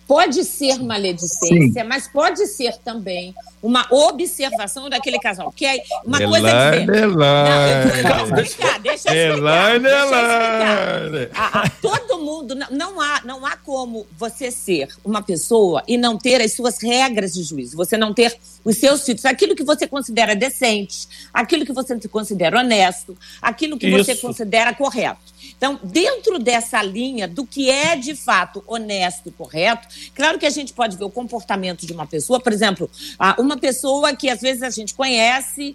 Pode 0.07 0.44
ser 0.44 0.79
maledicência, 0.79 1.83
Sim. 1.83 1.88
mas 1.88 2.07
pode 2.07 2.46
ser 2.46 2.76
também 2.76 3.35
uma 3.61 3.85
observação 3.90 4.88
daquele 4.88 5.18
casal. 5.18 5.50
Que 5.50 5.66
é 5.66 5.83
uma 6.05 6.22
Elaine, 6.22 6.31
coisa 6.31 6.48
é 6.48 6.81
dizer. 6.81 7.02
Elaine. 7.02 8.02
Não, 8.02 8.40
explicar, 8.40 8.79
deixa 8.79 9.12
eu 9.12 9.33
explicar. 9.33 9.74
Elaine, 9.74 9.83
deixa 9.83 9.98
eu 9.98 11.22
explicar. 11.24 11.42
A, 11.42 11.62
a, 11.62 11.68
todo 11.68 12.18
mundo, 12.20 12.55
não, 12.55 12.68
não, 12.70 13.00
há, 13.00 13.22
não 13.24 13.44
há 13.44 13.57
como 13.57 14.07
você 14.16 14.52
ser 14.52 14.88
uma 15.05 15.22
pessoa 15.22 15.83
e 15.88 15.96
não 15.98 16.16
ter 16.16 16.40
as 16.40 16.52
suas 16.52 16.81
regras 16.81 17.33
de 17.33 17.42
juízo, 17.42 17.76
você 17.76 17.96
não 17.96 18.14
ter 18.14 18.38
os 18.64 18.76
seus 18.76 19.00
títulos, 19.00 19.24
aquilo 19.24 19.57
que 19.57 19.64
você 19.64 19.88
considera 19.88 20.37
decente, 20.37 21.09
aquilo 21.35 21.66
que 21.66 21.72
você 21.72 21.98
considera 22.09 22.61
honesto, 22.61 23.18
aquilo 23.42 23.76
que 23.76 23.88
Isso. 23.88 24.05
você 24.05 24.14
considera 24.14 24.72
correto. 24.72 25.35
Então, 25.57 25.81
dentro 25.83 26.38
dessa 26.38 26.83
linha 26.83 27.27
do 27.27 27.47
que 27.47 27.71
é 27.71 27.97
de 27.97 28.14
fato 28.14 28.62
honesto 28.66 29.29
e 29.29 29.33
correto, 29.33 29.88
claro 30.14 30.38
que 30.38 30.47
a 30.47 30.51
gente 30.51 30.73
pode 30.73 30.97
ver 30.97 31.05
o 31.05 31.11
comportamento 31.11 31.87
de 31.87 31.92
uma 31.92 32.07
pessoa, 32.07 32.38
por 32.38 32.53
exemplo, 32.53 32.90
uma 33.38 33.57
pessoa 33.57 34.14
que 34.14 34.29
às 34.29 34.40
vezes 34.40 34.62
a 34.62 34.71
gente 34.71 34.95
conhece 34.95 35.75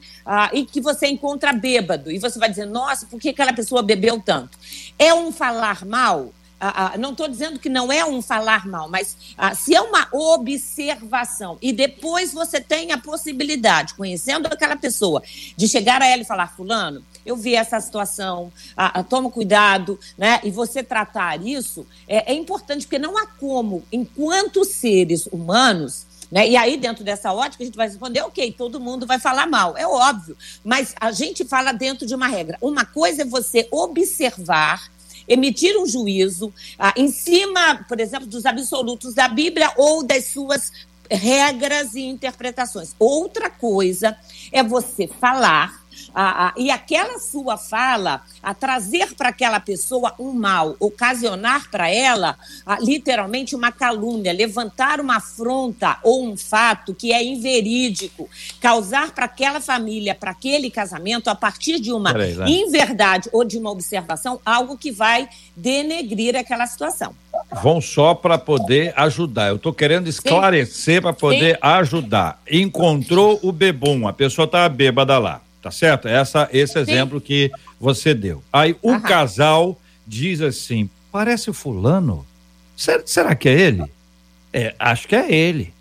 e 0.54 0.65
que 0.65 0.80
você 0.80 1.08
encontra 1.08 1.52
bêbado, 1.52 2.12
e 2.12 2.20
você 2.20 2.38
vai 2.38 2.50
dizer, 2.50 2.65
nossa, 2.65 3.06
por 3.08 3.20
que 3.20 3.30
aquela 3.30 3.54
pessoa 3.54 3.82
bebeu 3.82 4.22
tanto? 4.22 4.58
É 5.00 5.13
um 5.13 5.32
falar 5.32 5.86
mal? 5.86 6.32
Ah, 6.63 6.93
ah, 6.93 6.97
não 7.00 7.10
estou 7.10 7.28
dizendo 7.28 7.58
que 7.58 7.69
não 7.69 7.91
é 7.91 8.06
um 8.06 8.21
falar 8.21 8.67
mal, 8.67 8.88
mas 8.88 9.17
ah, 9.36 9.56
se 9.56 9.74
é 9.74 9.82
uma 9.82 10.08
observação 10.12 11.58
e 11.60 11.74
depois 11.74 12.32
você 12.32 12.62
tem 12.62 12.91
a 12.91 13.00
possibilidade, 13.00 13.95
conhecendo 13.95 14.45
aquela 14.45 14.76
pessoa, 14.76 15.24
de 15.58 15.67
chegar 15.67 16.04
a 16.04 16.06
ela 16.06 16.21
e 16.21 16.26
falar: 16.26 16.56
Fulano, 16.56 17.04
eu 17.26 17.36
vi 17.36 17.56
essa 17.56 17.80
situação, 17.80 18.54
toma 19.10 19.32
cuidado, 19.32 20.00
né? 20.15 20.39
E 20.43 20.52
você 20.52 20.84
tratar 20.84 21.41
isso 21.43 21.88
é, 22.08 22.32
é 22.32 22.36
importante, 22.36 22.86
porque 22.86 23.00
não 23.00 23.17
há 23.17 23.26
como, 23.26 23.84
enquanto 23.91 24.63
seres 24.63 25.26
humanos, 25.32 26.06
né? 26.32 26.47
E 26.47 26.56
aí, 26.56 26.78
dentro 26.78 27.04
dessa 27.04 27.34
ótica, 27.34 27.63
a 27.63 27.65
gente 27.65 27.76
vai 27.76 27.88
responder, 27.88 28.21
ok, 28.21 28.54
todo 28.54 28.80
mundo 28.80 29.08
vai 29.08 29.19
falar 29.19 29.47
mal, 29.47 29.76
é 29.76 29.88
óbvio. 29.88 30.38
Mas 30.63 30.93
a 31.00 31.12
gente 31.12 31.43
fala 31.43 31.71
dentro 31.71 32.06
de 32.06 32.13
uma 32.13 32.28
regra. 32.28 32.56
Uma 32.62 32.86
coisa 32.86 33.24
é 33.24 33.26
você 33.26 33.67
observar 33.71 34.91
emitir 35.27 35.77
um 35.77 35.86
juízo 35.86 36.53
ah, 36.77 36.93
em 36.95 37.10
cima, 37.10 37.86
por 37.88 37.99
exemplo, 37.99 38.27
dos 38.27 38.45
absolutos 38.45 39.13
da 39.13 39.27
Bíblia 39.27 39.71
ou 39.77 40.03
das 40.03 40.25
suas 40.25 40.71
regras 41.10 41.95
e 41.95 42.01
interpretações. 42.01 42.95
Outra 42.97 43.49
coisa 43.49 44.17
é 44.51 44.63
você 44.63 45.07
falar 45.07 45.81
a, 46.13 46.47
a, 46.47 46.54
e 46.58 46.69
aquela 46.69 47.19
sua 47.19 47.58
fala 47.58 48.21
a 48.41 48.54
trazer 48.54 49.13
para 49.15 49.30
aquela 49.30 49.60
pessoa 49.60 50.13
um 50.19 50.34
mal, 50.34 50.76
ocasionar 50.80 51.69
para 51.69 51.89
ela 51.89 52.38
a, 52.65 52.80
literalmente 52.80 53.56
uma 53.56 53.71
calúnia, 53.71 54.34
levantar 54.34 55.00
uma 55.00 55.17
afronta 55.17 55.97
ou 56.04 56.26
um 56.26 56.36
fato 56.36 56.93
que 56.93 57.13
é 57.13 57.24
inverídico, 57.24 58.30
causar 58.60 59.12
para 59.12 59.26
aquela 59.26 59.62
família, 59.62 60.15
para 60.15 60.32
aquele 60.32 60.69
casamento, 60.69 61.30
a 61.30 61.36
partir 61.36 61.80
de 61.80 61.91
uma 61.91 62.13
inverdade 62.47 63.30
ou 63.32 63.43
de 63.43 63.58
uma 63.58 63.71
observação, 63.71 64.39
algo 64.45 64.78
que 64.78 64.91
vai 64.91 65.30
denegrir 65.56 66.36
aquela 66.36 66.65
situação. 66.67 67.15
Vão 67.62 67.80
só 67.82 68.13
para 68.13 68.38
poder 68.38 68.93
ajudar. 68.97 69.50
Eu 69.50 69.56
estou 69.56 69.74
querendo 69.74 70.08
esclarecer 70.08 71.02
para 71.02 71.13
poder 71.13 71.56
Sim. 71.56 71.60
ajudar. 71.62 72.41
Encontrou 72.50 73.39
o 73.41 73.52
bebum, 73.52 74.08
a 74.08 74.13
pessoa 74.13 74.45
está 74.45 74.67
bêbada 74.67 75.17
lá 75.17 75.41
tá 75.62 75.71
certo? 75.71 76.08
Essa, 76.08 76.50
esse 76.52 76.78
exemplo 76.80 77.19
Sim. 77.19 77.26
que 77.26 77.52
você 77.80 78.13
deu. 78.13 78.43
Aí 78.52 78.76
o 78.82 78.91
Aham. 78.91 79.02
casal 79.02 79.80
diz 80.06 80.41
assim: 80.41 80.89
parece 81.12 81.50
o 81.50 81.54
fulano. 81.54 82.26
Será, 82.76 83.04
será 83.06 83.36
que 83.36 83.47
é 83.47 83.60
ele? 83.60 83.84
É, 84.52 84.74
acho 84.80 85.08
que 85.08 85.15
é 85.15 85.34
ele. 85.34 85.74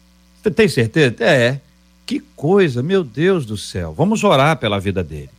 Você 0.42 0.50
tem 0.50 0.68
certeza? 0.68 1.16
É. 1.20 1.60
Que 2.06 2.20
coisa, 2.34 2.82
meu 2.82 3.04
Deus 3.04 3.46
do 3.46 3.56
céu. 3.56 3.94
Vamos 3.96 4.24
orar 4.24 4.56
pela 4.56 4.80
vida 4.80 5.02
dele. 5.02 5.30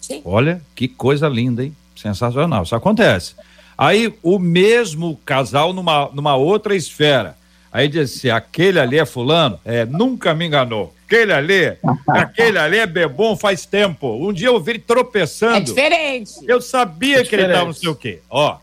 Sim. 0.00 0.20
Olha, 0.24 0.60
que 0.74 0.86
coisa 0.86 1.28
linda, 1.28 1.64
hein? 1.64 1.74
Sensacional. 1.96 2.62
Isso 2.62 2.74
acontece. 2.74 3.34
Aí 3.76 4.12
o 4.22 4.38
mesmo 4.38 5.16
casal 5.24 5.72
numa, 5.72 6.10
numa 6.12 6.36
outra 6.36 6.76
esfera. 6.76 7.36
Aí 7.72 7.88
diz 7.88 8.16
assim: 8.16 8.28
aquele 8.28 8.78
ali 8.78 8.98
é 8.98 9.06
fulano? 9.06 9.58
É, 9.64 9.84
nunca 9.84 10.34
me 10.34 10.46
enganou. 10.46 10.94
Aquele 11.10 11.32
ali, 11.32 11.76
aquele 12.06 12.58
ali 12.58 12.78
é 12.78 12.86
bebom 12.86 13.36
faz 13.36 13.66
tempo. 13.66 14.06
Um 14.24 14.32
dia 14.32 14.46
eu 14.46 14.60
vi 14.60 14.72
ele 14.72 14.78
tropeçando. 14.78 15.56
É 15.56 15.60
diferente. 15.60 16.32
Eu 16.46 16.60
sabia 16.60 17.20
é 17.20 17.24
que 17.24 17.34
ele 17.34 17.46
estava 17.46 17.64
não 17.64 17.72
sei 17.72 17.88
o 17.88 17.96
quê. 17.96 18.20
Ó, 18.30 18.58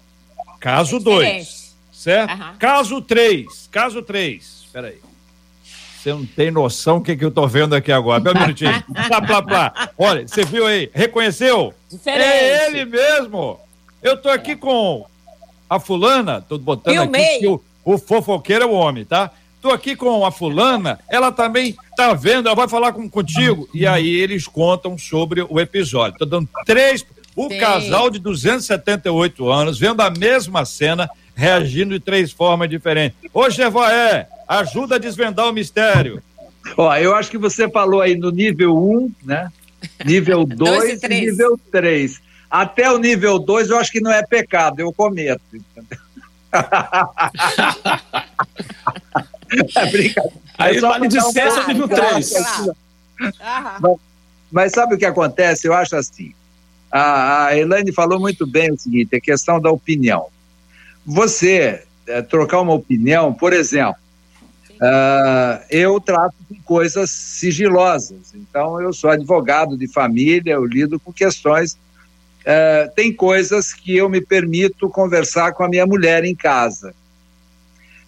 caso 0.60 0.98
2. 0.98 1.28
É 1.28 1.68
certo? 1.92 2.32
Uhum. 2.32 2.58
Caso 2.58 3.02
3, 3.02 3.68
caso 3.70 4.02
3, 4.02 4.64
espera 4.66 4.88
aí. 4.88 5.00
Você 5.98 6.14
não 6.14 6.26
tem 6.26 6.50
noção 6.50 7.00
do 7.00 7.04
que, 7.04 7.18
que 7.18 7.26
eu 7.26 7.32
tô 7.32 7.46
vendo 7.48 7.76
aqui 7.76 7.92
agora. 7.92 8.22
Meu 8.22 8.34
minutinho. 8.34 8.82
plá, 9.08 9.22
plá, 9.22 9.42
plá. 9.42 9.90
Olha, 9.98 10.26
você 10.26 10.46
viu 10.46 10.66
aí? 10.66 10.90
Reconheceu? 10.94 11.74
Diferente. 11.92 12.24
É 12.24 12.68
ele 12.68 12.86
mesmo. 12.86 13.60
Eu 14.02 14.16
tô 14.16 14.30
aqui 14.30 14.56
com 14.56 15.06
a 15.70 15.80
fulana, 15.82 16.40
tô 16.40 16.58
botando 16.58 16.94
Filmei. 16.94 17.26
aqui 17.26 17.40
que 17.40 17.48
o, 17.48 17.62
o 17.84 17.98
fofoqueiro 17.98 18.64
é 18.64 18.68
o 18.68 18.72
homem, 18.72 19.04
tá? 19.04 19.32
Tô 19.68 19.74
aqui 19.74 19.98
com 19.98 20.26
a 20.26 20.32
fulana, 20.32 20.98
ela 21.10 21.30
também 21.30 21.76
tá 21.98 22.14
vendo, 22.14 22.48
ela 22.48 22.56
vai 22.56 22.70
falar 22.70 22.94
com, 22.94 23.10
contigo. 23.10 23.68
E 23.74 23.86
aí 23.86 24.16
eles 24.16 24.48
contam 24.48 24.98
sobre 24.98 25.42
o 25.42 25.60
episódio. 25.60 26.18
Tô 26.18 26.24
dando 26.24 26.48
três. 26.66 27.06
O 27.36 27.50
Sim. 27.50 27.58
casal 27.58 28.10
de 28.10 28.18
278 28.18 29.52
anos, 29.52 29.78
vendo 29.78 30.00
a 30.00 30.10
mesma 30.10 30.64
cena, 30.64 31.10
reagindo 31.36 31.96
de 31.96 32.00
três 32.00 32.32
formas 32.32 32.70
diferentes. 32.70 33.18
Ô, 33.34 33.50
Jevoé, 33.50 34.30
ajuda 34.48 34.96
a 34.96 35.00
desvendar 35.00 35.50
o 35.50 35.52
mistério. 35.52 36.24
Ó, 36.78 36.96
eu 36.96 37.14
acho 37.14 37.30
que 37.30 37.38
você 37.38 37.70
falou 37.70 38.00
aí 38.00 38.16
no 38.16 38.32
nível 38.32 38.74
1, 38.74 39.12
né? 39.26 39.50
Nível 40.06 40.46
2 40.48 41.04
e 41.04 41.08
nível 41.10 41.60
3. 41.74 42.22
Até 42.50 42.90
o 42.90 42.98
nível 42.98 43.38
2 43.38 43.70
eu 43.70 43.78
acho 43.78 43.92
que 43.92 44.00
não 44.00 44.14
é 44.14 44.26
pecado, 44.26 44.80
eu 44.80 44.94
cometo. 44.94 45.42
É 49.76 49.86
brincadeira. 49.92 50.48
Aí 50.58 50.80
vale 50.80 51.08
de 51.08 51.22
6 51.22 51.58
ao 51.58 51.68
nível 51.68 51.88
3. 51.88 52.34
Mas, 53.80 53.98
mas 54.52 54.72
sabe 54.72 54.96
o 54.96 54.98
que 54.98 55.06
acontece? 55.06 55.68
Eu 55.68 55.74
acho 55.74 55.96
assim. 55.96 56.34
A, 56.92 57.48
a 57.48 57.58
Elaine 57.58 57.92
falou 57.92 58.20
muito 58.20 58.48
bem 58.48 58.72
o 58.72 58.78
seguinte: 58.78 59.16
a 59.16 59.22
questão 59.22 59.60
da 59.60 59.70
opinião. 59.70 60.28
Você 61.06 61.84
é, 62.08 62.22
trocar 62.22 62.62
uma 62.62 62.74
opinião, 62.74 63.34
por 63.34 63.54
exemplo, 63.54 64.02
uh, 64.72 65.64
eu 65.70 66.00
trato 66.00 66.36
com 66.48 66.56
coisas 66.64 67.12
sigilosas. 67.12 68.34
Então, 68.34 68.82
eu 68.82 68.92
sou 68.94 69.10
advogado 69.10 69.78
de 69.78 69.88
família, 69.88 70.54
eu 70.54 70.66
lido 70.66 71.00
com 71.00 71.12
questões 71.12 71.78
é, 72.50 72.90
tem 72.96 73.12
coisas 73.12 73.74
que 73.74 73.98
eu 73.98 74.08
me 74.08 74.22
permito 74.22 74.90
conversar 74.90 75.52
com 75.52 75.66
a 75.66 75.68
minha 75.68 75.86
mulher 75.86 76.24
em 76.24 76.34
casa. 76.34 76.96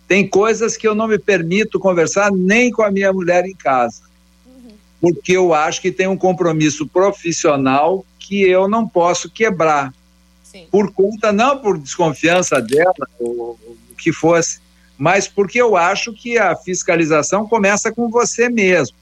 Tem 0.07 0.25
coisas 0.25 0.77
que 0.77 0.87
eu 0.87 0.95
não 0.95 1.09
me 1.09 1.19
permito 1.19 1.77
conversar 1.77 2.31
nem 2.31 2.71
com 2.71 2.81
a 2.81 2.89
minha 2.89 3.11
mulher 3.11 3.45
em 3.45 3.53
casa. 3.53 4.01
Uhum. 4.45 4.71
Porque 5.01 5.33
eu 5.33 5.53
acho 5.53 5.81
que 5.81 5.91
tem 5.91 6.07
um 6.07 6.15
compromisso 6.15 6.87
profissional 6.87 8.05
que 8.17 8.41
eu 8.43 8.69
não 8.69 8.87
posso 8.87 9.29
quebrar. 9.29 9.93
Sim. 10.41 10.67
Por 10.71 10.93
conta, 10.93 11.33
não 11.33 11.57
por 11.57 11.77
desconfiança 11.77 12.61
dela, 12.61 12.93
ou 13.19 13.59
o 13.89 13.95
que 13.97 14.13
fosse, 14.13 14.61
mas 14.97 15.27
porque 15.27 15.61
eu 15.61 15.75
acho 15.75 16.13
que 16.13 16.37
a 16.37 16.55
fiscalização 16.55 17.45
começa 17.45 17.91
com 17.91 18.09
você 18.09 18.47
mesmo. 18.47 18.95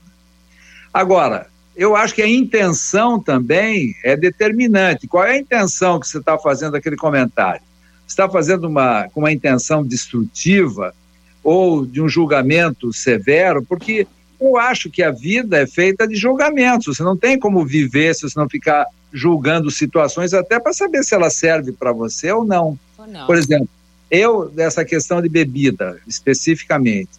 Agora, 0.92 1.46
eu 1.78 1.96
acho 1.96 2.16
que 2.16 2.24
a 2.24 2.28
intenção 2.28 3.20
também 3.20 3.96
é 4.04 4.18
determinante. 4.18 5.08
Qual 5.08 5.24
é 5.24 5.34
a 5.34 5.38
intenção 5.38 6.00
que 6.00 6.08
você 6.08 6.18
está 6.18 6.36
fazendo 6.38 6.76
aquele 6.76 6.98
comentário? 6.98 7.62
Você 8.06 8.14
está 8.14 8.28
fazendo 8.28 8.68
uma, 8.68 9.08
com 9.10 9.20
uma 9.20 9.32
intenção 9.32 9.86
destrutiva 9.86 10.96
ou 11.44 11.86
de 11.86 12.02
um 12.02 12.10
julgamento 12.10 12.92
severo? 12.92 13.64
Porque 13.64 14.08
eu 14.42 14.58
acho 14.58 14.90
que 14.90 15.04
a 15.04 15.12
vida 15.12 15.60
é 15.60 15.68
feita 15.68 16.08
de 16.08 16.16
julgamentos. 16.16 16.98
Você 16.98 17.04
não 17.04 17.16
tem 17.16 17.38
como 17.38 17.64
viver 17.64 18.16
se 18.16 18.24
você 18.24 18.40
não 18.40 18.50
ficar 18.50 18.88
julgando 19.14 19.70
situações 19.70 20.34
até 20.34 20.60
para 20.60 20.74
saber 20.74 21.04
se 21.04 21.14
ela 21.14 21.30
serve 21.30 21.72
para 21.72 21.92
você 21.92 22.32
ou 22.32 22.44
não. 22.44 22.78
ou 22.98 23.06
não. 23.06 23.28
Por 23.28 23.36
exemplo, 23.36 23.70
eu, 24.10 24.50
dessa 24.50 24.84
questão 24.84 25.22
de 25.22 25.30
bebida, 25.30 26.00
especificamente, 26.08 27.12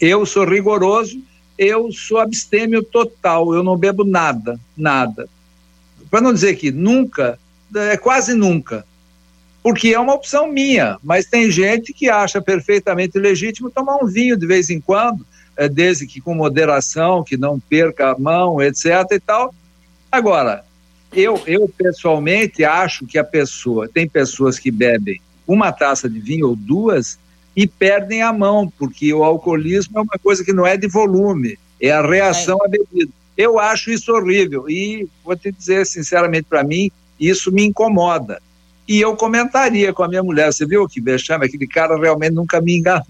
eu 0.00 0.24
sou 0.24 0.46
rigoroso 0.46 1.20
eu 1.58 1.90
sou 1.92 2.18
abstêmio 2.18 2.82
total, 2.82 3.54
eu 3.54 3.62
não 3.62 3.76
bebo 3.76 4.04
nada, 4.04 4.58
nada. 4.76 5.28
Para 6.10 6.20
não 6.20 6.32
dizer 6.32 6.54
que 6.56 6.70
nunca, 6.70 7.38
é 7.74 7.96
quase 7.96 8.34
nunca. 8.34 8.84
Porque 9.62 9.88
é 9.88 9.98
uma 9.98 10.14
opção 10.14 10.50
minha, 10.50 10.98
mas 11.02 11.26
tem 11.26 11.50
gente 11.50 11.92
que 11.92 12.08
acha 12.08 12.40
perfeitamente 12.40 13.18
legítimo 13.18 13.70
tomar 13.70 13.96
um 13.96 14.06
vinho 14.06 14.36
de 14.36 14.46
vez 14.46 14.70
em 14.70 14.80
quando, 14.80 15.26
é, 15.56 15.68
desde 15.68 16.06
que 16.06 16.20
com 16.20 16.34
moderação, 16.34 17.24
que 17.24 17.36
não 17.36 17.58
perca 17.58 18.12
a 18.12 18.18
mão, 18.18 18.62
etc 18.62 18.86
e 19.10 19.18
tal. 19.18 19.52
Agora, 20.12 20.64
eu, 21.12 21.42
eu 21.46 21.68
pessoalmente 21.68 22.64
acho 22.64 23.06
que 23.06 23.18
a 23.18 23.24
pessoa, 23.24 23.88
tem 23.88 24.08
pessoas 24.08 24.58
que 24.58 24.70
bebem 24.70 25.20
uma 25.46 25.72
taça 25.72 26.08
de 26.08 26.18
vinho 26.18 26.48
ou 26.48 26.56
duas 26.56 27.18
e 27.56 27.66
perdem 27.66 28.22
a 28.22 28.32
mão, 28.32 28.70
porque 28.78 29.12
o 29.14 29.24
alcoolismo 29.24 29.98
é 29.98 30.02
uma 30.02 30.18
coisa 30.22 30.44
que 30.44 30.52
não 30.52 30.66
é 30.66 30.76
de 30.76 30.86
volume, 30.86 31.58
é 31.80 31.90
a 31.90 32.06
reação 32.06 32.58
é. 32.62 32.66
à 32.66 32.68
bebida. 32.68 33.10
Eu 33.36 33.58
acho 33.58 33.90
isso 33.90 34.12
horrível 34.12 34.68
e 34.68 35.08
vou 35.24 35.34
te 35.34 35.50
dizer 35.50 35.86
sinceramente 35.86 36.46
para 36.48 36.62
mim, 36.62 36.90
isso 37.18 37.50
me 37.50 37.64
incomoda. 37.64 38.40
E 38.88 39.00
eu 39.00 39.16
comentaria 39.16 39.92
com 39.92 40.04
a 40.04 40.08
minha 40.08 40.22
mulher, 40.22 40.52
você 40.52 40.64
viu 40.64 40.86
que 40.86 41.00
vexame, 41.00 41.46
aquele 41.46 41.66
cara 41.66 41.98
realmente 41.98 42.34
nunca 42.34 42.60
me 42.60 42.78
enganou. 42.78 43.04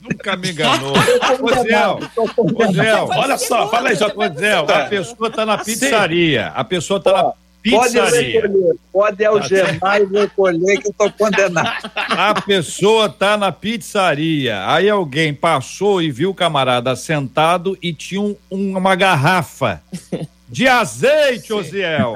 Nunca 0.00 0.36
me 0.36 0.50
enganou. 0.50 0.94
Ô, 0.94 2.72
Zé, 2.72 2.94
olha 2.94 3.36
só, 3.36 3.68
fala 3.68 3.90
aí, 3.90 3.96
Zé, 3.96 4.54
a 4.54 4.86
pessoa 4.88 5.28
está 5.28 5.44
na 5.44 5.58
pizzaria, 5.58 6.46
a 6.48 6.64
pessoa 6.64 6.98
está 6.98 7.12
na 7.12 7.32
Pizzaria. 7.62 8.02
Pode 8.02 8.18
recolher, 8.18 8.74
pode 8.92 9.24
algemar 9.24 10.00
e 10.00 10.04
recolher 10.06 10.78
que 10.78 10.88
eu 10.88 10.90
estou 10.90 11.12
condenado. 11.12 11.90
A 11.94 12.34
pessoa 12.42 13.08
tá 13.08 13.36
na 13.36 13.52
pizzaria, 13.52 14.68
aí 14.68 14.90
alguém 14.90 15.32
passou 15.32 16.02
e 16.02 16.10
viu 16.10 16.30
o 16.30 16.34
camarada 16.34 16.96
sentado 16.96 17.78
e 17.80 17.94
tinha 17.94 18.20
um, 18.20 18.36
uma 18.50 18.96
garrafa 18.96 19.80
de 20.48 20.66
azeite, 20.66 21.52
Osiel. 21.52 22.14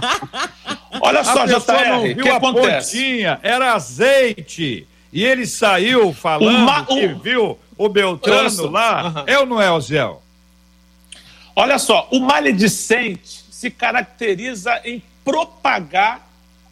Olha 1.02 1.22
só, 1.22 1.46
já 1.46 1.60
não 1.88 2.02
viu 2.02 2.24
que 2.24 2.28
a 2.30 2.36
acontece? 2.36 2.96
pontinha, 2.96 3.38
era 3.42 3.74
azeite. 3.74 4.88
E 5.12 5.24
ele 5.24 5.46
saiu 5.46 6.14
falando 6.14 6.86
que 6.86 7.06
viu 7.08 7.58
o 7.76 7.88
Beltrano 7.88 8.70
lá. 8.70 9.04
Uhum. 9.04 9.24
É 9.26 9.38
ou 9.38 9.44
não 9.44 9.60
é, 9.60 9.70
Osiel? 9.70 10.22
Olha 11.54 11.78
só, 11.78 12.08
o 12.10 12.18
maledicente 12.18 13.41
se 13.62 13.70
caracteriza 13.70 14.80
em 14.84 15.00
propagar 15.24 16.28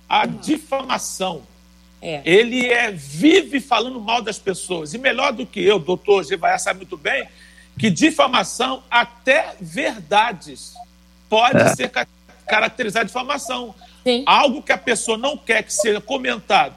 a 0.09 0.27
difamação. 0.27 1.43
É. 2.03 2.21
Ele 2.25 2.67
é, 2.67 2.91
vive 2.91 3.61
falando 3.61 4.01
mal 4.01 4.21
das 4.21 4.41
pessoas. 4.41 4.93
E 4.93 4.99
melhor 4.99 5.33
do 5.33 5.47
que 5.47 5.61
eu, 5.61 5.79
doutor 5.79 6.25
Gevaia 6.25 6.59
sabe 6.59 6.79
muito 6.79 6.97
bem, 6.97 7.29
que 7.79 7.91
difamação, 7.91 8.83
até 8.91 9.55
verdades, 9.61 10.75
pode 11.29 11.61
é. 11.61 11.77
ser 11.77 11.93
caracterizada 12.45 13.05
de 13.05 13.13
difamação. 13.13 13.73
Sim. 14.03 14.25
Algo 14.27 14.61
que 14.61 14.73
a 14.73 14.79
pessoa 14.79 15.17
não 15.17 15.37
quer 15.37 15.63
que 15.63 15.73
seja 15.73 16.01
comentado 16.01 16.75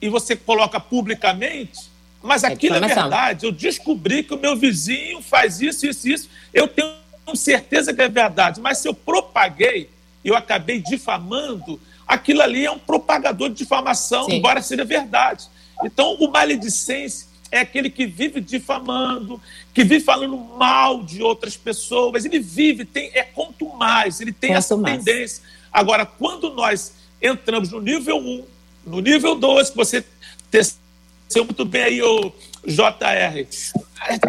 e 0.00 0.08
você 0.08 0.34
coloca 0.34 0.80
publicamente, 0.80 1.78
mas 2.20 2.42
é 2.42 2.48
aquilo 2.48 2.74
é, 2.74 2.78
é 2.78 2.88
verdade. 2.88 3.46
Eu 3.46 3.52
descobri 3.52 4.24
que 4.24 4.34
o 4.34 4.38
meu 4.38 4.56
vizinho 4.56 5.22
faz 5.22 5.60
isso, 5.60 5.86
isso, 5.86 6.08
isso. 6.08 6.28
Eu 6.52 6.66
tenho 6.66 7.01
tenho 7.32 7.36
certeza 7.36 7.94
que 7.94 8.02
é 8.02 8.08
verdade, 8.08 8.60
mas 8.60 8.78
se 8.78 8.88
eu 8.88 8.94
propaguei, 8.94 9.88
eu 10.24 10.36
acabei 10.36 10.80
difamando, 10.80 11.80
aquilo 12.06 12.42
ali 12.42 12.64
é 12.64 12.70
um 12.70 12.78
propagador 12.78 13.48
de 13.48 13.56
difamação, 13.56 14.24
Sim. 14.24 14.36
embora 14.36 14.62
seja 14.62 14.84
verdade. 14.84 15.46
Então, 15.82 16.14
o 16.14 16.30
maledicência 16.30 17.26
é 17.50 17.60
aquele 17.60 17.90
que 17.90 18.06
vive 18.06 18.40
difamando, 18.40 19.40
que 19.74 19.82
vive 19.82 20.04
falando 20.04 20.36
mal 20.36 21.02
de 21.02 21.22
outras 21.22 21.56
pessoas, 21.56 22.24
ele 22.24 22.38
vive, 22.38 22.84
tem, 22.84 23.10
é 23.14 23.22
quanto 23.22 23.68
mais, 23.76 24.20
ele 24.20 24.32
tem 24.32 24.54
essa 24.54 24.76
mais. 24.76 24.98
tendência. 24.98 25.42
Agora, 25.72 26.06
quando 26.06 26.50
nós 26.50 26.94
entramos 27.20 27.70
no 27.70 27.80
nível 27.80 28.18
1, 28.18 28.44
no 28.86 29.00
nível 29.00 29.34
2, 29.34 29.70
que 29.70 29.76
você 29.76 30.04
teceu 31.32 31.44
muito 31.46 31.64
bem 31.64 31.82
aí, 31.82 32.02
o 32.02 32.30
JR, 32.66 33.46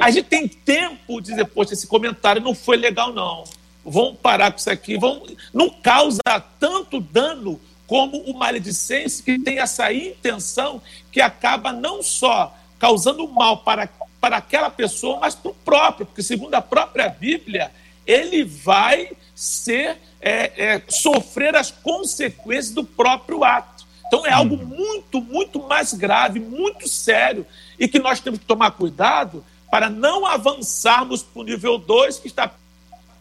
a 0.02 0.10
gente 0.10 0.26
tem 0.26 0.48
tempo 0.48 1.20
de 1.20 1.32
dizer, 1.32 1.46
poxa, 1.48 1.74
esse 1.74 1.86
comentário 1.86 2.42
não 2.42 2.56
foi 2.56 2.78
legal, 2.78 3.12
não. 3.12 3.44
Vamos 3.84 4.18
parar 4.20 4.52
com 4.52 4.58
isso 4.58 4.70
aqui. 4.70 4.98
Vamos... 4.98 5.34
Não 5.54 5.70
causa 5.70 6.22
tanto 6.58 7.02
dano 7.02 7.60
como 7.86 8.18
o 8.20 8.34
maledicência 8.38 9.24
que 9.24 9.38
tem 9.38 9.60
essa 9.60 9.92
intenção 9.92 10.82
que 11.12 11.20
acaba 11.20 11.74
não 11.74 12.02
só 12.02 12.56
causando 12.80 13.28
mal 13.28 13.58
para, 13.58 13.90
para 14.22 14.38
aquela 14.38 14.70
pessoa, 14.70 15.20
mas 15.20 15.36
para 15.36 15.52
o 15.52 15.56
próprio, 15.56 16.06
porque 16.06 16.24
segundo 16.24 16.54
a 16.56 16.62
própria 16.62 17.10
Bíblia, 17.10 17.72
ele 18.08 18.46
vai 18.46 19.12
ser 19.36 19.98
é, 20.22 20.76
é, 20.76 20.82
sofrer 20.88 21.56
as 21.56 21.70
consequências 21.70 22.72
do 22.72 22.86
próprio 22.86 23.44
ato. 23.44 23.73
Então 24.14 24.28
é 24.28 24.32
algo 24.32 24.54
uhum. 24.54 24.66
muito, 24.66 25.20
muito 25.20 25.68
mais 25.68 25.92
grave, 25.92 26.40
muito 26.40 26.88
sério, 26.88 27.48
e 27.80 27.88
que 27.88 27.98
nós 27.98 28.20
temos 28.20 28.40
que 28.40 28.46
tomar 28.46 28.70
cuidado 28.70 29.44
para 29.72 29.90
não 29.90 30.24
avançarmos 30.24 31.24
para 31.24 31.42
o 31.42 31.44
nível 31.44 31.80
2, 31.80 32.20
que 32.20 32.28
está 32.28 32.54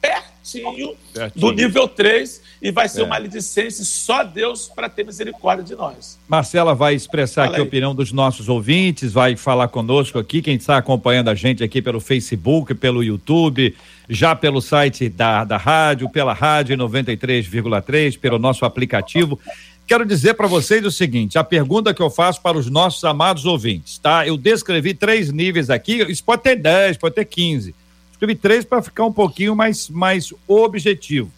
pertinho, 0.02 0.94
pertinho. 1.14 1.32
do 1.34 1.50
nível 1.50 1.88
3 1.88 2.42
e 2.60 2.70
vai 2.70 2.90
ser 2.90 3.00
é. 3.00 3.04
uma 3.04 3.18
licença 3.18 3.82
só 3.84 4.22
Deus 4.22 4.68
para 4.68 4.86
ter 4.86 5.06
misericórdia 5.06 5.64
de 5.64 5.74
nós. 5.74 6.18
Marcela 6.28 6.74
vai 6.74 6.94
expressar 6.94 7.44
Fala 7.44 7.54
aqui 7.54 7.56
aí. 7.56 7.62
a 7.62 7.68
opinião 7.68 7.94
dos 7.94 8.12
nossos 8.12 8.50
ouvintes, 8.50 9.14
vai 9.14 9.34
falar 9.34 9.68
conosco 9.68 10.18
aqui, 10.18 10.42
quem 10.42 10.56
está 10.56 10.76
acompanhando 10.76 11.28
a 11.28 11.34
gente 11.34 11.64
aqui 11.64 11.80
pelo 11.80 12.00
Facebook, 12.00 12.74
pelo 12.74 13.02
YouTube, 13.02 13.74
já 14.08 14.36
pelo 14.36 14.60
site 14.60 15.08
da, 15.08 15.42
da 15.44 15.56
rádio, 15.56 16.08
pela 16.10 16.34
rádio 16.34 16.76
93,3, 16.76 18.18
pelo 18.18 18.38
nosso 18.38 18.66
aplicativo. 18.66 19.40
Quero 19.86 20.06
dizer 20.06 20.34
para 20.34 20.46
vocês 20.46 20.84
o 20.84 20.90
seguinte: 20.90 21.38
a 21.38 21.44
pergunta 21.44 21.92
que 21.92 22.02
eu 22.02 22.10
faço 22.10 22.40
para 22.40 22.56
os 22.56 22.70
nossos 22.70 23.02
amados 23.04 23.44
ouvintes, 23.44 23.98
tá? 23.98 24.26
Eu 24.26 24.36
descrevi 24.36 24.94
três 24.94 25.30
níveis 25.30 25.70
aqui, 25.70 26.02
isso 26.08 26.24
pode 26.24 26.42
ter 26.42 26.56
10, 26.56 26.96
pode 26.96 27.14
ter 27.14 27.24
15. 27.24 27.74
Escrevi 28.12 28.34
três 28.34 28.64
para 28.64 28.80
ficar 28.80 29.04
um 29.04 29.12
pouquinho 29.12 29.56
mais, 29.56 29.88
mais 29.88 30.32
objetivo. 30.46 31.30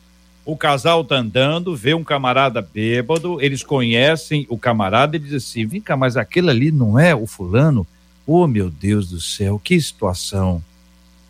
O 0.45 0.57
casal 0.57 1.03
tá 1.03 1.17
andando, 1.17 1.75
vê 1.75 1.95
um 1.95 2.05
camarada 2.05 2.61
bêbado, 2.61 3.41
eles 3.41 3.63
conhecem 3.63 4.47
o 4.51 4.59
camarada 4.59 5.17
e 5.17 5.19
dizem 5.19 5.39
assim: 5.39 5.67
vem 5.67 5.81
cá, 5.81 5.97
mas 5.97 6.17
aquele 6.17 6.51
ali 6.51 6.71
não 6.71 6.99
é 6.99 7.15
o 7.15 7.27
fulano? 7.27 7.87
Oh, 8.27 8.47
meu 8.47 8.71
Deus 8.71 9.09
do 9.09 9.21
céu, 9.21 9.59
que 9.63 9.81
situação. 9.81 10.63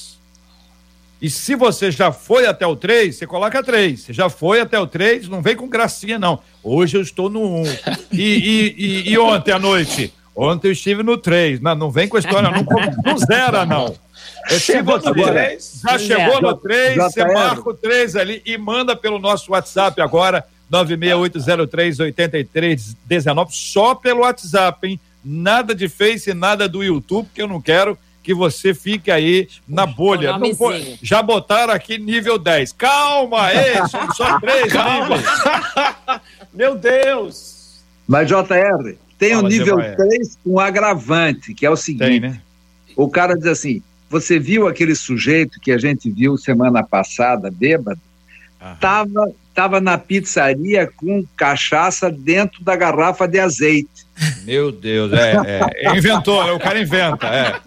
E 1.21 1.29
se 1.31 1.55
você 1.55 1.91
já 1.91 2.13
foi 2.13 2.47
até 2.47 2.67
o 2.67 2.77
3, 2.77 3.17
você 3.17 3.27
coloca 3.27 3.63
3. 3.63 4.01
Você 4.01 4.13
já 4.13 4.29
foi 4.29 4.61
até 4.61 4.79
o 4.79 4.87
3, 4.87 5.29
não 5.29 5.41
vem 5.41 5.57
com 5.57 5.67
gracinha, 5.69 6.19
não. 6.19 6.41
Hoje 6.63 6.99
eu 6.99 7.03
estou 7.03 7.31
no 7.31 7.63
1. 7.63 7.65
E, 8.13 8.23
e, 8.23 8.75
e, 8.77 9.09
e 9.13 9.19
ontem 9.19 9.53
à 9.53 9.59
noite? 9.59 10.13
Ontem 10.35 10.69
eu 10.69 10.73
estive 10.73 11.03
no 11.03 11.17
3. 11.17 11.61
Não, 11.61 11.75
não 11.75 11.91
vem 11.91 12.07
com 12.07 12.19
a 12.19 12.21
história, 12.21 12.51
não, 12.51 12.63
não 13.05 13.17
zera, 13.17 13.65
não. 13.65 13.97
É, 14.49 14.59
se 14.59 14.83
você 14.83 15.11
já 15.83 15.99
chegou 15.99 16.43
no 16.43 16.55
3, 16.55 16.97
você 16.97 17.25
marca 17.25 17.71
o 17.71 17.75
3 17.75 18.17
ali 18.17 18.43
e 18.45 18.59
manda 18.59 18.95
pelo 18.95 19.19
nosso 19.19 19.53
WhatsApp 19.53 19.99
agora, 20.01 20.45
968038319, 20.71 23.49
só 23.51 23.95
pelo 23.95 24.21
WhatsApp, 24.21 24.87
hein? 24.87 25.01
Nada 25.25 25.75
de 25.75 25.89
Face, 25.89 26.35
nada 26.35 26.69
do 26.69 26.85
YouTube, 26.85 27.27
que 27.35 27.43
eu 27.43 27.49
não 27.49 27.61
quero 27.61 27.99
que 28.27 28.35
você 28.35 28.75
fique 28.75 29.09
aí 29.09 29.49
na 29.69 29.87
bolha. 29.87 30.37
Não, 30.37 30.51
já 31.01 31.23
botaram 31.23 31.73
aqui 31.73 31.97
nível 31.97 32.37
10. 32.37 32.73
Calma, 32.73 33.55
ei, 33.55 33.77
são 33.89 34.13
só 34.13 34.41
três 34.41 34.65
níveis. 34.65 35.25
Meu 36.53 36.75
Deus! 36.75 37.85
Mas, 38.05 38.27
JR, 38.27 38.97
tem 39.17 39.37
o 39.37 39.43
nível 39.43 39.77
3 39.77 40.39
com 40.43 40.59
agravante, 40.59 41.55
que 41.55 41.65
é 41.65 41.71
o 41.71 41.77
seguinte: 41.77 42.05
tem, 42.05 42.21
né? 42.21 42.41
o 42.97 43.09
cara 43.09 43.37
diz 43.37 43.47
assim: 43.47 43.81
você 44.11 44.41
viu 44.41 44.67
aquele 44.67 44.97
sujeito 44.97 45.61
que 45.61 45.71
a 45.71 45.79
gente 45.79 46.11
viu 46.11 46.37
semana 46.37 46.83
passada, 46.83 47.49
bêbado? 47.49 48.01
Estava 48.75 49.33
tava 49.57 49.81
na 49.81 49.97
pizzaria 49.97 50.87
com 50.87 51.25
cachaça 51.35 52.11
dentro 52.11 52.63
da 52.63 52.77
garrafa 52.77 53.27
de 53.27 53.39
azeite. 53.39 54.07
Meu 54.45 54.71
Deus, 54.71 55.11
é, 55.15 55.63
é. 55.83 55.97
Inventou, 55.97 56.55
o 56.55 56.59
cara 56.59 56.79
inventa, 56.79 57.27
é. 57.27 57.59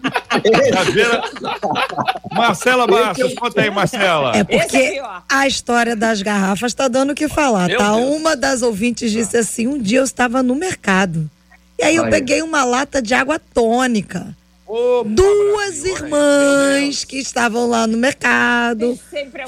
Marcela 2.32 2.86
Bastos, 2.86 3.34
conta 3.34 3.62
aí, 3.62 3.70
Marcela. 3.70 4.36
É 4.36 4.44
porque 4.44 5.00
a 5.28 5.46
história 5.46 5.96
das 5.96 6.22
garrafas 6.22 6.72
está 6.72 6.88
dando 6.88 7.10
o 7.10 7.14
que 7.14 7.28
falar, 7.28 7.68
Meu 7.68 7.78
tá? 7.78 7.94
Deus. 7.94 8.16
Uma 8.16 8.36
das 8.36 8.62
ouvintes 8.62 9.10
disse 9.10 9.36
assim: 9.36 9.66
um 9.66 9.78
dia 9.78 9.98
eu 9.98 10.04
estava 10.04 10.42
no 10.42 10.54
mercado. 10.54 11.28
E 11.78 11.82
aí 11.82 11.96
eu 11.96 12.08
peguei 12.10 12.42
uma 12.42 12.62
lata 12.62 13.00
de 13.00 13.14
água 13.14 13.38
tônica. 13.38 14.36
Duas 15.04 15.84
irmãs 15.84 17.04
que 17.04 17.16
estavam 17.16 17.66
lá 17.66 17.88
no 17.88 17.98
mercado 17.98 18.96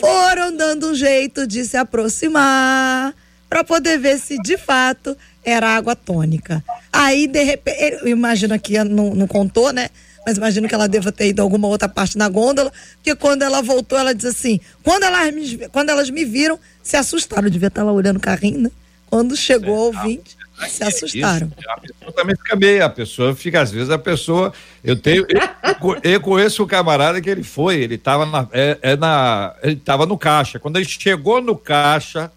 foram 0.00 0.56
dando 0.56 0.90
um 0.90 0.94
jeito 0.94 1.46
de 1.46 1.64
se 1.64 1.76
aproximar 1.76 3.14
para 3.48 3.62
poder 3.62 3.98
ver 3.98 4.18
se 4.18 4.36
de 4.38 4.56
fato 4.56 5.16
era 5.44 5.76
água 5.76 5.94
tônica. 5.94 6.64
Aí, 6.92 7.26
de 7.26 7.42
repente, 7.44 7.98
eu 8.00 8.08
imagino 8.08 8.58
que 8.58 8.82
não, 8.82 9.14
não 9.14 9.26
contou, 9.28 9.72
né? 9.72 9.90
Mas 10.24 10.36
imagino 10.36 10.68
que 10.68 10.74
ela 10.74 10.88
deva 10.88 11.10
ter 11.10 11.28
ido 11.28 11.40
a 11.40 11.42
alguma 11.42 11.66
outra 11.68 11.88
parte 11.88 12.16
na 12.16 12.28
gôndola, 12.28 12.72
porque 12.94 13.14
quando 13.14 13.42
ela 13.42 13.60
voltou, 13.60 13.98
ela 13.98 14.14
disse 14.14 14.28
assim: 14.28 14.60
quando 14.82 15.02
elas 15.02 15.34
me, 15.34 15.68
quando 15.68 15.90
elas 15.90 16.10
me 16.10 16.24
viram, 16.24 16.58
se 16.82 16.96
assustaram. 16.96 17.46
Eu 17.46 17.50
devia 17.50 17.68
estar 17.68 17.82
lá 17.82 17.92
olhando 17.92 18.18
o 18.18 18.20
carrinho, 18.20 18.60
né? 18.60 18.70
Quando 19.06 19.36
chegou 19.36 19.76
o 19.76 19.86
ouvinte, 19.86 20.36
se 20.68 20.84
assustaram. 20.84 21.50
Isso, 21.58 21.70
a 21.70 21.80
pessoa 21.80 22.12
também 22.12 22.36
fica 22.36 22.56
meio, 22.56 22.84
a 22.84 22.88
pessoa 22.88 23.34
fica, 23.34 23.60
às 23.60 23.70
vezes, 23.70 23.90
a 23.90 23.98
pessoa. 23.98 24.52
Eu 24.82 24.96
tenho. 24.96 25.26
Eu, 25.28 26.00
eu 26.02 26.20
conheço 26.20 26.62
o 26.62 26.66
camarada 26.66 27.20
que 27.20 27.28
ele 27.28 27.42
foi, 27.42 27.76
ele 27.76 27.96
estava 27.96 28.24
na, 28.24 28.48
é, 28.52 28.78
é 28.80 28.96
na. 28.96 29.54
Ele 29.62 29.74
estava 29.74 30.06
no 30.06 30.16
caixa. 30.16 30.58
Quando 30.58 30.76
ele 30.76 30.86
chegou 30.86 31.42
no 31.42 31.56
caixa, 31.56 32.30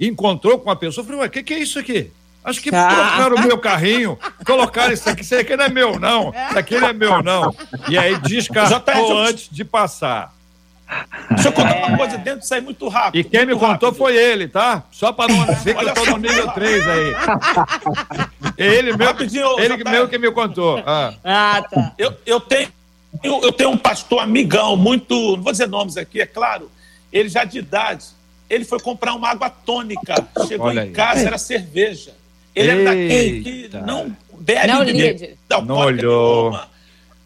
encontrou 0.00 0.58
com 0.58 0.68
uma 0.68 0.76
pessoa, 0.76 1.04
falou, 1.04 1.24
o 1.24 1.28
que, 1.28 1.42
que 1.42 1.54
é 1.54 1.58
isso 1.58 1.78
aqui? 1.78 2.10
Acho 2.48 2.62
que 2.62 2.74
ah. 2.74 2.88
trocaram 2.88 3.36
o 3.36 3.42
meu 3.42 3.58
carrinho, 3.58 4.18
colocaram 4.46 4.92
isso 4.92 5.08
aqui, 5.08 5.22
isso 5.22 5.34
aqui 5.34 5.56
não 5.56 5.64
é 5.64 5.68
meu, 5.68 5.98
não. 5.98 6.32
Isso 6.48 6.58
aqui 6.58 6.78
não 6.78 6.88
é 6.88 6.92
meu, 6.92 7.22
não. 7.22 7.54
E 7.88 7.98
aí 7.98 8.18
descartou 8.18 9.18
antes 9.18 9.48
de 9.50 9.64
passar. 9.64 10.32
Deixa 11.30 11.48
eu 11.48 11.52
contar 11.52 11.76
uma 11.86 11.98
coisa 11.98 12.16
dentro 12.16 12.46
sai 12.46 12.62
muito 12.62 12.88
rápido. 12.88 13.20
E 13.20 13.24
quem 13.24 13.44
me 13.44 13.52
contou 13.52 13.90
rápido. 13.90 13.94
foi 13.94 14.16
ele, 14.16 14.48
tá? 14.48 14.84
Só 14.90 15.12
para 15.12 15.32
não 15.32 15.44
dizer 15.44 15.76
que 15.76 15.84
eu 15.84 15.94
tô 15.94 16.04
no 16.06 16.16
nível 16.16 16.50
3 16.52 16.86
aí. 16.88 17.14
Ele 18.56 18.96
mesmo, 18.96 19.60
ele 19.60 19.84
mesmo 19.84 20.08
que 20.08 20.18
me 20.18 20.32
contou. 20.32 20.82
Ah, 20.86 21.12
ah 21.22 21.62
tá. 21.62 21.92
Eu, 21.98 22.14
eu, 22.24 22.40
tenho, 22.40 22.72
eu, 23.22 23.42
eu 23.42 23.52
tenho 23.52 23.70
um 23.70 23.76
pastor 23.76 24.20
amigão, 24.20 24.76
muito. 24.76 25.36
Não 25.36 25.42
vou 25.42 25.52
dizer 25.52 25.68
nomes 25.68 25.96
aqui, 25.96 26.22
é 26.22 26.26
claro. 26.26 26.70
Ele 27.12 27.28
já 27.28 27.44
de 27.44 27.58
idade. 27.58 28.06
Ele 28.48 28.64
foi 28.64 28.80
comprar 28.80 29.14
uma 29.14 29.28
água 29.28 29.50
tônica. 29.50 30.26
Chegou 30.48 30.68
Olha 30.68 30.86
em 30.86 30.92
casa, 30.92 31.20
era 31.20 31.36
cerveja. 31.36 32.17
Ele 32.58 32.70
Eita. 32.70 32.82
é 32.82 32.84
daquele 32.84 33.40
que 33.42 33.76
não 33.86 34.16
bebe. 34.38 34.66
Não, 34.66 34.84
bebe, 34.84 35.38
não, 35.48 35.62
não 35.62 35.76
olhou. 35.76 36.60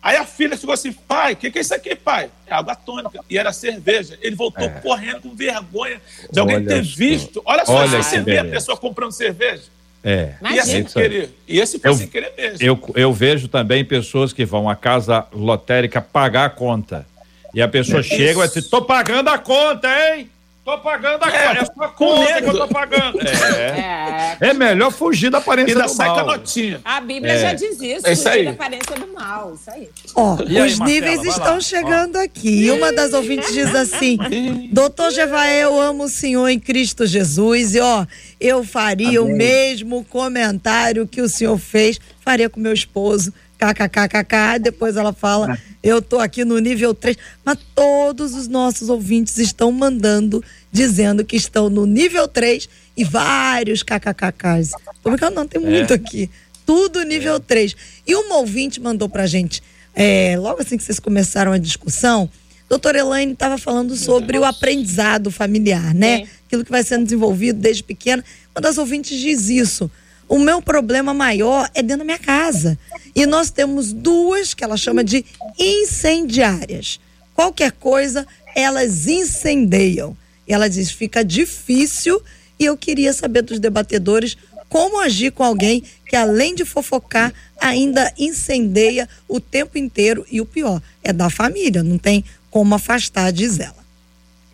Aí 0.03 0.16
a 0.16 0.27
filha 0.27 0.57
chegou 0.57 0.75
assim, 0.75 0.92
pai, 0.92 1.35
o 1.35 1.37
que, 1.37 1.51
que, 1.51 1.59
é 1.59 1.61
isso 1.61 1.73
aqui, 1.73 1.95
pai? 1.95 2.29
É 2.47 2.55
água 2.55 2.75
tônica. 2.75 3.21
E 3.31 3.38
era 3.38 3.53
cerveja. 3.53 4.18
Ele 4.21 4.35
voltou 4.35 4.64
é. 4.64 4.68
correndo 4.68 5.21
com 5.21 5.35
vergonha 5.35 6.01
de 6.31 6.40
alguém 6.40 6.57
Olha 6.57 6.66
ter 6.66 6.83
visto. 6.83 7.40
Olha 7.45 7.64
só, 7.64 7.75
Olha 7.75 8.03
você 8.03 8.21
vê 8.21 8.38
a 8.38 8.45
pessoa 8.45 8.77
comprando 8.77 9.12
cerveja. 9.12 9.62
É. 10.03 10.35
E 10.51 10.59
assim 10.59 10.83
querer. 10.83 11.31
E 11.47 11.61
esse 11.61 11.79
foi 11.79 11.90
eu, 11.90 11.95
sem 11.95 12.09
querer 12.09 12.33
mesmo. 12.37 12.59
Eu, 12.61 12.92
eu 12.97 13.12
vejo 13.12 13.47
também 13.47 13.85
pessoas 13.85 14.33
que 14.33 14.45
vão 14.45 14.68
à 14.68 14.75
casa 14.75 15.25
lotérica 15.33 16.01
pagar 16.01 16.47
a 16.47 16.51
conta. 16.51 17.07
E 17.55 17.62
a 17.62 17.68
pessoa 17.68 18.01
é 18.01 18.03
chega 18.03 18.45
e 18.45 18.49
diz, 18.49 18.68
tô 18.68 18.83
pagando 18.83 19.29
a 19.29 19.38
conta, 19.38 19.88
hein? 19.88 20.29
Tô 20.64 20.79
pagando 20.79 21.25
agora, 21.25 21.59
é, 21.59 21.62
é 21.62 21.64
sua 21.64 21.88
conta 21.88 22.40
que 22.40 22.48
eu 22.48 22.59
tô 22.59 22.68
pagando. 22.68 23.18
É. 23.20 24.37
é. 24.40 24.48
é 24.51 24.55
melhor 24.55 24.92
fugir 24.92 25.29
da 25.29 25.38
aparência 25.38 25.75
do 25.75 25.96
mal. 25.96 26.18
A, 26.20 26.25
notinha. 26.25 26.81
a 26.85 27.01
Bíblia 27.01 27.33
é. 27.33 27.38
já 27.38 27.53
diz 27.53 27.81
isso, 27.81 28.07
é 28.07 28.12
isso 28.12 28.22
fugir 28.22 28.38
aí. 28.38 28.44
da 28.44 28.51
aparência 28.53 28.94
do 28.94 29.12
mal, 29.12 29.55
isso 29.55 29.68
aí. 29.68 29.90
Ó, 30.14 30.35
os 30.35 30.80
aí, 30.80 30.86
níveis 30.86 31.24
estão 31.24 31.61
chegando 31.61 32.16
Ó. 32.16 32.22
aqui. 32.22 32.66
E 32.66 32.70
uma 32.70 32.93
das 32.93 33.12
ouvintes 33.12 33.53
diz 33.53 33.74
assim, 33.74 34.16
doutor 34.70 35.11
Jevaé, 35.11 35.64
eu 35.64 35.80
amo 35.80 36.05
o 36.05 36.09
senhor 36.09 36.49
em 36.49 36.61
Cristo 36.61 37.07
Jesus 37.07 37.74
e 37.74 37.80
ó, 37.80 38.07
eu 38.41 38.62
faria 38.62 39.18
Amém. 39.18 39.34
o 39.34 39.36
mesmo 39.36 40.05
comentário 40.05 41.09
que 41.09 41.20
o 41.20 41.28
senhor 41.28 41.59
fez, 41.59 41.99
faria 42.20 42.49
com 42.49 42.61
meu 42.61 42.72
esposo, 42.72 43.32
kkkk, 43.62 44.58
depois 44.60 44.96
ela 44.96 45.12
fala, 45.12 45.56
eu 45.82 46.02
tô 46.02 46.18
aqui 46.18 46.44
no 46.44 46.58
nível 46.58 46.92
3, 46.92 47.16
mas 47.44 47.58
todos 47.74 48.34
os 48.34 48.48
nossos 48.48 48.88
ouvintes 48.88 49.38
estão 49.38 49.70
mandando, 49.70 50.42
dizendo 50.70 51.24
que 51.24 51.36
estão 51.36 51.70
no 51.70 51.86
nível 51.86 52.26
3 52.26 52.68
e 52.96 53.04
vários 53.04 53.82
kkkks. 53.82 54.72
Porque 55.02 55.30
não 55.30 55.46
tem 55.46 55.60
muito 55.60 55.92
é. 55.92 55.96
aqui. 55.96 56.28
Tudo 56.66 57.02
nível 57.02 57.36
é. 57.36 57.40
3. 57.40 57.76
E 58.06 58.14
uma 58.14 58.38
ouvinte 58.38 58.80
mandou 58.80 59.08
pra 59.08 59.26
gente, 59.26 59.62
é, 59.94 60.36
logo 60.36 60.60
assim 60.60 60.76
que 60.76 60.82
vocês 60.82 60.98
começaram 60.98 61.52
a 61.52 61.58
discussão, 61.58 62.28
doutora 62.68 62.98
Elaine 62.98 63.32
estava 63.32 63.58
falando 63.58 63.94
sobre 63.96 64.38
o 64.38 64.44
aprendizado 64.44 65.30
familiar, 65.30 65.94
né? 65.94 66.22
É. 66.22 66.26
Aquilo 66.46 66.64
que 66.64 66.70
vai 66.70 66.82
sendo 66.82 67.04
desenvolvido 67.04 67.58
desde 67.60 67.82
pequena. 67.82 68.24
Uma 68.54 68.60
das 68.60 68.76
ouvintes 68.78 69.18
diz 69.18 69.48
isso. 69.48 69.90
O 70.29 70.39
meu 70.39 70.62
problema 70.62 71.12
maior 71.12 71.68
é 71.75 71.83
dentro 71.83 71.99
da 71.99 72.05
minha 72.05 72.18
casa. 72.18 72.79
E 73.14 73.27
nós 73.27 73.51
temos 73.51 73.93
duas 73.93 74.55
que 74.55 74.64
ela 74.64 74.77
chama 74.77 75.05
de 75.05 75.25
incendiárias. 75.59 76.99
Qualquer 77.35 77.73
coisa, 77.73 78.27
elas 78.55 79.07
incendeiam. 79.07 80.16
E 80.47 80.53
ela 80.53 80.68
diz: 80.68 80.91
fica 80.91 81.25
difícil. 81.25 82.23
E 82.59 82.64
eu 82.64 82.77
queria 82.77 83.12
saber 83.12 83.43
dos 83.43 83.59
debatedores 83.59 84.37
como 84.68 85.01
agir 85.01 85.33
com 85.33 85.45
alguém 85.45 85.83
que, 86.07 86.16
além 86.16 86.55
de 86.55 86.64
fofocar, 86.64 87.33
ainda 87.61 88.12
incendeia 88.18 89.09
o 89.29 89.39
tempo 89.39 89.77
inteiro. 89.77 90.25
E 90.31 90.41
o 90.41 90.47
pior, 90.47 90.81
é 91.05 91.12
da 91.12 91.29
família, 91.29 91.83
não 91.83 91.99
tem 91.99 92.25
como 92.51 92.75
afastar, 92.75 93.31
diz 93.33 93.59
ela. 93.59 93.82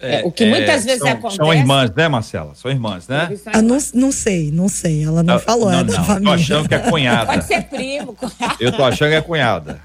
É, 0.00 0.22
o 0.24 0.30
que 0.30 0.46
muitas 0.46 0.82
é, 0.82 0.86
vezes 0.86 1.00
são, 1.00 1.08
acontece. 1.08 1.36
São 1.36 1.52
irmãs, 1.52 1.90
né, 1.94 2.08
Marcela? 2.08 2.54
São 2.54 2.70
irmãs, 2.70 3.08
né? 3.08 3.30
Ah, 3.46 3.60
não, 3.60 3.78
não 3.94 4.12
sei, 4.12 4.50
não 4.52 4.68
sei. 4.68 5.04
Ela 5.04 5.22
não, 5.22 5.34
não 5.34 5.40
falou, 5.40 5.70
não, 5.70 5.80
é 5.80 5.84
da 5.84 5.98
não, 5.98 6.04
família. 6.04 6.30
Eu 6.30 6.36
tô 6.36 6.42
achando 6.42 6.68
que 6.68 6.74
é 6.74 6.78
cunhada. 6.78 7.26
Pode 7.26 7.44
ser 7.44 7.62
primo. 7.64 8.16
Eu 8.60 8.72
tô 8.72 8.84
achando 8.84 9.10
que 9.10 9.16
é 9.16 9.22
cunhada. 9.22 9.80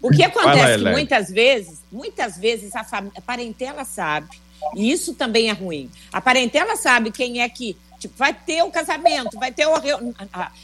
O 0.00 0.10
que 0.10 0.22
acontece 0.22 0.76
lá, 0.78 0.90
que 0.90 0.96
muitas 0.96 1.30
vezes, 1.30 1.82
muitas 1.90 2.38
vezes 2.38 2.74
a, 2.74 2.80
a 2.80 3.20
parentela 3.20 3.84
sabe, 3.84 4.28
e 4.74 4.90
isso 4.90 5.14
também 5.14 5.50
é 5.50 5.52
ruim. 5.52 5.90
A 6.12 6.20
parentela 6.20 6.76
sabe 6.76 7.10
quem 7.10 7.42
é 7.42 7.48
que 7.48 7.76
Tipo, 8.00 8.14
vai 8.16 8.32
ter 8.32 8.62
o 8.62 8.70
casamento, 8.70 9.38
vai 9.38 9.52
ter 9.52 9.66
o 9.66 9.74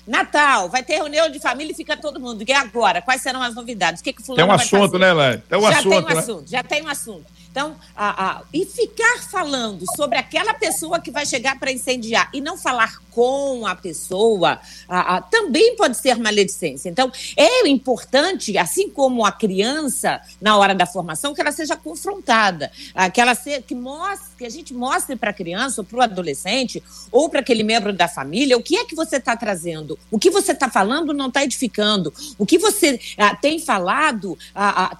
Natal, 0.06 0.70
vai 0.70 0.82
ter 0.82 0.94
reunião 0.94 1.30
de 1.30 1.38
família 1.38 1.70
e 1.70 1.74
fica 1.74 1.94
todo 1.94 2.18
mundo. 2.18 2.42
E 2.48 2.50
agora? 2.50 3.02
Quais 3.02 3.20
serão 3.20 3.42
as 3.42 3.54
novidades? 3.54 4.00
O 4.00 4.04
que, 4.04 4.14
que 4.14 4.22
fulano 4.22 4.42
Tem 4.42 4.50
um 4.50 4.54
assunto, 4.54 4.92
fazer? 4.92 4.98
né, 4.98 5.12
Lé? 5.12 5.36
Tem 5.36 5.58
um 5.58 5.62
já 5.62 5.68
assunto, 5.68 5.90
tem 5.90 5.98
um 5.98 6.06
né? 6.06 6.18
assunto, 6.18 6.50
já 6.50 6.62
tem 6.62 6.82
um 6.82 6.88
assunto. 6.88 7.26
Então, 7.56 7.74
a, 7.96 8.26
a, 8.26 8.42
e 8.52 8.66
ficar 8.66 9.22
falando 9.30 9.86
sobre 9.96 10.18
aquela 10.18 10.52
pessoa 10.52 11.00
que 11.00 11.10
vai 11.10 11.24
chegar 11.24 11.58
para 11.58 11.72
incendiar 11.72 12.28
e 12.34 12.38
não 12.38 12.58
falar 12.58 12.98
com 13.10 13.66
a 13.66 13.74
pessoa 13.74 14.60
a, 14.86 15.22
também 15.22 15.74
pode 15.74 15.96
ser 15.96 16.18
maledicência. 16.18 16.90
Então, 16.90 17.10
é 17.34 17.66
importante, 17.66 18.58
assim 18.58 18.90
como 18.90 19.24
a 19.24 19.32
criança, 19.32 20.20
na 20.38 20.58
hora 20.58 20.74
da 20.74 20.84
formação, 20.84 21.32
que 21.32 21.40
ela 21.40 21.50
seja 21.50 21.74
confrontada, 21.74 22.70
que, 23.14 23.22
ela 23.22 23.34
se, 23.34 23.62
que, 23.62 23.74
mostre, 23.74 24.36
que 24.36 24.44
a 24.44 24.50
gente 24.50 24.74
mostre 24.74 25.16
para 25.16 25.30
a 25.30 25.32
criança, 25.32 25.80
ou 25.80 25.84
para 25.86 25.98
o 25.98 26.02
adolescente, 26.02 26.82
ou 27.10 27.30
para 27.30 27.40
aquele 27.40 27.62
membro 27.62 27.90
da 27.90 28.06
família, 28.06 28.58
o 28.58 28.62
que 28.62 28.76
é 28.76 28.84
que 28.84 28.94
você 28.94 29.16
está 29.16 29.34
trazendo, 29.34 29.98
o 30.10 30.18
que 30.18 30.28
você 30.28 30.52
está 30.52 30.68
falando 30.68 31.14
não 31.14 31.28
está 31.28 31.42
edificando, 31.42 32.12
o 32.36 32.44
que 32.44 32.58
você 32.58 33.00
tem 33.40 33.58
falado 33.58 34.36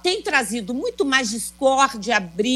tem 0.01 0.23
trazido 0.23 0.73
muito 0.73 1.05
mais 1.05 1.29
discórdia, 1.29 2.19
briga, 2.19 2.46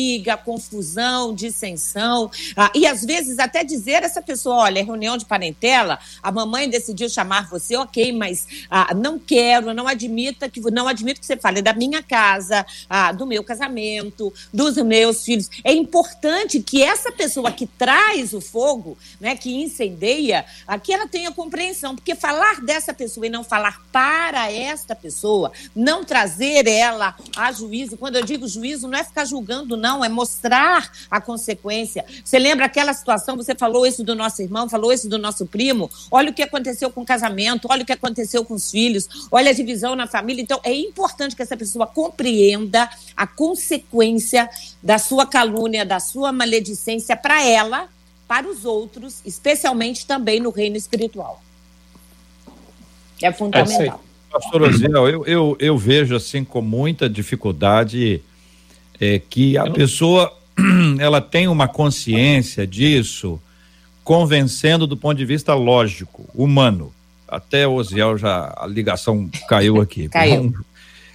confusão, 0.43 1.33
dissensão, 1.33 2.29
ah, 2.55 2.71
e 2.75 2.85
às 2.85 3.05
vezes 3.05 3.39
até 3.39 3.63
dizer 3.63 4.03
a 4.03 4.05
essa 4.05 4.21
pessoa, 4.21 4.55
olha, 4.55 4.79
é 4.79 4.83
reunião 4.83 5.17
de 5.17 5.25
parentela, 5.25 5.99
a 6.21 6.31
mamãe 6.31 6.69
decidiu 6.69 7.09
chamar 7.09 7.49
você, 7.49 7.75
ok, 7.77 8.11
mas 8.11 8.47
ah, 8.69 8.93
não 8.93 9.17
quero, 9.17 9.73
não 9.73 9.87
admita 9.87 10.49
que 10.49 10.59
não 10.71 10.87
admito 10.87 11.19
que 11.19 11.25
você 11.25 11.37
fale 11.37 11.61
da 11.61 11.73
minha 11.73 12.03
casa, 12.03 12.65
ah, 12.89 13.11
do 13.11 13.25
meu 13.25 13.43
casamento, 13.43 14.33
dos 14.53 14.77
meus 14.77 15.23
filhos. 15.23 15.49
É 15.63 15.73
importante 15.73 16.61
que 16.61 16.81
essa 16.83 17.11
pessoa 17.11 17.51
que 17.51 17.65
traz 17.65 18.33
o 18.33 18.41
fogo, 18.41 18.97
né, 19.19 19.35
que 19.35 19.61
incendeia, 19.61 20.45
que 20.83 20.93
ela 20.93 21.07
tenha 21.07 21.31
compreensão, 21.31 21.95
porque 21.95 22.15
falar 22.15 22.61
dessa 22.61 22.93
pessoa 22.93 23.25
e 23.25 23.29
não 23.29 23.43
falar 23.43 23.81
para 23.91 24.51
esta 24.51 24.95
pessoa, 24.95 25.51
não 25.75 26.03
trazer 26.03 26.67
ela 26.67 27.15
a 27.35 27.51
juízo, 27.51 27.97
quando 27.97 28.15
eu 28.15 28.25
digo 28.25 28.47
juízo, 28.47 28.87
não 28.87 28.97
é 28.97 29.03
ficar 29.03 29.25
julgando, 29.25 29.77
não, 29.81 30.05
é 30.05 30.09
mostrar 30.09 30.91
a 31.09 31.19
consequência. 31.19 32.05
Você 32.23 32.37
lembra 32.37 32.65
aquela 32.65 32.93
situação, 32.93 33.35
você 33.35 33.55
falou 33.55 33.85
isso 33.85 34.03
do 34.03 34.15
nosso 34.15 34.41
irmão, 34.41 34.69
falou 34.69 34.93
isso 34.93 35.09
do 35.09 35.17
nosso 35.17 35.45
primo, 35.45 35.89
olha 36.09 36.29
o 36.29 36.33
que 36.33 36.43
aconteceu 36.43 36.91
com 36.91 37.01
o 37.01 37.05
casamento, 37.05 37.67
olha 37.69 37.83
o 37.83 37.85
que 37.85 37.91
aconteceu 37.91 38.45
com 38.45 38.53
os 38.53 38.69
filhos, 38.69 39.27
olha 39.31 39.49
a 39.51 39.53
divisão 39.53 39.95
na 39.95 40.07
família. 40.07 40.41
Então, 40.41 40.59
é 40.63 40.73
importante 40.73 41.35
que 41.35 41.41
essa 41.41 41.57
pessoa 41.57 41.87
compreenda 41.87 42.89
a 43.17 43.25
consequência 43.25 44.49
da 44.81 44.97
sua 44.97 45.25
calúnia, 45.25 45.85
da 45.85 45.99
sua 45.99 46.31
maledicência 46.31 47.17
para 47.17 47.43
ela, 47.43 47.89
para 48.27 48.47
os 48.47 48.63
outros, 48.63 49.21
especialmente 49.25 50.05
também 50.05 50.39
no 50.39 50.51
reino 50.51 50.77
espiritual. 50.77 51.41
É 53.21 53.31
fundamental. 53.31 54.01
É, 54.07 54.31
Pastor 54.31 54.61
Oziel, 54.61 55.09
eu, 55.09 55.25
eu, 55.25 55.57
eu 55.59 55.77
vejo 55.77 56.15
assim 56.15 56.43
com 56.43 56.61
muita 56.61 57.09
dificuldade 57.09 58.21
é, 59.01 59.19
que 59.19 59.57
a 59.57 59.69
pessoa 59.69 60.31
ela 60.99 61.19
tem 61.19 61.47
uma 61.47 61.67
consciência 61.67 62.67
disso, 62.67 63.41
convencendo 64.03 64.85
do 64.85 64.95
ponto 64.95 65.17
de 65.17 65.25
vista 65.25 65.55
lógico, 65.55 66.29
humano. 66.35 66.93
Até 67.27 67.67
o 67.67 67.73
Oziel 67.73 68.17
já 68.17 68.53
a 68.55 68.67
ligação 68.67 69.27
caiu 69.49 69.81
aqui. 69.81 70.07
caiu. 70.09 70.53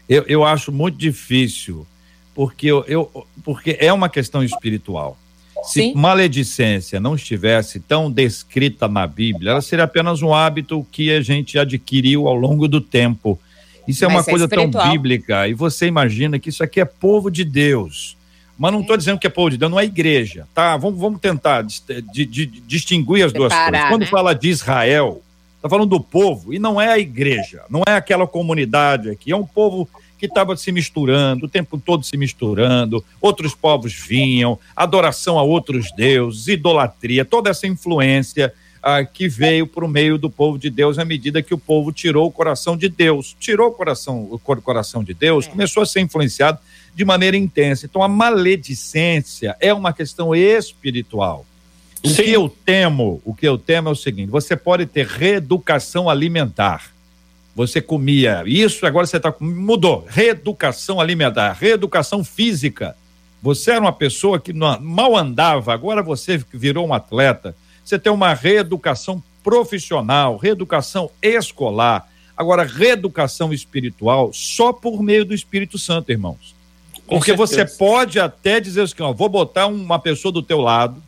Eu, 0.09 0.24
eu 0.26 0.45
acho 0.45 0.72
muito 0.72 0.99
difícil, 0.99 1.87
porque, 2.34 2.66
eu, 2.66 2.84
eu, 2.89 3.26
porque 3.45 3.76
é 3.80 3.93
uma 3.93 4.09
questão 4.09 4.43
espiritual. 4.43 5.16
Se 5.62 5.80
Sim. 5.80 5.95
maledicência 5.95 7.01
não 7.01 7.14
estivesse 7.14 7.80
tão 7.80 8.11
descrita 8.11 8.87
na 8.87 9.07
Bíblia, 9.07 9.53
ela 9.53 9.62
seria 9.62 9.84
apenas 9.84 10.22
um 10.22 10.32
hábito 10.32 10.87
que 10.93 11.11
a 11.11 11.20
gente 11.20 11.59
adquiriu 11.59 12.28
ao 12.28 12.34
longo 12.34 12.68
do 12.68 12.80
tempo. 12.80 13.39
Isso 13.87 14.05
é 14.05 14.09
Mas 14.09 14.16
uma 14.16 14.20
é 14.22 14.24
coisa 14.24 14.45
espiritual. 14.45 14.84
tão 14.84 14.93
bíblica. 14.93 15.49
E 15.49 15.55
você 15.55 15.87
imagina 15.87 16.39
que 16.39 16.49
isso 16.49 16.62
aqui 16.62 16.80
é 16.80 16.84
povo 16.84 17.30
de 17.30 17.45
Deus. 17.45 18.16
Mas 18.59 18.72
não 18.72 18.80
estou 18.80 18.97
dizendo 18.97 19.18
que 19.18 19.26
é 19.26 19.30
povo 19.30 19.51
de 19.51 19.59
Deus, 19.59 19.70
não 19.70 19.78
é 19.78 19.84
igreja, 19.84 20.47
tá? 20.55 20.76
Vamos, 20.76 20.99
vamos 20.99 21.20
tentar 21.20 21.62
de, 21.62 21.82
de, 22.12 22.24
de 22.24 22.47
distinguir 22.47 23.24
as 23.24 23.32
duas 23.32 23.53
coisas. 23.53 23.89
Quando 23.89 24.01
né? 24.01 24.07
fala 24.07 24.34
de 24.34 24.49
Israel, 24.49 25.22
está 25.57 25.68
falando 25.68 25.91
do 25.91 26.01
povo, 26.01 26.55
e 26.55 26.59
não 26.59 26.80
é 26.80 26.89
a 26.89 26.99
igreja, 26.99 27.62
não 27.68 27.82
é 27.87 27.93
aquela 27.93 28.26
comunidade 28.26 29.11
aqui, 29.11 29.30
é 29.30 29.37
um 29.37 29.45
povo 29.45 29.87
que 30.18 30.24
estava 30.24 30.57
se 30.57 30.72
misturando, 30.72 31.45
o 31.45 31.49
tempo 31.49 31.76
todo 31.78 32.03
se 32.03 32.16
misturando, 32.16 33.05
outros 33.20 33.55
povos 33.55 33.93
vinham, 33.93 34.59
adoração 34.74 35.39
a 35.39 35.43
outros 35.43 35.93
deuses, 35.95 36.49
idolatria, 36.49 37.24
toda 37.24 37.51
essa 37.51 37.66
influência 37.66 38.55
ah, 38.89 39.05
que 39.05 39.28
veio 39.28 39.66
para 39.66 39.84
o 39.84 39.89
meio 39.89 40.16
do 40.16 40.30
povo 40.30 40.57
de 40.57 40.70
Deus 40.70 40.97
à 40.97 41.05
medida 41.05 41.43
que 41.43 41.53
o 41.53 41.59
povo 41.59 41.91
tirou 41.91 42.28
o 42.28 42.30
coração 42.30 42.76
de 42.76 42.89
Deus. 42.89 43.34
Tirou 43.41 43.70
o 43.70 43.72
coração, 43.72 44.28
o 44.30 44.39
coração 44.39 45.03
de 45.03 45.12
Deus, 45.12 45.49
é. 45.49 45.51
começou 45.51 45.82
a 45.82 45.87
ser 45.87 46.03
influenciado 46.03 46.61
de 46.95 47.05
maneira 47.05 47.37
intensa. 47.37 47.84
Então, 47.84 48.01
a 48.01 48.07
maledicência 48.07 49.57
é 49.59 49.74
uma 49.74 49.93
questão 49.93 50.32
espiritual. 50.37 51.45
O 52.01 52.09
Sim. 52.09 52.22
que 52.22 52.30
eu 52.30 52.49
temo, 52.49 53.20
o 53.24 53.34
que 53.34 53.49
eu 53.49 53.59
temo 53.59 53.89
é 53.89 53.93
o 53.93 53.97
seguinte: 53.97 54.30
você 54.30 54.57
pode 54.57 54.87
ter 54.87 55.05
reeducação 55.05 56.09
alimentar. 56.09 56.93
Você 57.57 57.80
comia 57.80 58.45
isso, 58.47 58.87
agora 58.87 59.05
você 59.05 59.16
está 59.16 59.34
mudou. 59.41 60.07
Reeducação 60.09 61.01
alimentar, 61.01 61.55
reeducação 61.55 62.22
física. 62.22 62.97
Você 63.43 63.72
era 63.72 63.80
uma 63.80 63.93
pessoa 63.93 64.39
que 64.39 64.53
não, 64.53 64.80
mal 64.80 65.16
andava, 65.16 65.74
agora 65.74 66.05
você 66.05 66.41
virou 66.53 66.87
um 66.87 66.95
atleta 66.95 67.53
você 67.87 68.01
tem 68.01 68.12
uma 68.12 68.34
reeducação 68.34 69.22
profissional, 69.45 70.37
reeducação 70.37 71.09
escolar, 71.22 72.11
agora 72.37 72.64
reeducação 72.64 73.53
espiritual 73.53 74.32
só 74.32 74.72
por 74.72 75.01
meio 75.01 75.24
do 75.24 75.32
Espírito 75.32 75.78
Santo, 75.78 76.11
irmãos. 76.11 76.53
Porque 77.07 77.32
você 77.32 77.64
pode 77.64 78.18
até 78.18 78.59
dizer 78.59 78.82
assim, 78.82 78.95
ó, 78.99 79.12
vou 79.12 79.28
botar 79.28 79.68
uma 79.68 80.01
pessoa 80.01 80.32
do 80.32 80.43
teu 80.43 80.61
lado, 80.61 81.01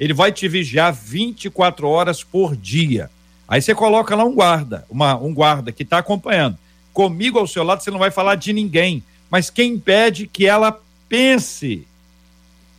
ele 0.00 0.14
vai 0.14 0.32
te 0.32 0.48
vigiar 0.48 0.94
24 0.94 1.86
horas 1.86 2.24
por 2.24 2.56
dia. 2.56 3.10
Aí 3.46 3.60
você 3.60 3.74
coloca 3.74 4.16
lá 4.16 4.24
um 4.24 4.34
guarda, 4.34 4.86
uma, 4.88 5.16
um 5.16 5.34
guarda 5.34 5.70
que 5.70 5.82
está 5.82 5.98
acompanhando. 5.98 6.56
Comigo 6.94 7.38
ao 7.38 7.46
seu 7.46 7.62
lado 7.62 7.82
você 7.82 7.90
não 7.90 7.98
vai 7.98 8.10
falar 8.10 8.36
de 8.36 8.54
ninguém, 8.54 9.04
mas 9.30 9.50
quem 9.50 9.74
impede 9.74 10.26
que 10.26 10.46
ela 10.46 10.80
pense? 11.10 11.86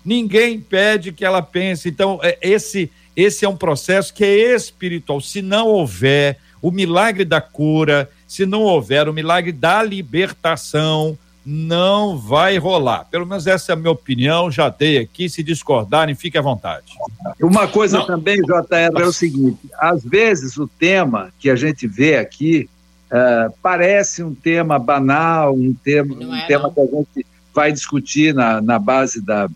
Ninguém 0.03 0.55
impede 0.55 1.11
que 1.11 1.23
ela 1.23 1.43
pense. 1.43 1.87
Então, 1.87 2.19
é, 2.23 2.39
esse 2.41 2.89
esse 3.17 3.43
é 3.43 3.49
um 3.49 3.57
processo 3.57 4.13
que 4.13 4.23
é 4.23 4.55
espiritual. 4.55 5.19
Se 5.19 5.41
não 5.41 5.67
houver 5.67 6.37
o 6.61 6.69
milagre 6.69 7.25
da 7.25 7.41
cura, 7.41 8.07
se 8.27 8.45
não 8.45 8.61
houver 8.61 9.09
o 9.09 9.13
milagre 9.13 9.51
da 9.51 9.81
libertação, 9.81 11.17
não 11.43 12.15
vai 12.15 12.57
rolar. 12.57 13.05
Pelo 13.05 13.25
menos 13.25 13.47
essa 13.47 13.71
é 13.71 13.73
a 13.73 13.75
minha 13.75 13.89
opinião, 13.89 14.51
já 14.51 14.69
dei 14.69 14.99
aqui. 14.99 15.27
Se 15.27 15.41
discordarem, 15.41 16.13
fique 16.13 16.37
à 16.37 16.41
vontade. 16.41 16.93
Uma 17.41 17.67
coisa 17.67 17.99
não. 17.99 18.05
também, 18.05 18.37
JR, 18.41 19.01
é 19.01 19.05
o 19.05 19.11
seguinte: 19.11 19.61
às 19.79 20.03
vezes 20.03 20.57
o 20.57 20.67
tema 20.67 21.33
que 21.39 21.49
a 21.49 21.55
gente 21.55 21.87
vê 21.87 22.17
aqui 22.17 22.69
uh, 23.09 23.51
parece 23.63 24.21
um 24.21 24.35
tema 24.35 24.77
banal, 24.77 25.55
um 25.55 25.73
tema, 25.73 26.13
um 26.13 26.35
é, 26.35 26.45
tema 26.45 26.71
que 26.71 26.81
a 26.81 26.85
gente 26.85 27.25
vai 27.55 27.71
discutir 27.71 28.31
na, 28.33 28.61
na 28.61 28.77
base 28.77 29.25
da, 29.25 29.49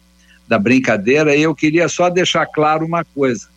da 0.47 0.57
brincadeira, 0.57 1.36
e 1.36 1.43
eu 1.43 1.53
queria 1.53 1.88
só 1.88 2.09
deixar 2.09 2.45
claro 2.45 2.86
uma 2.86 3.03
coisa: 3.03 3.51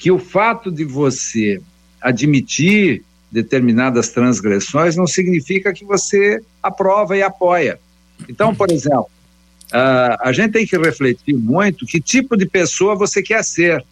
que 0.00 0.10
o 0.10 0.18
fato 0.18 0.72
de 0.72 0.82
você 0.82 1.60
admitir 2.00 3.04
determinadas 3.30 4.08
transgressões, 4.08 4.96
não 4.96 5.06
significa 5.06 5.74
que 5.74 5.84
você 5.84 6.40
aprova 6.62 7.18
e 7.18 7.22
apoia. 7.22 7.78
Então, 8.26 8.54
por 8.54 8.70
exemplo, 8.72 9.10
uh, 9.66 10.16
a 10.20 10.32
gente 10.32 10.52
tem 10.52 10.66
que 10.66 10.78
refletir 10.78 11.34
muito 11.34 11.84
que 11.84 12.00
tipo 12.00 12.34
de 12.34 12.46
pessoa 12.46 12.96
você 12.96 13.22
quer 13.22 13.44
ser. 13.44 13.84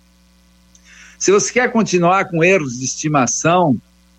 Se 1.18 1.30
você 1.30 1.52
quer 1.52 1.70
continuar 1.70 2.24
com 2.24 2.42
erros 2.42 2.78
de 2.78 2.86
estimação, 2.86 3.76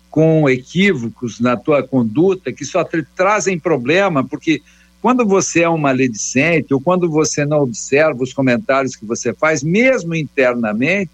com 0.08 0.48
equívocos 0.48 1.40
na 1.40 1.56
tua 1.56 1.82
conduta, 1.82 2.52
que 2.52 2.64
só 2.64 2.88
trazem 3.16 3.58
problema, 3.58 4.22
porque 4.22 4.62
quando 5.02 5.26
você 5.26 5.62
é 5.62 5.68
um 5.68 5.76
maledicente 5.76 6.72
ou 6.72 6.80
quando 6.80 7.10
você 7.10 7.44
não 7.44 7.62
observa 7.62 8.22
os 8.22 8.32
comentários 8.32 8.94
que 8.94 9.04
você 9.04 9.34
faz, 9.34 9.60
mesmo 9.60 10.14
internamente, 10.14 11.10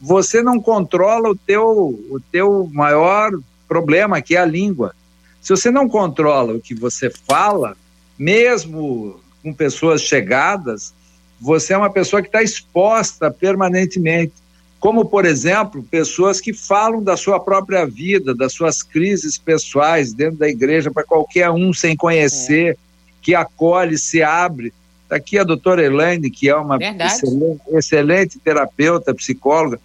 você 0.00 0.42
não 0.42 0.60
controla 0.60 1.30
o 1.30 1.36
teu, 1.36 1.66
o 2.10 2.20
teu 2.30 2.68
maior 2.72 3.32
problema, 3.66 4.22
que 4.22 4.36
é 4.36 4.40
a 4.40 4.44
língua. 4.44 4.94
Se 5.40 5.50
você 5.50 5.70
não 5.70 5.88
controla 5.88 6.54
o 6.54 6.60
que 6.60 6.74
você 6.74 7.10
fala, 7.10 7.76
mesmo 8.18 9.20
com 9.42 9.52
pessoas 9.52 10.02
chegadas, 10.02 10.92
você 11.40 11.72
é 11.72 11.76
uma 11.76 11.90
pessoa 11.90 12.20
que 12.22 12.28
está 12.28 12.42
exposta 12.42 13.30
permanentemente. 13.30 14.32
Como, 14.80 15.04
por 15.04 15.24
exemplo, 15.24 15.82
pessoas 15.82 16.40
que 16.40 16.52
falam 16.52 17.02
da 17.02 17.16
sua 17.16 17.40
própria 17.40 17.84
vida, 17.84 18.34
das 18.34 18.52
suas 18.52 18.82
crises 18.82 19.36
pessoais 19.36 20.12
dentro 20.12 20.38
da 20.38 20.48
igreja 20.48 20.90
para 20.90 21.04
qualquer 21.04 21.50
um 21.50 21.72
sem 21.72 21.96
conhecer, 21.96 22.72
é. 22.72 22.76
que 23.20 23.34
acolhe, 23.34 23.98
se 23.98 24.22
abre. 24.22 24.72
Está 25.08 25.16
aqui 25.16 25.38
a 25.38 25.42
doutora 25.42 25.82
Elaine, 25.82 26.28
que 26.28 26.50
é 26.50 26.54
uma 26.54 26.76
excelente, 26.78 27.62
excelente 27.70 28.38
terapeuta, 28.38 29.14
psicóloga. 29.14 29.80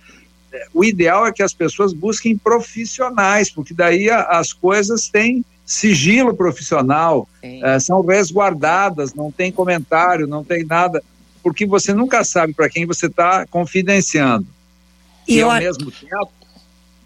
O 0.74 0.84
ideal 0.84 1.26
é 1.26 1.32
que 1.32 1.42
as 1.42 1.54
pessoas 1.54 1.94
busquem 1.94 2.38
profissionais, 2.38 3.50
porque 3.50 3.74
daí 3.74 4.10
as 4.10 4.52
coisas 4.52 5.08
têm 5.08 5.46
sigilo 5.66 6.36
profissional, 6.36 7.26
é, 7.42 7.80
são 7.80 8.06
resguardadas, 8.06 9.14
não 9.14 9.32
tem 9.32 9.50
comentário, 9.50 10.28
não 10.28 10.44
tem 10.44 10.66
nada, 10.66 11.02
porque 11.42 11.66
você 11.66 11.94
nunca 11.94 12.26
sabe 12.26 12.54
para 12.54 12.70
quem 12.70 12.86
você 12.86 13.06
está 13.06 13.48
confidenciando. 13.48 14.46
E, 15.26 15.38
e 15.38 15.42
ao 15.42 15.54
mesmo 15.54 15.90
tempo, 15.90 16.34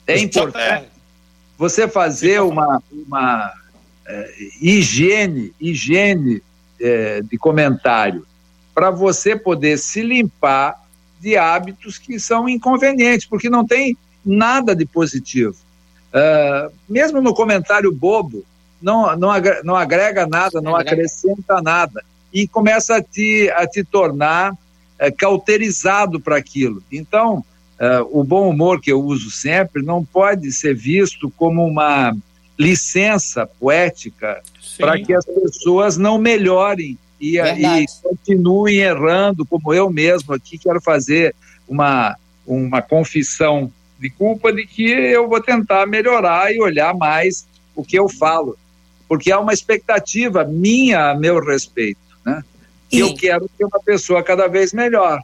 é 0.08 0.18
importante 0.18 0.88
você 1.56 1.88
fazer 1.88 2.42
uma, 2.42 2.82
uma 2.92 3.54
é, 4.08 4.34
higiene, 4.60 5.54
higiene 5.62 6.42
é, 6.80 7.22
de 7.22 7.38
comentário, 7.38 8.26
para 8.74 8.92
você 8.92 9.36
poder 9.36 9.78
se 9.78 10.02
limpar 10.02 10.76
de 11.20 11.36
hábitos 11.36 11.98
que 11.98 12.20
são 12.20 12.48
inconvenientes, 12.48 13.28
porque 13.28 13.50
não 13.50 13.66
tem 13.66 13.98
nada 14.24 14.76
de 14.76 14.86
positivo. 14.86 15.56
Uh, 16.08 16.72
mesmo 16.88 17.22
no 17.22 17.34
comentário 17.34 17.92
bobo, 17.92 18.46
não, 18.82 19.16
não, 19.18 19.32
agrega, 19.32 19.62
não 19.64 19.76
agrega 19.76 20.28
nada, 20.28 20.62
não 20.62 20.76
acrescenta 20.76 21.62
nada. 21.62 22.04
E 22.32 22.48
começa 22.48 22.98
a 22.98 23.02
te, 23.02 23.50
a 23.56 23.66
te 23.66 23.84
tornar 23.84 24.54
uh, 24.54 24.58
cauterizado 25.18 26.20
para 26.20 26.38
aquilo. 26.38 26.84
Então, 26.92 27.44
uh, 27.80 28.20
o 28.20 28.24
bom 28.24 28.50
humor 28.50 28.80
que 28.80 28.92
eu 28.92 29.02
uso 29.02 29.32
sempre 29.32 29.82
não 29.82 30.04
pode 30.04 30.52
ser 30.52 30.76
visto 30.76 31.32
como 31.32 31.66
uma 31.66 32.16
licença 32.58 33.46
poética 33.46 34.42
para 34.78 35.00
que 35.00 35.14
as 35.14 35.26
pessoas 35.26 35.98
não 35.98 36.18
melhorem 36.18 36.98
e, 37.20 37.38
e 37.38 37.86
continuem 38.02 38.78
errando, 38.78 39.46
como 39.46 39.74
eu 39.74 39.90
mesmo 39.90 40.34
aqui 40.34 40.58
quero 40.58 40.82
fazer 40.82 41.36
uma, 41.68 42.16
uma 42.46 42.82
confissão 42.82 43.72
de 44.00 44.10
culpa 44.10 44.54
de 44.54 44.66
que 44.66 44.90
eu 44.90 45.28
vou 45.28 45.42
tentar 45.42 45.88
melhorar 45.88 46.54
e 46.54 46.60
olhar 46.60 46.94
mais 46.96 47.48
o 47.76 47.84
que 47.84 47.98
eu 47.98 48.08
falo, 48.08 48.58
porque 49.08 49.32
há 49.32 49.40
uma 49.40 49.54
expectativa 49.54 50.44
minha 50.44 51.12
a 51.12 51.16
meu 51.16 51.44
respeito, 51.44 52.00
né? 52.26 52.44
E 52.92 53.00
eu 53.00 53.14
quero 53.16 53.50
ser 53.58 53.66
uma 53.66 53.80
pessoa 53.80 54.24
cada 54.24 54.48
vez 54.48 54.72
melhor. 54.72 55.22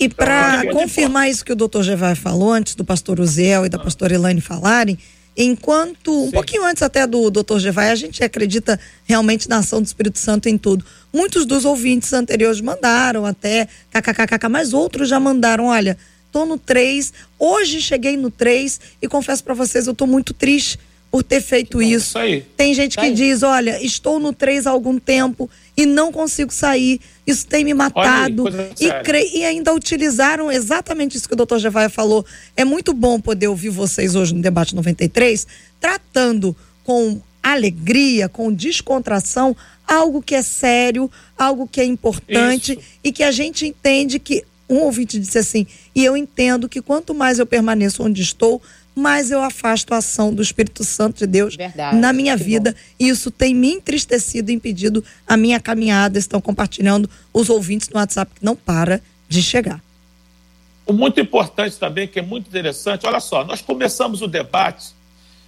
E 0.00 0.08
para 0.08 0.64
então, 0.64 0.80
confirmar 0.80 1.30
isso 1.30 1.44
que 1.44 1.52
o 1.52 1.56
doutor 1.56 1.82
Gevai 1.82 2.14
falou, 2.14 2.52
antes 2.52 2.74
do 2.74 2.84
pastor 2.84 3.20
Uziel 3.20 3.64
e 3.64 3.68
da 3.68 3.78
pastora 3.78 4.14
Elaine 4.14 4.40
falarem, 4.40 4.98
enquanto, 5.36 6.12
Sim. 6.12 6.28
um 6.28 6.30
pouquinho 6.30 6.64
antes 6.64 6.82
até 6.82 7.06
do 7.06 7.30
doutor 7.30 7.58
Gevai, 7.58 7.90
a 7.90 7.94
gente 7.94 8.22
acredita 8.22 8.78
realmente 9.04 9.48
na 9.48 9.58
ação 9.58 9.82
do 9.82 9.86
Espírito 9.86 10.18
Santo 10.18 10.48
em 10.48 10.56
tudo. 10.56 10.84
Muitos 11.12 11.44
dos 11.44 11.64
ouvintes 11.64 12.12
anteriores 12.12 12.60
mandaram 12.60 13.26
até 13.26 13.68
kkkk, 13.90 14.48
mas 14.48 14.72
outros 14.72 15.08
já 15.08 15.18
mandaram, 15.18 15.66
olha, 15.66 15.96
tô 16.30 16.44
no 16.44 16.58
3, 16.58 17.12
hoje 17.38 17.80
cheguei 17.80 18.16
no 18.16 18.30
3 18.30 18.80
e 19.00 19.08
confesso 19.08 19.42
para 19.42 19.54
vocês, 19.54 19.86
eu 19.86 19.94
tô 19.94 20.06
muito 20.06 20.34
triste 20.34 20.78
por 21.10 21.22
ter 21.22 21.40
feito 21.40 21.80
isso. 21.80 22.18
isso 22.18 22.18
Tem 22.56 22.74
gente 22.74 22.98
que 22.98 23.10
diz, 23.12 23.44
olha, 23.44 23.80
estou 23.80 24.18
no 24.18 24.32
3 24.32 24.66
há 24.66 24.70
algum 24.70 24.98
tempo 24.98 25.48
e 25.76 25.86
não 25.86 26.12
consigo 26.12 26.52
sair. 26.52 27.00
Isso 27.26 27.46
tem 27.46 27.64
me 27.64 27.74
matado. 27.74 28.46
Aí, 28.48 28.70
e, 28.80 28.92
cre... 29.02 29.30
e, 29.32 29.44
ainda 29.44 29.72
utilizaram 29.74 30.50
exatamente 30.50 31.16
isso 31.16 31.28
que 31.28 31.34
o 31.34 31.36
doutor 31.36 31.58
Jevaia 31.58 31.88
falou. 31.88 32.24
É 32.56 32.64
muito 32.64 32.92
bom 32.92 33.20
poder 33.20 33.48
ouvir 33.48 33.70
vocês 33.70 34.14
hoje 34.14 34.34
no 34.34 34.42
Debate 34.42 34.74
93, 34.74 35.46
tratando 35.80 36.54
com 36.84 37.20
alegria, 37.42 38.28
com 38.28 38.52
descontração, 38.52 39.56
algo 39.86 40.22
que 40.22 40.34
é 40.34 40.42
sério, 40.42 41.10
algo 41.36 41.68
que 41.68 41.80
é 41.80 41.84
importante 41.84 42.72
isso. 42.72 42.82
e 43.02 43.12
que 43.12 43.22
a 43.22 43.30
gente 43.30 43.66
entende 43.66 44.18
que. 44.18 44.44
Um 44.66 44.78
ouvinte 44.78 45.20
disse 45.20 45.36
assim, 45.36 45.66
e 45.94 46.02
eu 46.02 46.16
entendo 46.16 46.70
que 46.70 46.80
quanto 46.80 47.12
mais 47.12 47.38
eu 47.38 47.44
permaneço 47.44 48.02
onde 48.02 48.22
estou, 48.22 48.62
mais 48.94 49.30
eu 49.30 49.42
afasto 49.42 49.92
a 49.92 49.98
ação 49.98 50.32
do 50.32 50.42
Espírito 50.42 50.84
Santo 50.84 51.18
de 51.18 51.26
Deus 51.26 51.56
Verdade, 51.56 51.96
na 51.96 52.12
minha 52.12 52.36
vida. 52.36 52.72
Bom. 52.72 52.78
E 52.98 53.08
isso 53.08 53.30
tem 53.30 53.54
me 53.54 53.72
entristecido 53.72 54.50
e 54.50 54.54
impedido 54.54 55.04
a 55.26 55.36
minha 55.36 55.58
caminhada. 55.58 56.18
Estão 56.18 56.40
compartilhando 56.40 57.08
os 57.32 57.50
ouvintes 57.50 57.88
no 57.88 57.98
WhatsApp 57.98 58.32
que 58.34 58.44
não 58.44 58.54
para 58.54 59.00
de 59.28 59.42
chegar. 59.42 59.82
O 60.86 60.92
muito 60.92 61.18
importante 61.18 61.76
também, 61.76 62.06
que 62.06 62.18
é 62.18 62.22
muito 62.22 62.46
interessante, 62.46 63.06
olha 63.06 63.20
só, 63.20 63.42
nós 63.44 63.62
começamos 63.62 64.20
o 64.20 64.28
debate 64.28 64.92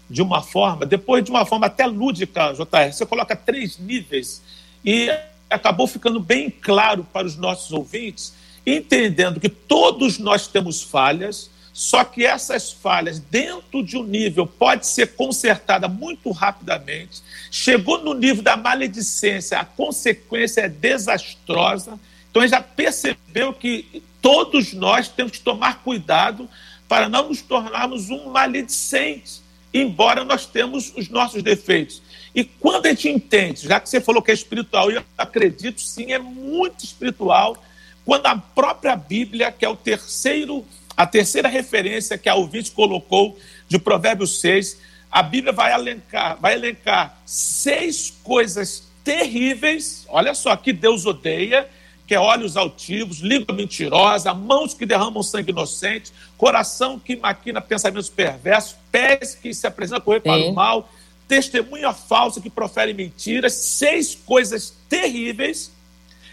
de 0.08 0.22
uma 0.22 0.42
forma, 0.42 0.86
depois 0.86 1.22
de 1.24 1.30
uma 1.30 1.44
forma 1.44 1.66
até 1.66 1.84
lúdica, 1.84 2.52
JR, 2.52 2.92
você 2.92 3.04
coloca 3.04 3.34
três 3.36 3.78
níveis 3.78 4.40
e 4.84 5.10
acabou 5.50 5.86
ficando 5.86 6.20
bem 6.20 6.48
claro 6.48 7.06
para 7.12 7.26
os 7.26 7.36
nossos 7.36 7.72
ouvintes, 7.72 8.32
entendendo 8.64 9.40
que 9.40 9.48
todos 9.48 10.18
nós 10.18 10.46
temos 10.46 10.82
falhas, 10.82 11.50
só 11.76 12.04
que 12.04 12.24
essas 12.24 12.72
falhas, 12.72 13.18
dentro 13.18 13.82
de 13.82 13.98
um 13.98 14.02
nível, 14.02 14.46
pode 14.46 14.86
ser 14.86 15.08
consertada 15.08 15.86
muito 15.86 16.30
rapidamente. 16.30 17.22
Chegou 17.50 18.02
no 18.02 18.14
nível 18.14 18.42
da 18.42 18.56
maledicência, 18.56 19.58
a 19.58 19.64
consequência 19.66 20.62
é 20.62 20.70
desastrosa. 20.70 22.00
Então, 22.30 22.40
ele 22.40 22.48
já 22.48 22.62
percebeu 22.62 23.52
que 23.52 24.02
todos 24.22 24.72
nós 24.72 25.08
temos 25.08 25.32
que 25.32 25.40
tomar 25.40 25.82
cuidado 25.82 26.48
para 26.88 27.10
não 27.10 27.28
nos 27.28 27.42
tornarmos 27.42 28.08
um 28.08 28.30
maledicente, 28.30 29.42
embora 29.74 30.24
nós 30.24 30.46
temos 30.46 30.94
os 30.96 31.10
nossos 31.10 31.42
defeitos. 31.42 32.00
E 32.34 32.42
quando 32.42 32.86
a 32.86 32.88
gente 32.88 33.10
entende, 33.10 33.68
já 33.68 33.78
que 33.78 33.90
você 33.90 34.00
falou 34.00 34.22
que 34.22 34.30
é 34.30 34.34
espiritual, 34.34 34.90
eu 34.90 35.04
acredito 35.18 35.82
sim, 35.82 36.10
é 36.10 36.18
muito 36.18 36.86
espiritual, 36.86 37.62
quando 38.02 38.24
a 38.24 38.34
própria 38.34 38.96
Bíblia, 38.96 39.52
que 39.52 39.62
é 39.62 39.68
o 39.68 39.76
terceiro 39.76 40.64
a 40.96 41.06
terceira 41.06 41.48
referência 41.48 42.16
que 42.16 42.28
a 42.28 42.34
ouvinte 42.34 42.70
colocou 42.70 43.38
de 43.68 43.78
Provérbios 43.78 44.40
6, 44.40 44.78
a 45.10 45.22
Bíblia 45.22 45.52
vai 45.52 45.72
elencar, 45.74 46.38
vai 46.40 46.54
elencar 46.54 47.18
seis 47.24 48.12
coisas 48.22 48.84
terríveis, 49.04 50.06
olha 50.08 50.34
só, 50.34 50.56
que 50.56 50.72
Deus 50.72 51.04
odeia, 51.04 51.68
que 52.06 52.14
é 52.14 52.20
olhos 52.20 52.56
altivos, 52.56 53.18
língua 53.18 53.54
mentirosa, 53.54 54.32
mãos 54.32 54.74
que 54.74 54.86
derramam 54.86 55.22
sangue 55.22 55.50
inocente, 55.50 56.12
coração 56.38 56.98
que 56.98 57.16
maquina 57.16 57.60
pensamentos 57.60 58.08
perversos, 58.08 58.76
pés 58.90 59.34
que 59.34 59.52
se 59.52 59.66
apresentam 59.66 60.04
correr 60.04 60.20
para 60.20 60.36
o 60.36 60.54
mal, 60.54 60.88
testemunha 61.28 61.92
falsa 61.92 62.40
que 62.40 62.48
profere 62.48 62.94
mentiras, 62.94 63.52
seis 63.54 64.14
coisas 64.14 64.74
terríveis 64.88 65.72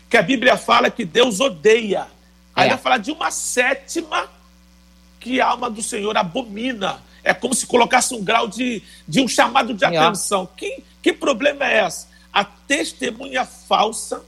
que 0.09 0.18
a 0.18 0.22
Bíblia 0.22 0.55
fala 0.57 0.91
que 0.91 1.03
Deus 1.03 1.39
odeia. 1.39 2.05
Aí 2.55 2.68
é. 2.68 2.70
vai 2.70 2.78
falar 2.78 2.97
de 2.99 3.11
uma 3.11 3.32
sétima 3.32 4.30
que 5.24 5.39
a 5.39 5.47
alma 5.47 5.69
do 5.69 5.82
Senhor 5.82 6.15
abomina. 6.17 7.01
É 7.24 7.34
como 7.34 7.53
se 7.53 7.65
colocasse 7.65 8.13
um 8.13 8.21
grau 8.21 8.49
de, 8.49 8.84
de 9.07 9.21
um 9.21 9.28
chamado 9.28 9.74
de 9.74 9.86
atenção. 9.86 10.45
Que, 10.57 10.84
que 11.01 11.13
problema 11.13 11.65
é 11.65 11.88
esse? 11.88 12.07
A 12.32 12.43
testemunha 12.43 13.45
falsa 13.45 14.21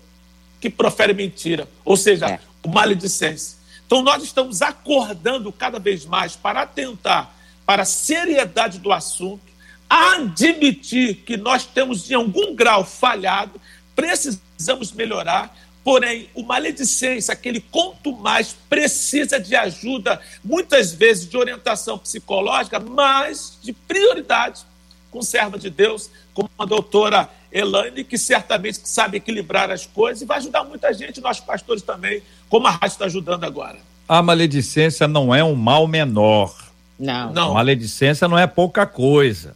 que 0.62 0.70
profere 0.70 1.14
mentira, 1.14 1.68
ou 1.84 1.98
seja, 1.98 2.28
é. 2.28 2.40
o 2.64 2.70
maledicência. 2.70 3.58
Então 3.86 4.02
nós 4.02 4.24
estamos 4.24 4.62
acordando 4.62 5.52
cada 5.52 5.78
vez 5.78 6.06
mais 6.06 6.36
para 6.36 6.62
atentar 6.62 7.36
para 7.66 7.82
a 7.82 7.86
seriedade 7.86 8.80
do 8.80 8.94
assunto, 8.94 9.44
admitir 9.90 11.16
que 11.26 11.36
nós 11.36 11.66
temos 11.66 12.10
em 12.10 12.14
algum 12.14 12.56
grau 12.56 12.86
falhado, 12.86 13.60
precisamos 13.96 14.92
melhorar, 14.92 15.56
Porém, 15.86 16.28
o 16.34 16.42
maledicência, 16.42 17.32
aquele 17.32 17.60
quanto 17.60 18.12
mais 18.12 18.56
precisa 18.68 19.40
de 19.40 19.56
ajuda, 19.56 20.20
muitas 20.44 20.92
vezes 20.92 21.30
de 21.30 21.38
orientação 21.38 21.96
psicológica, 21.96 22.80
mas 22.80 23.60
de 23.62 23.72
prioridade 23.72 24.64
com 25.12 25.22
serva 25.22 25.60
de 25.60 25.70
Deus, 25.70 26.10
como 26.34 26.50
a 26.58 26.66
doutora 26.66 27.30
Elaine, 27.52 28.04
que 28.04 28.18
certamente 28.18 28.80
sabe 28.84 29.18
equilibrar 29.18 29.70
as 29.70 29.86
coisas 29.86 30.24
e 30.24 30.26
vai 30.26 30.40
ajudar 30.40 30.64
muita 30.64 30.92
gente, 30.92 31.22
nós 31.22 31.40
pastores 31.40 31.84
também, 31.84 32.24
como 32.50 32.66
a 32.66 32.72
rádio 32.72 32.88
está 32.88 33.06
ajudando 33.06 33.44
agora. 33.44 33.78
A 34.10 34.24
maledicência 34.24 35.08
não 35.08 35.36
é 35.36 35.44
um 35.44 35.54
mal 35.54 35.88
menor. 35.88 36.52
Não. 36.98 37.32
não. 37.32 37.54
Maledicência 37.54 38.28
não 38.28 38.40
é 38.40 38.48
pouca 38.48 38.88
coisa. 38.88 39.56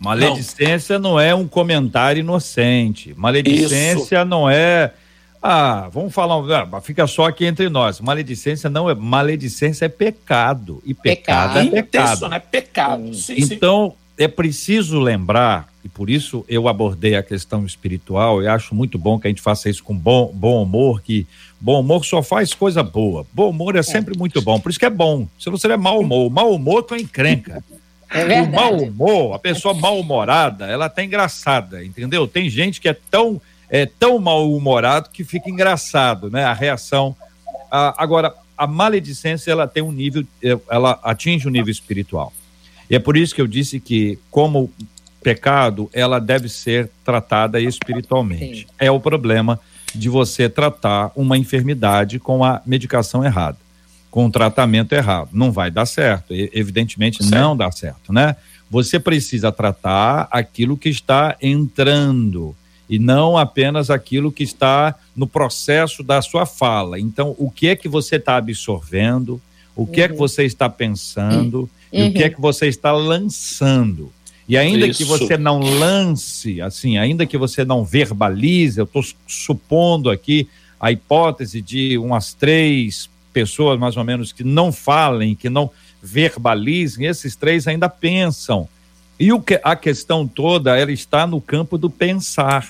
Maledicência 0.00 0.98
não, 0.98 1.12
não 1.12 1.20
é 1.20 1.32
um 1.32 1.46
comentário 1.46 2.18
inocente. 2.18 3.14
Maledicência 3.16 4.18
Isso. 4.18 4.24
não 4.24 4.50
é. 4.50 4.92
Ah, 5.42 5.88
vamos 5.92 6.14
falar. 6.14 6.68
Ah, 6.72 6.80
fica 6.80 7.06
só 7.06 7.26
aqui 7.26 7.44
entre 7.44 7.68
nós. 7.68 8.00
Maledicência 8.00 8.68
não 8.68 8.88
é. 8.90 8.94
Maledicência 8.94 9.86
é 9.86 9.88
pecado. 9.88 10.82
E 10.84 10.94
pecado, 10.94 11.70
pecado. 11.70 11.76
é 11.76 11.82
pecado. 11.82 12.14
Isso, 12.14 12.34
é 12.34 12.38
pecado. 12.38 13.14
Sim, 13.14 13.36
então, 13.38 13.90
sim. 13.90 14.24
é 14.24 14.28
preciso 14.28 14.98
lembrar, 14.98 15.68
e 15.84 15.88
por 15.88 16.10
isso 16.10 16.44
eu 16.48 16.68
abordei 16.68 17.14
a 17.14 17.22
questão 17.22 17.64
espiritual. 17.64 18.42
Eu 18.42 18.50
acho 18.50 18.74
muito 18.74 18.98
bom 18.98 19.18
que 19.18 19.26
a 19.26 19.30
gente 19.30 19.42
faça 19.42 19.68
isso 19.68 19.84
com 19.84 19.96
bom, 19.96 20.32
bom 20.34 20.62
humor, 20.62 21.00
que 21.02 21.26
Bom 21.60 21.80
humor 21.80 22.04
só 22.04 22.22
faz 22.22 22.52
coisa 22.52 22.82
boa. 22.82 23.26
Bom 23.32 23.50
humor 23.50 23.76
é 23.76 23.82
sempre 23.82 24.14
é. 24.14 24.18
muito 24.18 24.40
bom. 24.42 24.60
Por 24.60 24.70
isso 24.70 24.78
que 24.78 24.84
é 24.84 24.90
bom. 24.90 25.26
Se 25.38 25.48
não 25.48 25.56
seria 25.56 25.76
mau 25.76 26.00
humor. 26.00 26.30
Mau 26.30 26.52
humor, 26.52 26.82
tu 26.82 26.94
é 26.94 27.00
encrenca. 27.00 27.64
É 28.10 28.24
verdade. 28.24 28.48
O 28.48 28.52
mau 28.52 28.76
humor, 28.76 29.34
a 29.34 29.38
pessoa 29.38 29.74
mal-humorada, 29.74 30.66
ela 30.66 30.88
tá 30.88 31.02
engraçada, 31.02 31.84
entendeu? 31.84 32.28
Tem 32.28 32.48
gente 32.48 32.80
que 32.80 32.88
é 32.88 32.96
tão, 33.10 33.40
é 33.68 33.86
tão 33.86 34.18
mal-humorado 34.18 35.10
que 35.10 35.24
fica 35.24 35.50
engraçado, 35.50 36.30
né? 36.30 36.44
A 36.44 36.52
reação. 36.52 37.14
agora, 37.70 38.34
a 38.56 38.66
maledicência, 38.66 39.50
ela 39.50 39.66
tem 39.66 39.82
um 39.82 39.92
nível, 39.92 40.24
é, 40.42 40.58
ela 40.70 40.98
atinge 41.02 41.46
um 41.46 41.50
nível 41.50 41.70
espiritual. 41.70 42.32
E 42.88 42.94
é 42.94 42.98
por 42.98 43.16
isso 43.16 43.34
que 43.34 43.40
eu 43.40 43.46
disse 43.46 43.80
que, 43.80 44.18
como 44.30 44.70
pecado, 45.22 45.90
ela 45.92 46.20
deve 46.20 46.48
ser 46.48 46.88
tratada 47.04 47.60
espiritualmente. 47.60 48.60
Sim. 48.60 48.66
É 48.78 48.90
o 48.90 49.00
problema 49.00 49.58
de 49.94 50.08
você 50.08 50.48
tratar 50.48 51.10
uma 51.16 51.36
enfermidade 51.36 52.18
com 52.18 52.44
a 52.44 52.62
medicação 52.64 53.24
errada, 53.24 53.58
com 54.10 54.26
o 54.26 54.30
tratamento 54.30 54.92
errado. 54.92 55.30
Não 55.32 55.50
vai 55.50 55.70
dar 55.70 55.86
certo, 55.86 56.32
evidentemente 56.32 57.24
certo. 57.24 57.34
não 57.34 57.56
dá 57.56 57.70
certo, 57.72 58.12
né? 58.12 58.36
Você 58.70 58.98
precisa 58.98 59.50
tratar 59.50 60.28
aquilo 60.30 60.76
que 60.76 60.88
está 60.88 61.36
entrando 61.40 62.54
e 62.88 62.98
não 62.98 63.36
apenas 63.36 63.90
aquilo 63.90 64.32
que 64.32 64.42
está 64.42 64.94
no 65.14 65.26
processo 65.26 66.02
da 66.02 66.22
sua 66.22 66.46
fala. 66.46 66.98
Então, 66.98 67.34
o 67.38 67.50
que 67.50 67.68
é 67.68 67.76
que 67.76 67.88
você 67.88 68.16
está 68.16 68.36
absorvendo, 68.36 69.40
o 69.74 69.86
que 69.86 70.00
uhum. 70.00 70.04
é 70.04 70.08
que 70.08 70.14
uhum. 70.14 70.18
você 70.18 70.44
está 70.44 70.68
pensando 70.68 71.60
uhum. 71.60 71.68
e 71.92 72.08
o 72.08 72.12
que 72.12 72.22
é 72.22 72.26
uhum. 72.26 72.34
que 72.34 72.40
você 72.40 72.66
está 72.66 72.92
lançando. 72.92 74.12
E 74.48 74.56
ainda 74.56 74.86
Isso. 74.86 74.98
que 74.98 75.04
você 75.04 75.36
não 75.36 75.58
lance, 75.58 76.60
assim, 76.60 76.98
ainda 76.98 77.26
que 77.26 77.36
você 77.36 77.64
não 77.64 77.84
verbalize, 77.84 78.78
eu 78.78 78.84
estou 78.84 79.04
supondo 79.26 80.08
aqui 80.08 80.48
a 80.78 80.92
hipótese 80.92 81.60
de 81.60 81.98
umas 81.98 82.32
três 82.32 83.10
pessoas, 83.32 83.78
mais 83.78 83.96
ou 83.96 84.04
menos, 84.04 84.32
que 84.32 84.44
não 84.44 84.70
falem, 84.70 85.34
que 85.34 85.50
não 85.50 85.70
verbalizem, 86.00 87.06
esses 87.06 87.34
três 87.34 87.66
ainda 87.66 87.88
pensam. 87.88 88.68
E 89.18 89.32
o 89.32 89.40
que, 89.40 89.60
a 89.62 89.74
questão 89.74 90.26
toda, 90.26 90.78
ela 90.78 90.92
está 90.92 91.26
no 91.26 91.40
campo 91.40 91.78
do 91.78 91.88
pensar. 91.88 92.66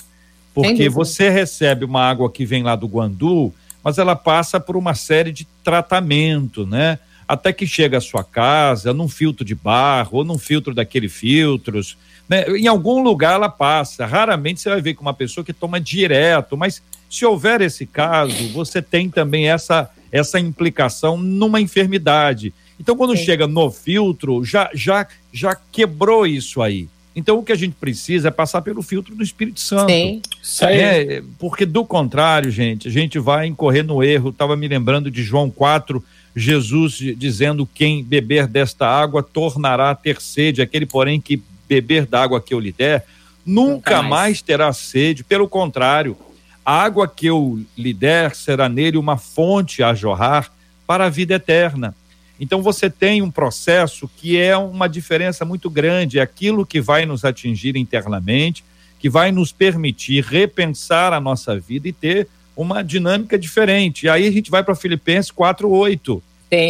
Porque 0.55 0.88
você 0.88 1.28
recebe 1.28 1.84
uma 1.84 2.03
água 2.03 2.30
que 2.30 2.47
vem 2.47 2.62
lá 2.62 2.74
do 2.74 2.86
Guandu, 2.86 3.53
mas 3.84 3.99
ela 3.99 4.16
passa 4.16 4.59
por 4.59 4.76
uma 4.76 4.94
série 4.94 5.30
de 5.30 5.47
tratamento, 5.62 6.66
né? 6.66 6.99
até 7.28 7.53
que 7.53 7.66
chega 7.66 7.99
à 7.99 8.01
sua 8.01 8.22
casa, 8.22 8.92
num 8.92 9.09
filtro 9.09 9.44
de 9.44 9.55
barro 9.55 10.18
ou 10.18 10.24
num 10.24 10.38
filtro 10.38 10.72
daquele 10.72 11.09
filtros. 11.09 11.97
Né? 12.28 12.47
Em 12.51 12.66
algum 12.66 13.03
lugar 13.03 13.34
ela 13.34 13.49
passa. 13.49 14.07
Raramente 14.07 14.61
você 14.61 14.68
vai 14.68 14.80
ver 14.80 14.94
com 14.94 15.03
uma 15.03 15.14
pessoa 15.14 15.44
que 15.44 15.53
toma 15.53 15.80
direto, 15.80 16.57
mas 16.57 16.82
se 17.11 17.24
houver 17.24 17.61
esse 17.61 17.86
caso, 17.86 18.49
você 18.53 18.80
tem 18.80 19.11
também 19.11 19.49
essa, 19.49 19.90
essa 20.12 20.38
implicação 20.38 21.16
numa 21.16 21.61
enfermidade. 21.61 22.55
Então, 22.79 22.97
quando 22.97 23.16
Sim. 23.16 23.24
chega 23.24 23.47
no 23.47 23.70
filtro, 23.70 24.45
já, 24.45 24.70
já, 24.74 25.07
já 25.33 25.57
quebrou 25.72 26.27
isso 26.27 26.61
aí. 26.61 26.89
Então, 27.14 27.39
o 27.39 27.43
que 27.43 27.53
a 27.53 27.57
gente 27.57 27.74
precisa 27.81 28.29
é 28.29 28.31
passar 28.31 28.61
pelo 28.61 28.83
filtro 28.83 29.14
do 29.14 29.22
Espírito 29.22 29.59
Santo. 29.59 29.89
Sim. 29.89 30.20
É, 30.66 31.22
porque, 31.39 31.64
do 31.64 31.83
contrário, 31.83 32.51
gente, 32.51 32.89
a 32.89 32.91
gente 32.91 33.18
vai 33.18 33.47
incorrer 33.47 33.83
no 33.83 34.03
erro. 34.03 34.29
Estava 34.29 34.55
me 34.55 34.68
lembrando 34.68 35.11
de 35.11 35.22
João 35.22 35.49
4, 35.51 36.05
Jesus 36.37 36.99
dizendo: 37.16 37.66
Quem 37.72 38.05
beber 38.05 38.47
desta 38.47 38.87
água 38.87 39.22
tornará 39.22 39.91
a 39.91 39.95
ter 39.95 40.20
sede, 40.20 40.61
aquele, 40.61 40.85
porém, 40.85 41.18
que 41.18 41.43
beber 41.66 42.05
da 42.05 42.22
água 42.22 42.39
que 42.39 42.53
eu 42.53 42.61
lhe 42.61 42.70
der, 42.70 43.07
nunca, 43.47 43.72
nunca 43.72 44.03
mais. 44.03 44.11
mais 44.11 44.43
terá 44.43 44.70
sede. 44.74 45.24
Pelo 45.24 45.49
contrário, 45.49 46.14
a 46.62 46.83
água 46.83 47.09
que 47.09 47.27
eu 47.27 47.64
lhe 47.79 47.95
der 47.95 48.35
será 48.35 48.68
nele 48.68 48.99
uma 48.99 49.16
fonte 49.16 49.83
a 49.83 49.95
jorrar 49.95 50.53
para 50.87 51.07
a 51.07 51.09
vida 51.09 51.35
eterna. 51.35 51.95
Então 52.39 52.62
você 52.62 52.91
tem 52.91 53.22
um 53.22 53.30
processo 53.30 54.11
que 54.16 54.37
é 54.39 54.57
uma 54.57 54.89
diferença 54.89 55.45
muito 55.45 55.70
grande, 55.70 56.18
é 56.18 56.22
aquilo 56.22 56.66
que 56.66 56.80
vai 56.80 57.07
nos 57.07 57.24
atingir 57.24 57.76
internamente, 57.76 58.62
que 58.99 59.09
vai 59.09 59.32
nos 59.32 59.53
permitir 59.53 60.24
repensar 60.24 61.12
a 61.12 61.20
nossa 61.20 61.59
vida 61.59 61.89
e 61.89 61.93
ter 61.93 62.28
uma 62.57 62.82
dinâmica 62.82 63.39
diferente. 63.39 64.07
E 64.07 64.09
aí 64.09 64.26
a 64.26 64.30
gente 64.30 64.51
vai 64.51 64.62
para 64.62 64.74
Filipenses 64.74 65.30
4:8. 65.30 66.22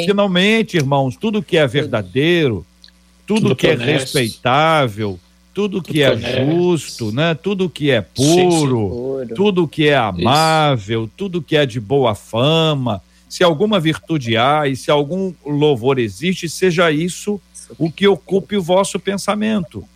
Finalmente, 0.04 0.76
irmãos, 0.76 1.16
tudo 1.16 1.42
que 1.42 1.56
é 1.56 1.66
verdadeiro, 1.66 2.66
tudo, 3.26 3.42
tudo 3.42 3.56
que 3.56 3.66
é 3.66 3.74
respeitável, 3.74 5.18
tudo 5.52 5.82
que 5.82 6.02
é 6.02 6.16
justo, 6.16 7.12
né? 7.12 7.34
Tudo 7.34 7.68
que 7.68 7.90
é 7.90 8.00
puro, 8.00 9.26
tudo 9.34 9.66
que 9.66 9.88
é 9.88 9.96
amável, 9.96 11.04
isso. 11.04 11.12
tudo 11.16 11.42
que 11.42 11.56
é 11.56 11.64
de 11.64 11.80
boa 11.80 12.14
fama, 12.14 13.02
se 13.28 13.42
alguma 13.42 13.80
virtude 13.80 14.36
há 14.36 14.66
e 14.66 14.76
se 14.76 14.90
algum 14.90 15.32
louvor 15.44 15.98
existe, 15.98 16.48
seja 16.48 16.90
isso 16.90 17.40
o 17.78 17.90
que 17.90 18.06
ocupe 18.06 18.56
o 18.56 18.62
vosso 18.62 18.98
pensamento. 18.98 19.86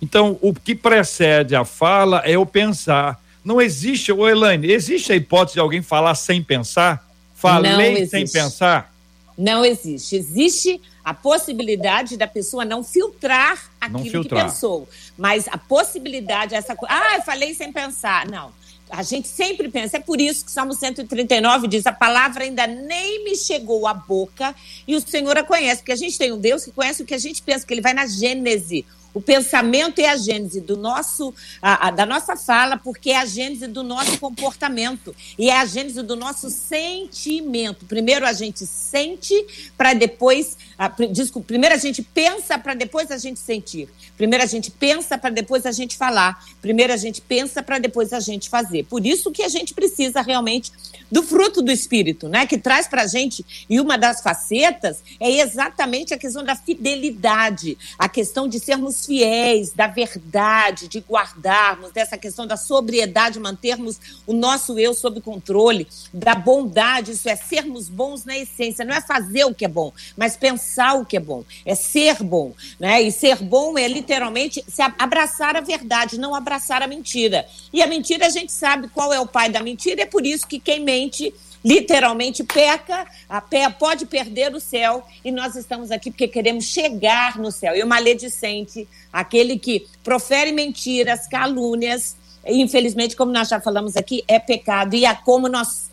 Então, 0.00 0.38
o 0.42 0.52
que 0.52 0.74
precede 0.74 1.56
a 1.56 1.64
fala 1.64 2.18
é 2.18 2.36
o 2.36 2.44
pensar. 2.44 3.20
Não 3.44 3.60
existe, 3.60 4.12
ô 4.12 4.28
Elaine, 4.28 4.70
existe 4.70 5.12
a 5.12 5.16
hipótese 5.16 5.54
de 5.54 5.60
alguém 5.60 5.80
falar 5.80 6.14
sem 6.14 6.42
pensar? 6.42 7.08
Falei 7.34 8.06
sem 8.06 8.26
pensar? 8.28 8.92
Não 9.38 9.64
existe. 9.64 10.16
Existe 10.16 10.80
a 11.04 11.14
possibilidade 11.14 12.16
da 12.16 12.26
pessoa 12.26 12.64
não 12.64 12.82
filtrar 12.82 13.70
aquilo 13.80 14.04
não 14.04 14.10
filtrar. 14.10 14.44
que 14.44 14.50
pensou. 14.50 14.88
Mas 15.16 15.46
a 15.48 15.56
possibilidade, 15.56 16.54
essa 16.54 16.74
coisa. 16.74 16.92
Ah, 16.92 17.16
eu 17.16 17.22
falei 17.22 17.54
sem 17.54 17.72
pensar. 17.72 18.26
Não. 18.26 18.50
A 18.90 19.02
gente 19.02 19.26
sempre 19.26 19.68
pensa, 19.68 19.96
é 19.96 20.00
por 20.00 20.20
isso 20.20 20.44
que 20.44 20.50
Salmo 20.50 20.72
139 20.72 21.66
diz: 21.66 21.86
a 21.86 21.92
palavra 21.92 22.44
ainda 22.44 22.66
nem 22.66 23.24
me 23.24 23.36
chegou 23.36 23.86
à 23.86 23.94
boca 23.94 24.54
e 24.86 24.94
o 24.94 25.00
Senhor 25.00 25.36
a 25.36 25.42
conhece, 25.42 25.80
porque 25.80 25.92
a 25.92 25.96
gente 25.96 26.16
tem 26.16 26.32
um 26.32 26.38
Deus 26.38 26.64
que 26.64 26.70
conhece 26.70 27.02
o 27.02 27.06
que 27.06 27.14
a 27.14 27.18
gente 27.18 27.42
pensa, 27.42 27.66
que 27.66 27.74
ele 27.74 27.80
vai 27.80 27.92
na 27.92 28.06
Gênese. 28.06 28.86
O 29.16 29.20
pensamento 29.22 29.98
é 29.98 30.10
a 30.10 30.16
gênese 30.18 30.60
do 30.60 30.76
nosso, 30.76 31.32
a, 31.62 31.88
a, 31.88 31.90
da 31.90 32.04
nossa 32.04 32.36
fala, 32.36 32.76
porque 32.76 33.12
é 33.12 33.16
a 33.16 33.24
gênese 33.24 33.66
do 33.66 33.82
nosso 33.82 34.18
comportamento 34.18 35.16
e 35.38 35.48
é 35.48 35.58
a 35.58 35.64
gênese 35.64 36.02
do 36.02 36.14
nosso 36.14 36.50
sentimento. 36.50 37.86
Primeiro 37.86 38.26
a 38.26 38.34
gente 38.34 38.66
sente 38.66 39.72
para 39.74 39.94
depois, 39.94 40.58
a, 40.76 40.88
desculpa, 41.10 41.46
primeiro 41.46 41.74
a 41.74 41.78
gente 41.78 42.02
pensa 42.02 42.58
para 42.58 42.74
depois 42.74 43.10
a 43.10 43.16
gente 43.16 43.40
sentir. 43.40 43.88
Primeiro 44.18 44.44
a 44.44 44.46
gente 44.46 44.70
pensa 44.70 45.16
para 45.16 45.30
depois 45.30 45.64
a 45.64 45.72
gente 45.72 45.96
falar. 45.96 46.44
Primeiro 46.60 46.92
a 46.92 46.98
gente 46.98 47.22
pensa 47.22 47.62
para 47.62 47.78
depois 47.78 48.12
a 48.12 48.20
gente 48.20 48.50
fazer. 48.50 48.84
Por 48.84 49.06
isso 49.06 49.30
que 49.30 49.42
a 49.42 49.48
gente 49.48 49.72
precisa 49.72 50.20
realmente 50.20 50.70
do 51.10 51.22
fruto 51.22 51.62
do 51.62 51.70
espírito, 51.70 52.28
né? 52.28 52.46
Que 52.46 52.58
traz 52.58 52.86
para 52.86 53.02
a 53.02 53.06
gente 53.06 53.46
e 53.68 53.80
uma 53.80 53.96
das 53.96 54.20
facetas 54.20 54.98
é 55.20 55.40
exatamente 55.40 56.12
a 56.12 56.18
questão 56.18 56.44
da 56.44 56.56
fidelidade, 56.56 57.78
a 57.98 58.08
questão 58.08 58.48
de 58.48 58.58
sermos 58.58 59.05
fiéis, 59.06 59.70
da 59.70 59.86
verdade, 59.86 60.88
de 60.88 60.98
guardarmos, 60.98 61.92
dessa 61.92 62.18
questão 62.18 62.46
da 62.46 62.56
sobriedade, 62.56 63.40
mantermos 63.40 63.98
o 64.26 64.32
nosso 64.32 64.78
eu 64.78 64.92
sob 64.92 65.20
controle, 65.20 65.86
da 66.12 66.34
bondade, 66.34 67.12
isso 67.12 67.28
é 67.28 67.36
sermos 67.36 67.88
bons 67.88 68.24
na 68.24 68.36
essência, 68.36 68.84
não 68.84 68.94
é 68.94 69.00
fazer 69.00 69.44
o 69.44 69.54
que 69.54 69.64
é 69.64 69.68
bom, 69.68 69.92
mas 70.16 70.36
pensar 70.36 70.94
o 70.94 71.04
que 71.04 71.16
é 71.16 71.20
bom, 71.20 71.44
é 71.64 71.74
ser 71.74 72.22
bom, 72.22 72.52
né? 72.78 73.02
E 73.02 73.12
ser 73.12 73.36
bom 73.36 73.78
é 73.78 73.86
literalmente 73.86 74.62
se 74.68 74.82
abraçar 74.82 75.56
a 75.56 75.60
verdade, 75.60 76.18
não 76.18 76.34
abraçar 76.34 76.82
a 76.82 76.86
mentira. 76.86 77.46
E 77.72 77.82
a 77.82 77.86
mentira 77.86 78.26
a 78.26 78.30
gente 78.30 78.52
sabe 78.52 78.88
qual 78.88 79.12
é 79.12 79.20
o 79.20 79.26
pai 79.26 79.48
da 79.48 79.62
mentira, 79.62 80.02
é 80.02 80.06
por 80.06 80.26
isso 80.26 80.46
que 80.46 80.58
quem 80.58 80.80
mente 80.80 81.32
literalmente 81.64 82.44
peca, 82.44 83.06
a 83.28 83.40
pé 83.40 83.68
pode 83.68 84.06
perder 84.06 84.54
o 84.54 84.60
céu 84.60 85.04
e 85.24 85.30
nós 85.30 85.56
estamos 85.56 85.90
aqui 85.90 86.10
porque 86.10 86.28
queremos 86.28 86.64
chegar 86.64 87.38
no 87.38 87.50
céu. 87.50 87.74
E 87.74 87.82
o 87.82 87.86
maledicente, 87.86 88.86
aquele 89.12 89.58
que 89.58 89.86
profere 90.04 90.52
mentiras, 90.52 91.26
calúnias, 91.26 92.16
infelizmente, 92.46 93.16
como 93.16 93.32
nós 93.32 93.48
já 93.48 93.60
falamos 93.60 93.96
aqui, 93.96 94.22
é 94.28 94.38
pecado. 94.38 94.94
E 94.94 95.04
é 95.04 95.14
como 95.14 95.48
nós 95.48 95.86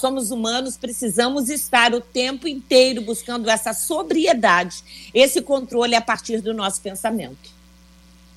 somos 0.00 0.30
humanos, 0.30 0.76
precisamos 0.76 1.50
estar 1.50 1.92
o 1.92 2.00
tempo 2.00 2.48
inteiro 2.48 3.02
buscando 3.02 3.50
essa 3.50 3.74
sobriedade, 3.74 4.82
esse 5.12 5.42
controle 5.42 5.94
a 5.94 6.00
partir 6.00 6.40
do 6.40 6.54
nosso 6.54 6.80
pensamento. 6.80 7.50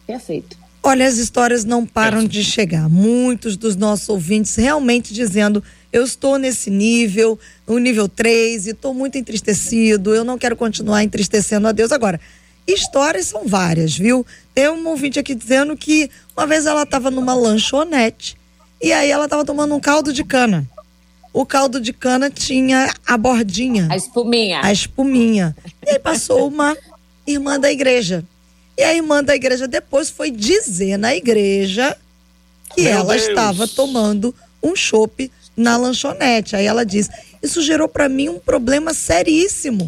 Perfeito. 0.06 0.58
Olha, 0.86 1.08
as 1.08 1.18
histórias 1.18 1.64
não 1.64 1.86
param 1.86 2.26
de 2.26 2.44
chegar. 2.44 2.90
Muitos 2.90 3.56
dos 3.56 3.78
nossos 3.78 4.10
ouvintes 4.10 4.56
realmente 4.56 5.14
dizendo: 5.14 5.64
eu 5.94 6.04
estou 6.04 6.40
nesse 6.40 6.72
nível, 6.72 7.40
no 7.68 7.78
nível 7.78 8.10
3, 8.10 8.66
e 8.66 8.70
estou 8.72 8.94
muito 8.96 9.16
entristecido, 9.18 10.16
eu 10.16 10.24
não 10.24 10.40
quero 10.40 10.56
continuar 10.58 11.04
entristecendo 11.04 11.68
a 11.68 11.72
Deus. 11.72 11.92
Agora, 11.92 12.20
histórias 12.68 13.28
são 13.28 13.48
várias, 13.48 13.96
viu? 13.96 14.26
Tem 14.56 14.68
um 14.70 14.88
ouvinte 14.88 15.20
aqui 15.20 15.36
dizendo 15.36 15.78
que 15.78 16.10
uma 16.36 16.48
vez 16.48 16.66
ela 16.66 16.82
estava 16.82 17.12
numa 17.12 17.36
lanchonete 17.36 18.36
e 18.82 18.92
aí 18.92 19.12
ela 19.12 19.26
estava 19.26 19.46
tomando 19.46 19.76
um 19.76 19.80
caldo 19.80 20.12
de 20.12 20.24
cana. 20.24 20.68
O 21.32 21.46
caldo 21.46 21.80
de 21.80 21.94
cana 21.94 22.30
tinha 22.30 22.92
a 23.06 23.16
bordinha. 23.16 23.88
A 23.90 23.96
espuminha. 23.96 24.62
A 24.64 24.72
espuminha. 24.72 25.56
E 25.86 25.92
aí 25.92 26.00
passou 26.00 26.48
uma 26.48 26.76
irmã 27.26 27.60
da 27.60 27.72
igreja 27.72 28.26
e 28.78 28.82
a 28.82 28.94
irmã 28.96 29.24
da 29.24 29.36
igreja 29.36 29.68
depois 29.68 30.10
foi 30.10 30.32
dizer 30.32 30.98
na 30.98 31.16
igreja 31.16 31.96
que 32.76 32.82
Meu 32.82 32.92
ela 32.92 33.14
Deus. 33.16 33.28
estava 33.28 33.68
tomando 33.68 34.34
um 34.62 34.76
chope 34.76 35.32
na 35.56 35.78
lanchonete. 35.78 36.56
Aí 36.56 36.66
ela 36.66 36.86
diz: 36.86 37.10
Isso 37.42 37.62
gerou 37.62 37.88
para 37.88 38.10
mim 38.10 38.30
um 38.30 38.40
problema 38.40 38.94
seríssimo. 38.94 39.88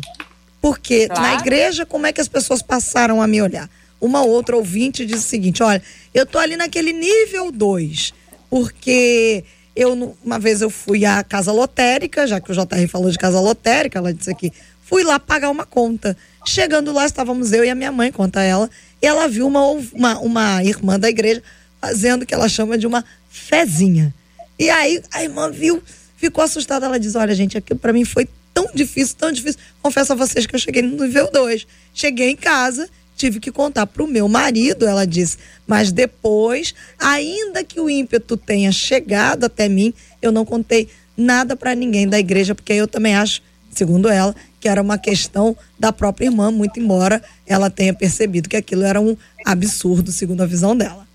Porque 0.61 1.07
claro. 1.07 1.21
na 1.21 1.33
igreja, 1.35 1.85
como 1.85 2.07
é 2.07 2.13
que 2.13 2.21
as 2.21 2.27
pessoas 2.27 2.61
passaram 2.61 3.21
a 3.21 3.27
me 3.27 3.41
olhar? 3.41 3.69
Uma 4.01 4.23
outra 4.23 4.55
ouvinte 4.55 5.05
disse 5.05 5.25
o 5.25 5.29
seguinte: 5.29 5.63
Olha, 5.63 5.81
eu 6.13 6.25
tô 6.25 6.37
ali 6.37 6.55
naquele 6.55 6.93
nível 6.93 7.51
2, 7.51 8.13
porque 8.49 9.43
eu, 9.75 10.15
uma 10.23 10.39
vez 10.39 10.61
eu 10.61 10.69
fui 10.69 11.05
à 11.05 11.23
casa 11.23 11.51
lotérica, 11.51 12.25
já 12.25 12.39
que 12.39 12.51
o 12.51 12.55
JR 12.55 12.87
falou 12.87 13.11
de 13.11 13.17
casa 13.17 13.39
lotérica, 13.39 13.99
ela 13.99 14.13
disse 14.13 14.31
aqui, 14.31 14.51
fui 14.81 15.03
lá 15.03 15.19
pagar 15.19 15.49
uma 15.49 15.65
conta. 15.65 16.15
Chegando 16.45 16.93
lá, 16.93 17.05
estávamos 17.05 17.51
eu 17.51 17.65
e 17.65 17.69
a 17.69 17.75
minha 17.75 17.91
mãe, 17.91 18.11
conta 18.11 18.41
ela, 18.41 18.69
e 19.01 19.05
ela 19.05 19.27
viu 19.27 19.45
uma, 19.45 19.61
uma, 19.93 20.19
uma 20.19 20.63
irmã 20.63 20.97
da 20.97 21.09
igreja 21.09 21.43
fazendo 21.81 22.23
o 22.23 22.25
que 22.25 22.33
ela 22.33 22.47
chama 22.47 22.77
de 22.77 22.87
uma 22.87 23.03
fezinha. 23.29 24.13
E 24.57 24.69
aí 24.69 25.01
a 25.11 25.23
irmã 25.23 25.51
viu, 25.51 25.81
ficou 26.17 26.43
assustada. 26.43 26.85
Ela 26.85 26.99
diz: 26.99 27.15
Olha, 27.15 27.35
gente, 27.35 27.57
aquilo 27.57 27.79
para 27.79 27.93
mim 27.93 28.05
foi 28.05 28.27
tão 28.53 28.67
difícil, 28.73 29.15
tão 29.17 29.31
difícil. 29.31 29.59
Confesso 29.81 30.13
a 30.13 30.15
vocês 30.15 30.45
que 30.45 30.55
eu 30.55 30.59
cheguei 30.59 30.81
no 30.81 31.03
nível 31.03 31.29
2. 31.31 31.67
Cheguei 31.93 32.29
em 32.29 32.35
casa, 32.35 32.89
tive 33.15 33.39
que 33.39 33.51
contar 33.51 33.85
para 33.85 34.03
o 34.03 34.07
meu 34.07 34.27
marido, 34.27 34.87
ela 34.87 35.05
disse. 35.05 35.37
Mas 35.67 35.91
depois, 35.91 36.73
ainda 36.97 37.63
que 37.63 37.79
o 37.79 37.89
ímpeto 37.89 38.37
tenha 38.37 38.71
chegado 38.71 39.45
até 39.45 39.67
mim, 39.67 39.93
eu 40.21 40.31
não 40.31 40.45
contei 40.45 40.89
nada 41.17 41.55
para 41.55 41.75
ninguém 41.75 42.07
da 42.07 42.19
igreja, 42.19 42.55
porque 42.55 42.73
eu 42.73 42.87
também 42.87 43.15
acho, 43.15 43.41
segundo 43.71 44.09
ela, 44.09 44.35
que 44.59 44.67
era 44.67 44.81
uma 44.81 44.97
questão 44.97 45.55
da 45.77 45.93
própria 45.93 46.25
irmã, 46.25 46.51
muito 46.51 46.79
embora 46.79 47.21
ela 47.45 47.69
tenha 47.69 47.93
percebido 47.93 48.49
que 48.49 48.55
aquilo 48.55 48.83
era 48.83 48.99
um 48.99 49.15
absurdo, 49.45 50.11
segundo 50.11 50.41
a 50.41 50.45
visão 50.45 50.75
dela. 50.75 51.05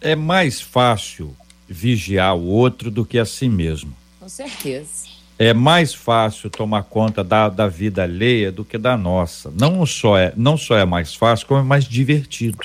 É 0.00 0.14
mais 0.14 0.60
fácil 0.60 1.36
vigiar 1.68 2.36
o 2.36 2.44
outro 2.44 2.90
do 2.90 3.04
que 3.04 3.18
a 3.18 3.24
si 3.24 3.48
mesmo. 3.48 3.92
Com 4.18 4.28
certeza. 4.28 5.08
É 5.38 5.54
mais 5.54 5.94
fácil 5.94 6.50
tomar 6.50 6.82
conta 6.82 7.22
da, 7.22 7.48
da 7.48 7.68
vida 7.68 8.02
alheia 8.02 8.50
do 8.50 8.64
que 8.64 8.76
da 8.76 8.96
nossa. 8.96 9.52
Não 9.56 9.86
só, 9.86 10.18
é, 10.18 10.32
não 10.36 10.56
só 10.56 10.76
é 10.76 10.84
mais 10.84 11.14
fácil, 11.14 11.46
como 11.46 11.60
é 11.60 11.62
mais 11.62 11.84
divertido. 11.84 12.58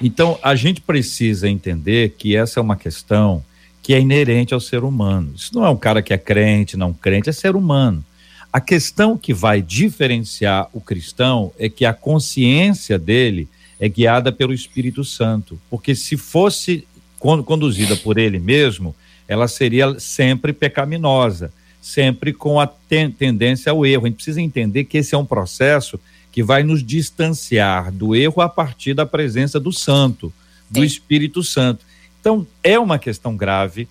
Então, 0.00 0.38
a 0.42 0.54
gente 0.54 0.80
precisa 0.80 1.48
entender 1.48 2.14
que 2.16 2.36
essa 2.36 2.60
é 2.60 2.62
uma 2.62 2.76
questão 2.76 3.42
que 3.82 3.92
é 3.94 4.00
inerente 4.00 4.54
ao 4.54 4.60
ser 4.60 4.84
humano. 4.84 5.32
Isso 5.34 5.54
não 5.54 5.64
é 5.64 5.70
um 5.70 5.76
cara 5.76 6.02
que 6.02 6.12
é 6.12 6.18
crente, 6.18 6.76
não 6.76 6.92
crente, 6.92 7.30
é 7.30 7.32
ser 7.32 7.56
humano. 7.56 8.04
A 8.52 8.60
questão 8.60 9.18
que 9.18 9.34
vai 9.34 9.60
diferenciar 9.60 10.68
o 10.72 10.80
cristão 10.80 11.52
é 11.58 11.68
que 11.68 11.84
a 11.84 11.92
consciência 11.92 12.98
dele 12.98 13.48
é 13.80 13.88
guiada 13.88 14.32
pelo 14.32 14.54
Espírito 14.54 15.04
Santo, 15.04 15.60
porque 15.70 15.94
se 15.94 16.16
fosse 16.16 16.87
conduzida 17.18 17.96
por 17.96 18.18
ele 18.18 18.38
mesmo, 18.38 18.94
ela 19.26 19.46
seria 19.46 19.98
sempre 19.98 20.52
pecaminosa, 20.52 21.52
sempre 21.80 22.32
com 22.32 22.58
a 22.58 22.66
ten 22.66 23.10
tendência 23.10 23.70
ao 23.72 23.84
erro. 23.84 24.04
A 24.04 24.08
gente 24.08 24.16
precisa 24.16 24.40
entender 24.40 24.84
que 24.84 24.98
esse 24.98 25.14
é 25.14 25.18
um 25.18 25.24
processo 25.24 26.00
que 26.32 26.42
vai 26.42 26.62
nos 26.62 26.84
distanciar 26.84 27.92
do 27.92 28.14
erro 28.14 28.40
a 28.40 28.48
partir 28.48 28.94
da 28.94 29.04
presença 29.04 29.58
do 29.58 29.72
Santo, 29.72 30.32
do 30.70 30.80
Sim. 30.80 30.86
Espírito 30.86 31.42
Santo. 31.42 31.84
Então, 32.20 32.46
é 32.62 32.78
uma 32.78 32.98
questão 32.98 33.36
grave, 33.36 33.88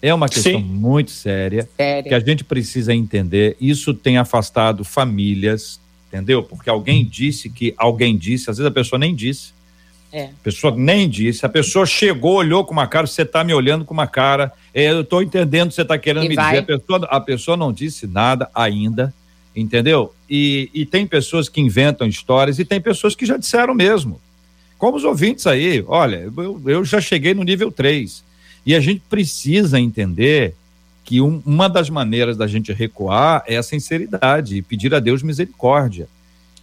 é 0.00 0.12
uma 0.12 0.28
questão 0.28 0.60
Sim. 0.60 0.64
muito 0.64 1.10
séria, 1.10 1.68
séria, 1.76 2.08
que 2.08 2.14
a 2.14 2.20
gente 2.20 2.44
precisa 2.44 2.94
entender. 2.94 3.56
Isso 3.60 3.94
tem 3.94 4.18
afastado 4.18 4.84
famílias, 4.84 5.80
entendeu? 6.08 6.42
Porque 6.42 6.68
alguém 6.68 7.04
disse 7.04 7.48
que 7.48 7.74
alguém 7.76 8.16
disse, 8.16 8.50
às 8.50 8.58
vezes 8.58 8.68
a 8.68 8.74
pessoa 8.74 8.98
nem 8.98 9.14
disse. 9.14 9.52
É. 10.14 10.26
A 10.26 10.44
pessoa 10.44 10.72
nem 10.76 11.08
disse, 11.10 11.44
a 11.44 11.48
pessoa 11.48 11.84
chegou, 11.84 12.36
olhou 12.36 12.64
com 12.64 12.72
uma 12.72 12.86
cara, 12.86 13.04
você 13.04 13.22
está 13.22 13.42
me 13.42 13.52
olhando 13.52 13.84
com 13.84 13.92
uma 13.92 14.06
cara, 14.06 14.52
é, 14.72 14.92
eu 14.92 15.00
estou 15.00 15.20
entendendo 15.20 15.66
o 15.66 15.68
que 15.70 15.74
você 15.74 15.82
está 15.82 15.98
querendo 15.98 16.26
e 16.26 16.28
me 16.28 16.36
vai. 16.36 16.60
dizer. 16.60 16.62
A 16.62 16.78
pessoa, 16.78 17.08
a 17.10 17.20
pessoa 17.20 17.56
não 17.56 17.72
disse 17.72 18.06
nada 18.06 18.48
ainda, 18.54 19.12
entendeu? 19.56 20.14
E, 20.30 20.70
e 20.72 20.86
tem 20.86 21.04
pessoas 21.04 21.48
que 21.48 21.60
inventam 21.60 22.06
histórias 22.06 22.60
e 22.60 22.64
tem 22.64 22.80
pessoas 22.80 23.16
que 23.16 23.26
já 23.26 23.36
disseram 23.36 23.74
mesmo. 23.74 24.20
Como 24.78 24.96
os 24.96 25.02
ouvintes 25.02 25.48
aí, 25.48 25.84
olha, 25.88 26.30
eu, 26.36 26.62
eu 26.64 26.84
já 26.84 27.00
cheguei 27.00 27.34
no 27.34 27.42
nível 27.42 27.72
3 27.72 28.22
e 28.64 28.72
a 28.72 28.78
gente 28.78 29.02
precisa 29.10 29.80
entender 29.80 30.54
que 31.04 31.20
um, 31.20 31.42
uma 31.44 31.68
das 31.68 31.90
maneiras 31.90 32.36
da 32.36 32.46
gente 32.46 32.72
recuar 32.72 33.42
é 33.48 33.56
a 33.56 33.64
sinceridade 33.64 34.58
e 34.58 34.62
pedir 34.62 34.94
a 34.94 35.00
Deus 35.00 35.24
misericórdia. 35.24 36.06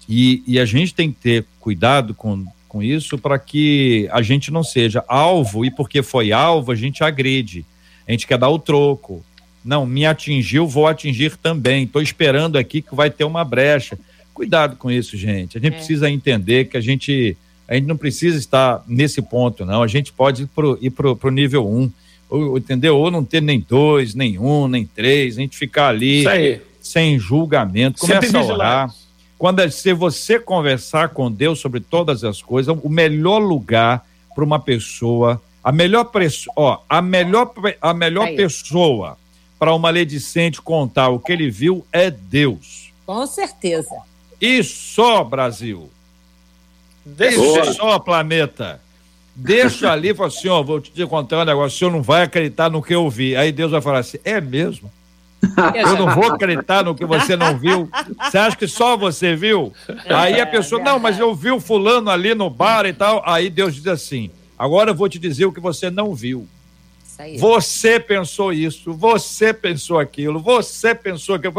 E, 0.07 0.41
e 0.47 0.57
a 0.57 0.63
gente 0.63 0.93
tem 0.93 1.11
que 1.11 1.19
ter 1.19 1.45
cuidado 1.59 2.13
com, 2.13 2.45
com 2.71 2.81
isso 2.81 3.17
para 3.17 3.37
que 3.37 4.07
a 4.13 4.21
gente 4.21 4.49
não 4.49 4.63
seja 4.63 5.03
alvo 5.05 5.65
e 5.65 5.69
porque 5.69 6.01
foi 6.01 6.31
alvo 6.31 6.71
a 6.71 6.75
gente 6.75 7.03
agride. 7.03 7.65
A 8.07 8.11
gente 8.11 8.25
quer 8.25 8.37
dar 8.37 8.47
o 8.47 8.57
troco. 8.57 9.21
Não, 9.63 9.85
me 9.85 10.05
atingiu, 10.05 10.65
vou 10.65 10.87
atingir 10.87 11.35
também. 11.35 11.83
Estou 11.83 12.01
esperando 12.01 12.57
aqui 12.57 12.81
que 12.81 12.95
vai 12.95 13.09
ter 13.09 13.25
uma 13.25 13.43
brecha. 13.43 13.99
Cuidado 14.33 14.77
com 14.77 14.89
isso, 14.89 15.17
gente. 15.17 15.57
A 15.57 15.61
gente 15.61 15.73
é. 15.73 15.75
precisa 15.75 16.09
entender 16.09 16.69
que 16.69 16.77
a 16.77 16.81
gente 16.81 17.35
a 17.67 17.75
gente 17.75 17.87
não 17.87 17.97
precisa 17.97 18.37
estar 18.37 18.81
nesse 18.87 19.21
ponto, 19.21 19.65
não. 19.65 19.83
A 19.83 19.87
gente 19.87 20.13
pode 20.13 20.47
ir 20.81 20.89
para 20.91 21.27
o 21.27 21.29
nível 21.29 21.67
1, 21.67 21.77
um, 21.77 21.91
ou, 22.29 22.57
entendeu? 22.57 22.97
Ou 22.97 23.11
não 23.11 23.23
ter 23.23 23.41
nem 23.41 23.59
dois, 23.59 24.15
nem 24.15 24.39
um, 24.39 24.65
nem 24.69 24.85
três, 24.85 25.37
a 25.37 25.41
gente 25.41 25.57
ficar 25.57 25.89
ali 25.89 26.23
sem 26.79 27.19
julgamento, 27.19 27.99
começa 27.99 28.37
a 28.37 28.43
orar. 28.45 28.95
Quando 29.41 29.59
é, 29.59 29.71
se 29.71 29.91
você 29.91 30.39
conversar 30.39 31.09
com 31.09 31.31
Deus 31.31 31.59
sobre 31.59 31.79
todas 31.79 32.23
as 32.23 32.43
coisas, 32.43 32.77
o 32.83 32.87
melhor 32.87 33.39
lugar 33.39 34.05
para 34.35 34.43
uma 34.43 34.59
pessoa, 34.59 35.41
a 35.63 35.71
melhor, 35.71 36.07
ó, 36.55 36.77
a 36.87 37.01
melhor, 37.01 37.51
a 37.81 37.91
melhor 37.91 38.35
pessoa 38.35 39.17
para 39.57 39.71
uma 39.71 39.79
maledicente 39.79 40.61
contar 40.61 41.09
o 41.09 41.19
que 41.19 41.31
ele 41.31 41.49
viu 41.49 41.83
é 41.91 42.11
Deus. 42.11 42.93
Com 43.03 43.25
certeza. 43.25 44.03
E 44.39 44.63
só 44.63 45.23
Brasil. 45.23 45.89
Deixa 47.03 47.73
só, 47.73 47.97
planeta. 47.97 48.79
Deixa 49.35 49.91
ali 49.91 50.09
e 50.09 50.13
fala 50.13 50.27
assim: 50.27 50.49
ó, 50.49 50.61
vou 50.61 50.79
te 50.79 51.03
contar 51.07 51.39
um 51.39 51.45
negócio, 51.45 51.75
o 51.75 51.79
senhor 51.79 51.91
não 51.91 52.03
vai 52.03 52.21
acreditar 52.21 52.69
no 52.69 52.79
que 52.79 52.93
eu 52.93 53.09
vi. 53.09 53.35
Aí 53.35 53.51
Deus 53.51 53.71
vai 53.71 53.81
falar 53.81 53.99
assim: 54.01 54.19
é 54.23 54.39
mesmo? 54.39 54.91
Eu 55.75 55.97
não 55.97 56.13
vou 56.13 56.31
acreditar 56.31 56.83
no 56.83 56.95
que 56.95 57.05
você 57.05 57.35
não 57.35 57.57
viu. 57.57 57.89
Você 58.21 58.37
acha 58.37 58.55
que 58.55 58.67
só 58.67 58.95
você 58.95 59.35
viu? 59.35 59.73
Aí 60.07 60.39
a 60.39 60.45
pessoa, 60.45 60.81
não, 60.81 60.99
mas 60.99 61.19
eu 61.19 61.33
vi 61.33 61.51
o 61.51 61.59
fulano 61.59 62.09
ali 62.09 62.35
no 62.35 62.49
bar 62.49 62.85
e 62.85 62.93
tal. 62.93 63.23
Aí 63.25 63.49
Deus 63.49 63.75
diz 63.75 63.87
assim: 63.87 64.29
agora 64.57 64.91
eu 64.91 64.95
vou 64.95 65.09
te 65.09 65.17
dizer 65.17 65.45
o 65.45 65.51
que 65.51 65.59
você 65.59 65.89
não 65.89 66.13
viu. 66.13 66.47
Você 67.37 67.99
pensou 67.99 68.51
isso, 68.51 68.93
você 68.93 69.53
pensou 69.53 69.99
aquilo, 69.99 70.39
você 70.39 70.95
pensou 70.95 71.35
aquilo. 71.35 71.53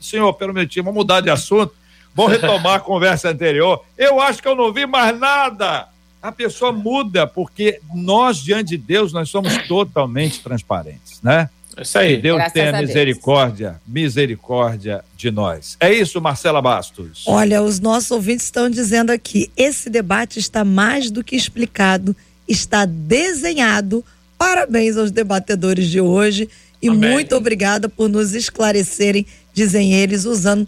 Senhor, 0.00 0.32
permitir, 0.34 0.80
vamos 0.80 0.98
mudar 0.98 1.20
de 1.20 1.30
assunto. 1.30 1.74
Vamos 2.14 2.32
retomar 2.32 2.74
a 2.74 2.80
conversa 2.80 3.30
anterior. 3.30 3.84
Eu 3.96 4.20
acho 4.20 4.42
que 4.42 4.48
eu 4.48 4.56
não 4.56 4.72
vi 4.72 4.86
mais 4.86 5.16
nada. 5.18 5.88
A 6.20 6.32
pessoa 6.32 6.72
muda, 6.72 7.28
porque 7.28 7.80
nós, 7.94 8.38
diante 8.38 8.70
de 8.70 8.76
Deus, 8.76 9.12
nós 9.12 9.28
somos 9.30 9.56
totalmente 9.68 10.40
transparentes, 10.40 11.22
né? 11.22 11.48
É 11.78 11.82
isso 11.82 11.98
aí. 11.98 12.16
Que 12.16 12.22
Deus 12.22 12.36
Graças 12.38 12.52
tenha 12.52 12.72
misericórdia, 12.80 13.68
Deus. 13.68 13.80
misericórdia 13.86 15.04
de 15.16 15.30
nós. 15.30 15.76
É 15.78 15.92
isso, 15.92 16.20
Marcela 16.20 16.60
Bastos. 16.60 17.22
Olha, 17.24 17.62
os 17.62 17.78
nossos 17.78 18.10
ouvintes 18.10 18.46
estão 18.46 18.68
dizendo 18.68 19.10
aqui: 19.10 19.48
esse 19.56 19.88
debate 19.88 20.40
está 20.40 20.64
mais 20.64 21.08
do 21.08 21.22
que 21.22 21.36
explicado, 21.36 22.16
está 22.48 22.84
desenhado. 22.84 24.04
Parabéns 24.36 24.96
aos 24.96 25.12
debatedores 25.12 25.88
de 25.88 26.00
hoje 26.00 26.48
e 26.82 26.88
Amém. 26.88 27.12
muito 27.12 27.36
obrigada 27.36 27.88
por 27.88 28.08
nos 28.08 28.34
esclarecerem, 28.34 29.24
dizem 29.54 29.92
eles, 29.94 30.24
usando 30.24 30.66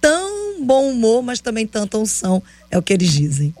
tão 0.00 0.62
bom 0.62 0.90
humor, 0.90 1.22
mas 1.22 1.40
também 1.40 1.66
tanta 1.66 1.98
unção, 1.98 2.42
é 2.70 2.78
o 2.78 2.82
que 2.82 2.92
eles 2.92 3.12
dizem. 3.12 3.54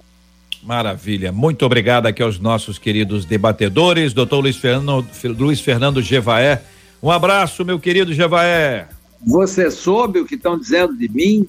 Maravilha. 0.62 1.30
Muito 1.30 1.66
obrigado 1.66 2.06
aqui 2.06 2.22
aos 2.22 2.38
nossos 2.38 2.78
queridos 2.78 3.24
debatedores, 3.24 4.12
doutor 4.12 4.40
Luiz 4.40 4.56
Fernando, 4.56 5.06
Luiz 5.38 5.60
Fernando 5.60 6.00
Gevaé. 6.00 6.62
Um 7.04 7.10
abraço, 7.10 7.66
meu 7.66 7.78
querido 7.78 8.14
Gevaé. 8.14 8.88
Você 9.26 9.70
soube 9.70 10.20
o 10.20 10.24
que 10.24 10.36
estão 10.36 10.58
dizendo 10.58 10.96
de 10.96 11.06
mim? 11.06 11.46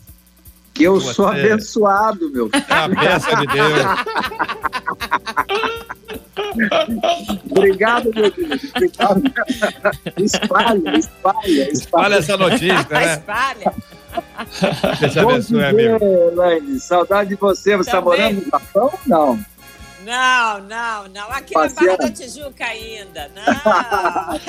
Que 0.73 0.83
eu 0.83 0.99
Você... 0.99 1.13
sou 1.13 1.27
abençoado, 1.27 2.29
meu 2.29 2.49
filho. 2.49 2.65
É 2.67 2.73
a 2.73 2.89
peça 2.89 3.35
de 3.37 3.47
Deus. 3.47 3.71
Obrigado, 7.49 8.11
meu 8.13 8.29
Deus. 8.29 8.63
Espalha, 10.17 10.97
espalha, 10.97 11.71
espalha. 11.71 12.15
essa 12.15 12.35
notícia, 12.35 12.87
né? 12.91 13.13
Espalha. 13.13 13.73
Deixa 14.99 15.21
eu 15.21 15.41
ver, 15.41 15.65
amigo. 15.67 16.03
Elaine, 16.03 16.79
saudade 16.81 17.29
de 17.29 17.35
você. 17.35 17.77
Você 17.77 17.89
está 17.89 18.01
morando 18.01 18.41
no 18.41 18.51
Japão 18.51 18.89
ou 18.91 18.99
não? 19.07 19.54
Não, 20.05 20.61
não, 20.61 21.07
não. 21.07 21.31
Aqui 21.31 21.55
na 21.55 21.67
Barra 21.67 21.97
da 21.97 22.11
Tijuca 22.11 22.63
ainda. 22.63 23.31
Não. 23.33 24.39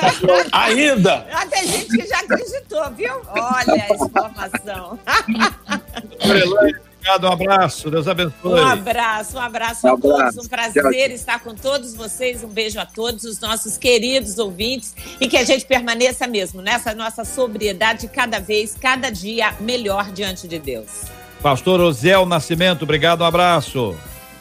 ainda? 0.53 1.27
Já 1.31 1.47
tem 1.47 1.67
gente 1.67 1.97
que 1.97 2.07
já 2.07 2.19
acreditou, 2.19 2.91
viu? 2.91 3.23
Olha 3.29 3.87
a 3.89 3.95
informação. 3.95 4.99
Obrigado, 7.07 7.29
um 7.29 7.33
abraço, 7.33 7.91
Deus 7.91 8.09
abençoe. 8.09 8.35
Um 8.45 8.67
abraço, 8.67 9.37
um 9.37 9.41
abraço 9.41 9.87
um 9.87 9.95
a 9.95 9.99
todos, 9.99 10.37
um 10.45 10.49
prazer 10.49 11.13
estar 11.13 11.39
com 11.39 11.55
todos 11.55 11.95
vocês, 11.95 12.43
um 12.43 12.49
beijo 12.49 12.81
a 12.81 12.85
todos 12.85 13.23
os 13.23 13.39
nossos 13.39 13.79
queridos 13.79 14.39
ouvintes 14.39 14.93
e 15.21 15.29
que 15.29 15.37
a 15.37 15.45
gente 15.45 15.65
permaneça 15.65 16.27
mesmo 16.27 16.61
nessa 16.61 16.95
nossa 16.95 17.25
sobriedade 17.25 18.09
cada 18.09 18.41
vez, 18.41 18.75
cada 18.75 19.09
dia 19.09 19.55
melhor 19.61 20.11
diante 20.11 20.49
de 20.49 20.59
Deus. 20.59 21.05
Pastor 21.41 21.81
Osiel 21.81 22.27
Nascimento, 22.27 22.83
obrigado, 22.83 23.21
um 23.21 23.25
abraço. 23.25 23.97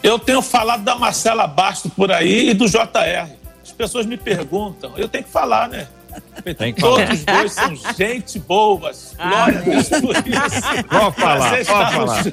Eu 0.05 0.19
tenho 0.19 0.39
falado 0.39 0.83
da 0.83 0.95
Marcela 0.95 1.47
Basto 1.47 1.89
por 1.89 2.11
aí 2.11 2.51
e 2.51 2.53
do 2.53 2.67
JR. 2.67 3.27
As 3.63 3.71
pessoas 3.71 4.05
me 4.05 4.15
perguntam, 4.15 4.93
eu 4.95 5.07
tenho 5.07 5.23
que 5.23 5.31
falar, 5.31 5.67
né? 5.67 5.87
Tem 6.57 6.71
que 6.71 6.79
Todos 6.79 7.09
os 7.09 7.25
dois 7.25 7.51
são 7.51 7.75
gente 7.97 8.37
boas. 8.37 9.15
Glória 9.17 9.59
a 9.59 9.61
Deus 9.63 9.89
por 9.89 10.15
isso. 10.15 10.83
Pode 10.87 11.15
falar, 11.15 11.49
pode 11.49 11.65
falar. 11.65 12.23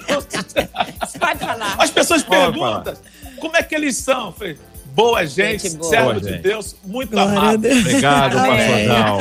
Pode 1.19 1.39
falar. 1.41 1.75
As 1.79 1.91
pessoas 1.91 2.23
pode 2.23 2.41
perguntam 2.43 2.95
falar. 2.95 2.97
como 3.41 3.57
é 3.57 3.63
que 3.63 3.75
eles 3.75 3.97
são. 3.97 4.33
Falei, 4.33 4.59
boa 4.95 5.27
gente, 5.27 5.63
gente 5.63 5.79
boa. 5.79 5.91
servo 5.91 6.21
de 6.21 6.39
Deus, 6.39 6.77
muito 6.85 7.13
Glória 7.13 7.33
amado. 7.33 7.67
Obrigado, 7.67 8.35
pastorzão. 8.35 9.19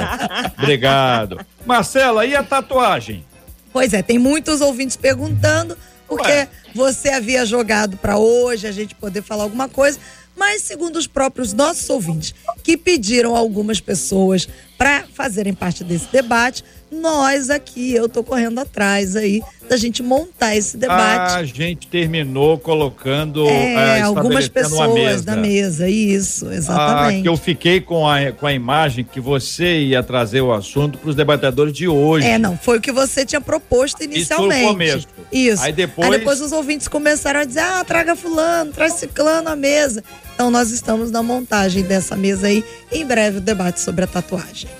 Obrigado. 0.58 1.45
Marcela, 1.66 2.26
e 2.26 2.36
a 2.36 2.43
tatuagem? 2.43 3.26
Pois 3.72 3.93
é, 3.93 4.04
tem 4.04 4.20
muitos 4.20 4.60
ouvintes 4.60 4.97
perguntando 4.97 5.78
porque 6.12 6.30
Ué. 6.30 6.49
você 6.76 7.07
havia 7.07 7.45
jogado 7.45 7.95
para 7.95 8.18
hoje 8.18 8.68
a 8.68 8.72
gente 8.74 8.93
poder 8.93 9.22
falar 9.22 9.43
alguma 9.43 9.70
coisa, 9.70 9.97
mas 10.36 10.62
segundo 10.62 10.97
os 10.97 11.07
próprios 11.07 11.53
nossos 11.53 11.89
ouvintes, 11.89 12.36
que 12.62 12.76
pediram 12.76 13.34
algumas 13.34 13.80
pessoas 13.80 14.45
para 14.82 15.03
fazerem 15.13 15.53
parte 15.53 15.84
desse 15.84 16.07
debate, 16.11 16.63
nós 16.91 17.51
aqui, 17.51 17.93
eu 17.93 18.09
tô 18.09 18.23
correndo 18.23 18.57
atrás 18.59 19.15
aí 19.15 19.39
da 19.69 19.77
gente 19.77 20.01
montar 20.01 20.55
esse 20.55 20.75
debate. 20.75 21.36
A 21.36 21.45
gente 21.45 21.86
terminou 21.86 22.57
colocando 22.57 23.47
é, 23.47 24.01
uh, 24.01 24.07
algumas 24.07 24.47
pessoas 24.47 24.91
mesa. 24.91 25.23
da 25.23 25.36
mesa, 25.36 25.88
isso, 25.88 26.51
exatamente. 26.51 27.19
Ah, 27.19 27.21
que 27.21 27.29
eu 27.29 27.38
fiquei 27.38 27.79
com 27.79 28.07
a, 28.07 28.32
com 28.32 28.47
a 28.47 28.53
imagem 28.53 29.05
que 29.05 29.19
você 29.19 29.82
ia 29.82 30.01
trazer 30.01 30.41
o 30.41 30.51
assunto 30.51 30.97
para 30.97 31.11
os 31.11 31.15
debatedores 31.15 31.73
de 31.73 31.88
hoje. 31.88 32.25
É, 32.25 32.39
não, 32.39 32.57
foi 32.57 32.79
o 32.79 32.82
que 32.82 32.91
você 32.91 33.23
tinha 33.23 33.39
proposto 33.39 34.03
inicialmente. 34.03 34.55
Isso 34.55 34.63
foi 34.63 34.65
o 34.65 34.73
começo. 34.73 35.07
Isso. 35.32 35.63
Aí 35.63 35.71
depois... 35.71 36.11
Aí 36.11 36.17
depois 36.17 36.41
os 36.41 36.51
ouvintes 36.51 36.88
começaram 36.88 37.41
a 37.41 37.45
dizer, 37.45 37.59
ah, 37.59 37.84
traga 37.86 38.15
fulano, 38.15 38.71
traz 38.71 38.93
ciclano 38.93 39.47
à 39.47 39.55
mesa. 39.55 40.03
Então 40.41 40.49
nós 40.49 40.71
estamos 40.71 41.11
na 41.11 41.21
montagem 41.21 41.83
dessa 41.83 42.15
mesa 42.15 42.47
aí, 42.47 42.65
em 42.91 43.05
breve 43.05 43.37
o 43.37 43.41
debate 43.41 43.79
sobre 43.79 44.05
a 44.05 44.07
tatuagem. 44.07 44.71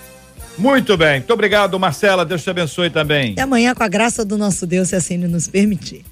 Muito 0.58 0.98
bem. 0.98 1.18
Muito 1.18 1.32
obrigado, 1.32 1.80
Marcela. 1.80 2.26
Deus 2.26 2.42
te 2.42 2.50
abençoe 2.50 2.90
também. 2.90 3.36
E 3.38 3.40
amanhã, 3.40 3.76
com 3.76 3.84
a 3.84 3.88
graça 3.88 4.26
do 4.26 4.40
nosso 4.40 4.66
Deus, 4.66 4.88
se 4.90 4.96
assim 4.96 5.18
nos 5.18 5.48
permitir. 5.48 6.04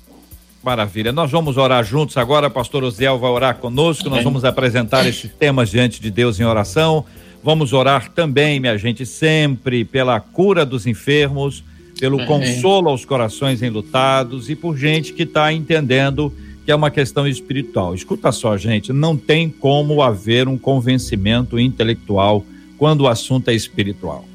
Maravilha. 0.64 1.12
Nós 1.12 1.32
vamos 1.32 1.58
orar 1.58 1.84
juntos 1.84 2.16
agora. 2.16 2.48
Pastor 2.48 2.84
Oziel 2.84 3.18
vai 3.18 3.32
orar 3.32 3.56
conosco. 3.56 4.04
Amém. 4.04 4.18
Nós 4.18 4.24
vamos 4.24 4.46
apresentar 4.46 5.08
esses 5.08 5.32
temas 5.32 5.72
diante 5.72 6.00
de 6.00 6.12
Deus 6.12 6.40
em 6.40 6.44
oração. 6.44 7.04
Vamos 7.44 7.74
orar 7.74 8.12
também, 8.12 8.60
minha 8.60 8.78
gente, 8.78 9.04
sempre 9.04 9.84
pela 9.84 10.20
cura 10.20 10.64
dos 10.64 10.86
enfermos, 10.86 11.64
pelo 12.00 12.18
Amém. 12.18 12.28
consolo 12.28 12.88
aos 12.88 13.04
corações 13.04 13.64
enlutados 13.64 14.48
e 14.48 14.56
por 14.56 14.78
gente 14.78 15.12
que 15.12 15.24
está 15.24 15.52
entendendo 15.52 16.32
que 16.66 16.72
é 16.72 16.76
uma 16.76 16.92
questão 16.92 17.28
espiritual. 17.28 17.96
Escuta 17.96 18.32
só, 18.32 18.58
gente, 18.58 18.94
não 18.94 19.18
tem 19.18 19.50
como 19.50 20.02
haver 20.02 20.48
um 20.48 20.58
convencimento 20.58 21.60
intelectual 21.60 22.46
quando 22.78 23.02
o 23.02 23.08
assunto 23.08 23.50
é 23.50 23.54
espiritual 23.54 24.26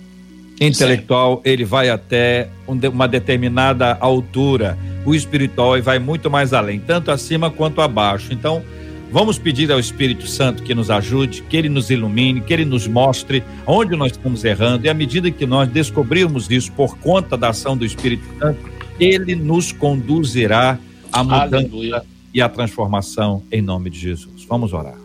intelectual 0.61 1.41
ele 1.45 1.64
vai 1.64 1.91
até 1.91 2.49
uma 2.66 3.09
determinada 3.09 3.97
altura, 4.01 4.79
o 5.05 5.14
espiritual 5.14 5.81
vai 5.83 5.99
muito 5.99 6.31
mais 6.31 6.53
além, 6.53 6.81
tanto 6.81 7.11
acima 7.11 7.51
quanto 7.51 7.81
abaixo. 7.81 8.33
Então, 8.33 8.62
vamos 9.11 9.39
pedir 9.39 9.70
ao 9.70 9.79
Espírito 9.79 10.27
Santo 10.27 10.62
que 10.62 10.75
nos 10.75 10.91
ajude, 10.91 11.43
que 11.43 11.57
ele 11.57 11.68
nos 11.68 11.91
ilumine, 11.91 12.41
que 12.41 12.53
ele 12.53 12.64
nos 12.64 12.87
mostre 12.87 13.43
onde 13.66 13.97
nós 13.97 14.12
estamos 14.12 14.45
errando, 14.45 14.87
e 14.87 14.89
à 14.89 14.95
medida 14.95 15.31
que 15.31 15.47
nós 15.47 15.68
descobrirmos 15.68 16.51
isso 16.51 16.72
por 16.72 16.97
conta 16.99 17.37
da 17.37 17.51
ação 17.51 17.77
do 17.77 17.85
Espírito 17.85 18.25
Santo, 18.39 18.59
ele 18.99 19.35
nos 19.35 19.72
conduzirá 19.72 20.79
à 21.12 21.25
mudança 21.25 21.57
Aleluia. 21.57 22.13
E 22.35 22.43
à 22.43 22.49
transformação 22.49 23.45
em 23.51 23.62
nome 23.62 23.89
de 23.89 23.99
Jesus. 23.99 24.45
Vamos 24.45 24.72
orar. 24.72 24.99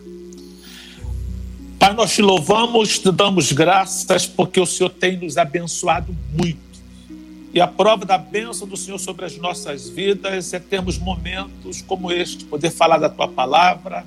Pai, 1.78 1.94
nós 1.94 2.12
te 2.12 2.20
louvamos, 2.20 2.98
te 2.98 3.10
damos 3.10 3.52
graças 3.52 4.26
porque 4.26 4.60
o 4.60 4.66
Senhor 4.66 4.90
tem 4.90 5.16
nos 5.16 5.38
abençoado 5.38 6.14
muito. 6.34 6.68
E 7.54 7.60
a 7.60 7.66
prova 7.66 8.04
da 8.04 8.18
bênção 8.18 8.66
do 8.66 8.76
Senhor 8.76 8.98
sobre 8.98 9.24
as 9.24 9.36
nossas 9.38 9.88
vidas 9.88 10.52
é 10.52 10.58
termos 10.58 10.98
momentos 10.98 11.82
como 11.82 12.12
este, 12.12 12.44
poder 12.44 12.70
falar 12.70 12.98
da 12.98 13.08
tua 13.08 13.26
palavra, 13.26 14.04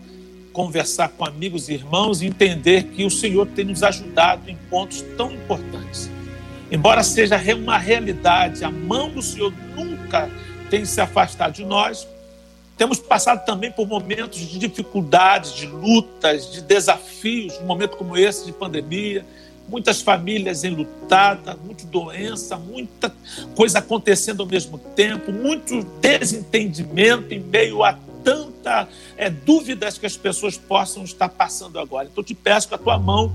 conversar 0.52 1.10
com 1.10 1.26
amigos 1.26 1.68
e 1.68 1.74
irmãos 1.74 2.22
e 2.22 2.28
entender 2.28 2.84
que 2.84 3.04
o 3.04 3.10
Senhor 3.10 3.48
tem 3.48 3.66
nos 3.66 3.84
ajudado 3.84 4.50
em 4.50 4.56
pontos 4.70 5.04
tão 5.18 5.32
importantes. 5.32 6.10
Embora 6.72 7.04
seja 7.04 7.38
uma 7.56 7.78
realidade, 7.78 8.64
a 8.64 8.72
mão 8.72 9.10
do 9.10 9.22
Senhor 9.22 9.54
nunca 9.76 10.30
tem 10.70 10.86
se 10.86 11.02
afastado 11.02 11.54
de 11.54 11.66
nós, 11.66 12.08
temos 12.78 13.00
passado 13.00 13.46
também 13.46 13.72
por 13.72 13.88
momentos 13.88 14.40
de 14.40 14.58
dificuldades, 14.58 15.54
de 15.54 15.68
lutas, 15.68 16.52
de 16.52 16.62
desafios, 16.62 17.58
um 17.60 17.66
momento 17.66 17.98
como 17.98 18.18
esse 18.18 18.46
de 18.46 18.52
pandemia, 18.52 19.26
muitas 19.68 20.02
famílias 20.02 20.64
enlutadas, 20.64 21.56
muita 21.64 21.86
doença, 21.86 22.58
muita 22.58 23.14
coisa 23.56 23.80
acontecendo 23.80 24.42
ao 24.42 24.48
mesmo 24.48 24.78
tempo, 24.78 25.32
muito 25.32 25.84
desentendimento 26.02 27.34
em 27.34 27.40
meio 27.40 27.84
a 27.84 27.98
tanta 28.24 28.88
é, 29.18 29.30
dúvidas 29.30 29.98
que 29.98 30.06
as 30.06 30.18
pessoas 30.18 30.58
possam 30.58 31.04
estar 31.04 31.30
passando 31.30 31.78
agora. 31.80 32.08
Então, 32.12 32.24
te 32.24 32.34
peço 32.34 32.68
que 32.68 32.76
a 32.76 32.78
tua 32.78 32.98
mão 32.98 33.34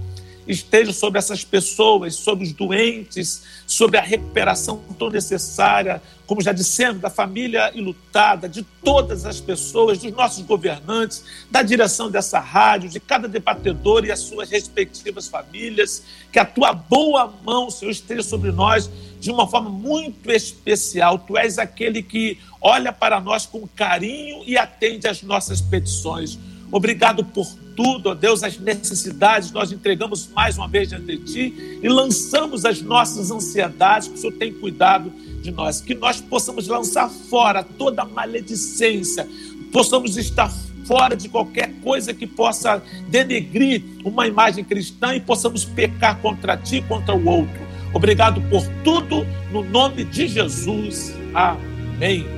esteja 0.49 0.93
sobre 0.93 1.19
essas 1.19 1.45
pessoas, 1.45 2.15
sobre 2.15 2.45
os 2.45 2.53
doentes, 2.53 3.43
sobre 3.67 3.99
a 3.99 4.01
recuperação 4.01 4.83
tão 4.99 5.11
necessária, 5.11 6.03
como 6.27 6.41
já 6.41 6.53
dissemos, 6.53 7.01
da 7.01 7.11
família 7.11 7.71
ilutada, 7.75 8.49
de 8.49 8.63
todas 8.63 9.27
as 9.27 9.41
pessoas, 9.41 9.99
dos 9.99 10.13
nossos 10.13 10.43
governantes, 10.45 11.23
da 11.51 11.63
direção 11.63 12.11
dessa 12.11 12.41
rádio, 12.41 12.89
de 12.89 12.99
cada 12.99 13.29
debatedor 13.29 14.05
e 14.05 14.13
as 14.13 14.21
suas 14.21 14.51
respectivas 14.51 15.29
famílias. 15.29 16.03
Que 16.33 16.39
a 16.39 16.45
tua 16.45 16.73
boa 16.73 17.33
mão, 17.45 17.71
Senhor, 17.71 17.91
esteja 17.91 18.23
sobre 18.23 18.51
nós 18.51 18.91
de 19.21 19.31
uma 19.31 19.47
forma 19.47 19.71
muito 19.71 20.31
especial. 20.31 21.19
Tu 21.19 21.37
és 21.37 21.59
aquele 21.59 22.03
que 22.03 22.39
olha 22.61 22.93
para 22.93 23.21
nós 23.21 23.47
com 23.47 23.67
carinho 23.69 24.43
e 24.47 24.57
atende 24.57 25.07
às 25.07 25.23
nossas 25.23 25.61
petições. 25.61 26.39
Obrigado 26.71 27.25
por 27.25 27.47
tudo, 27.79 28.09
ó 28.09 28.15
Deus, 28.15 28.43
as 28.43 28.59
necessidades, 28.59 29.53
nós 29.53 29.71
entregamos 29.71 30.29
mais 30.35 30.59
uma 30.59 30.67
vez 30.67 30.89
diante 30.89 31.17
de 31.17 31.19
Ti 31.19 31.79
e 31.81 31.89
lançamos 31.89 32.65
as 32.65 32.83
nossas 32.83 33.31
ansiedades, 33.31 34.09
que 34.09 34.15
o 34.15 34.19
Senhor 34.19 34.33
tem 34.33 34.53
cuidado 34.53 35.13
de 35.41 35.53
nós. 35.53 35.81
Que 35.81 35.95
nós 35.95 36.21
possamos 36.21 36.67
lançar 36.67 37.09
fora 37.09 37.63
toda 37.63 38.05
maledicência, 38.05 39.29
possamos 39.73 40.17
estar 40.17 40.53
fora 40.87 41.15
de 41.15 41.29
qualquer 41.29 41.73
coisa 41.81 42.13
que 42.13 42.27
possa 42.27 42.83
denegrir 43.07 43.85
uma 44.05 44.27
imagem 44.27 44.65
cristã 44.65 45.15
e 45.15 45.21
possamos 45.21 45.65
pecar 45.65 46.19
contra 46.21 46.57
Ti 46.57 46.83
contra 46.89 47.15
o 47.15 47.29
outro. 47.29 47.61
Obrigado 47.95 48.41
por 48.51 48.67
tudo, 48.83 49.25
no 49.53 49.63
nome 49.63 50.03
de 50.03 50.27
Jesus. 50.27 51.15
Amém. 51.33 52.38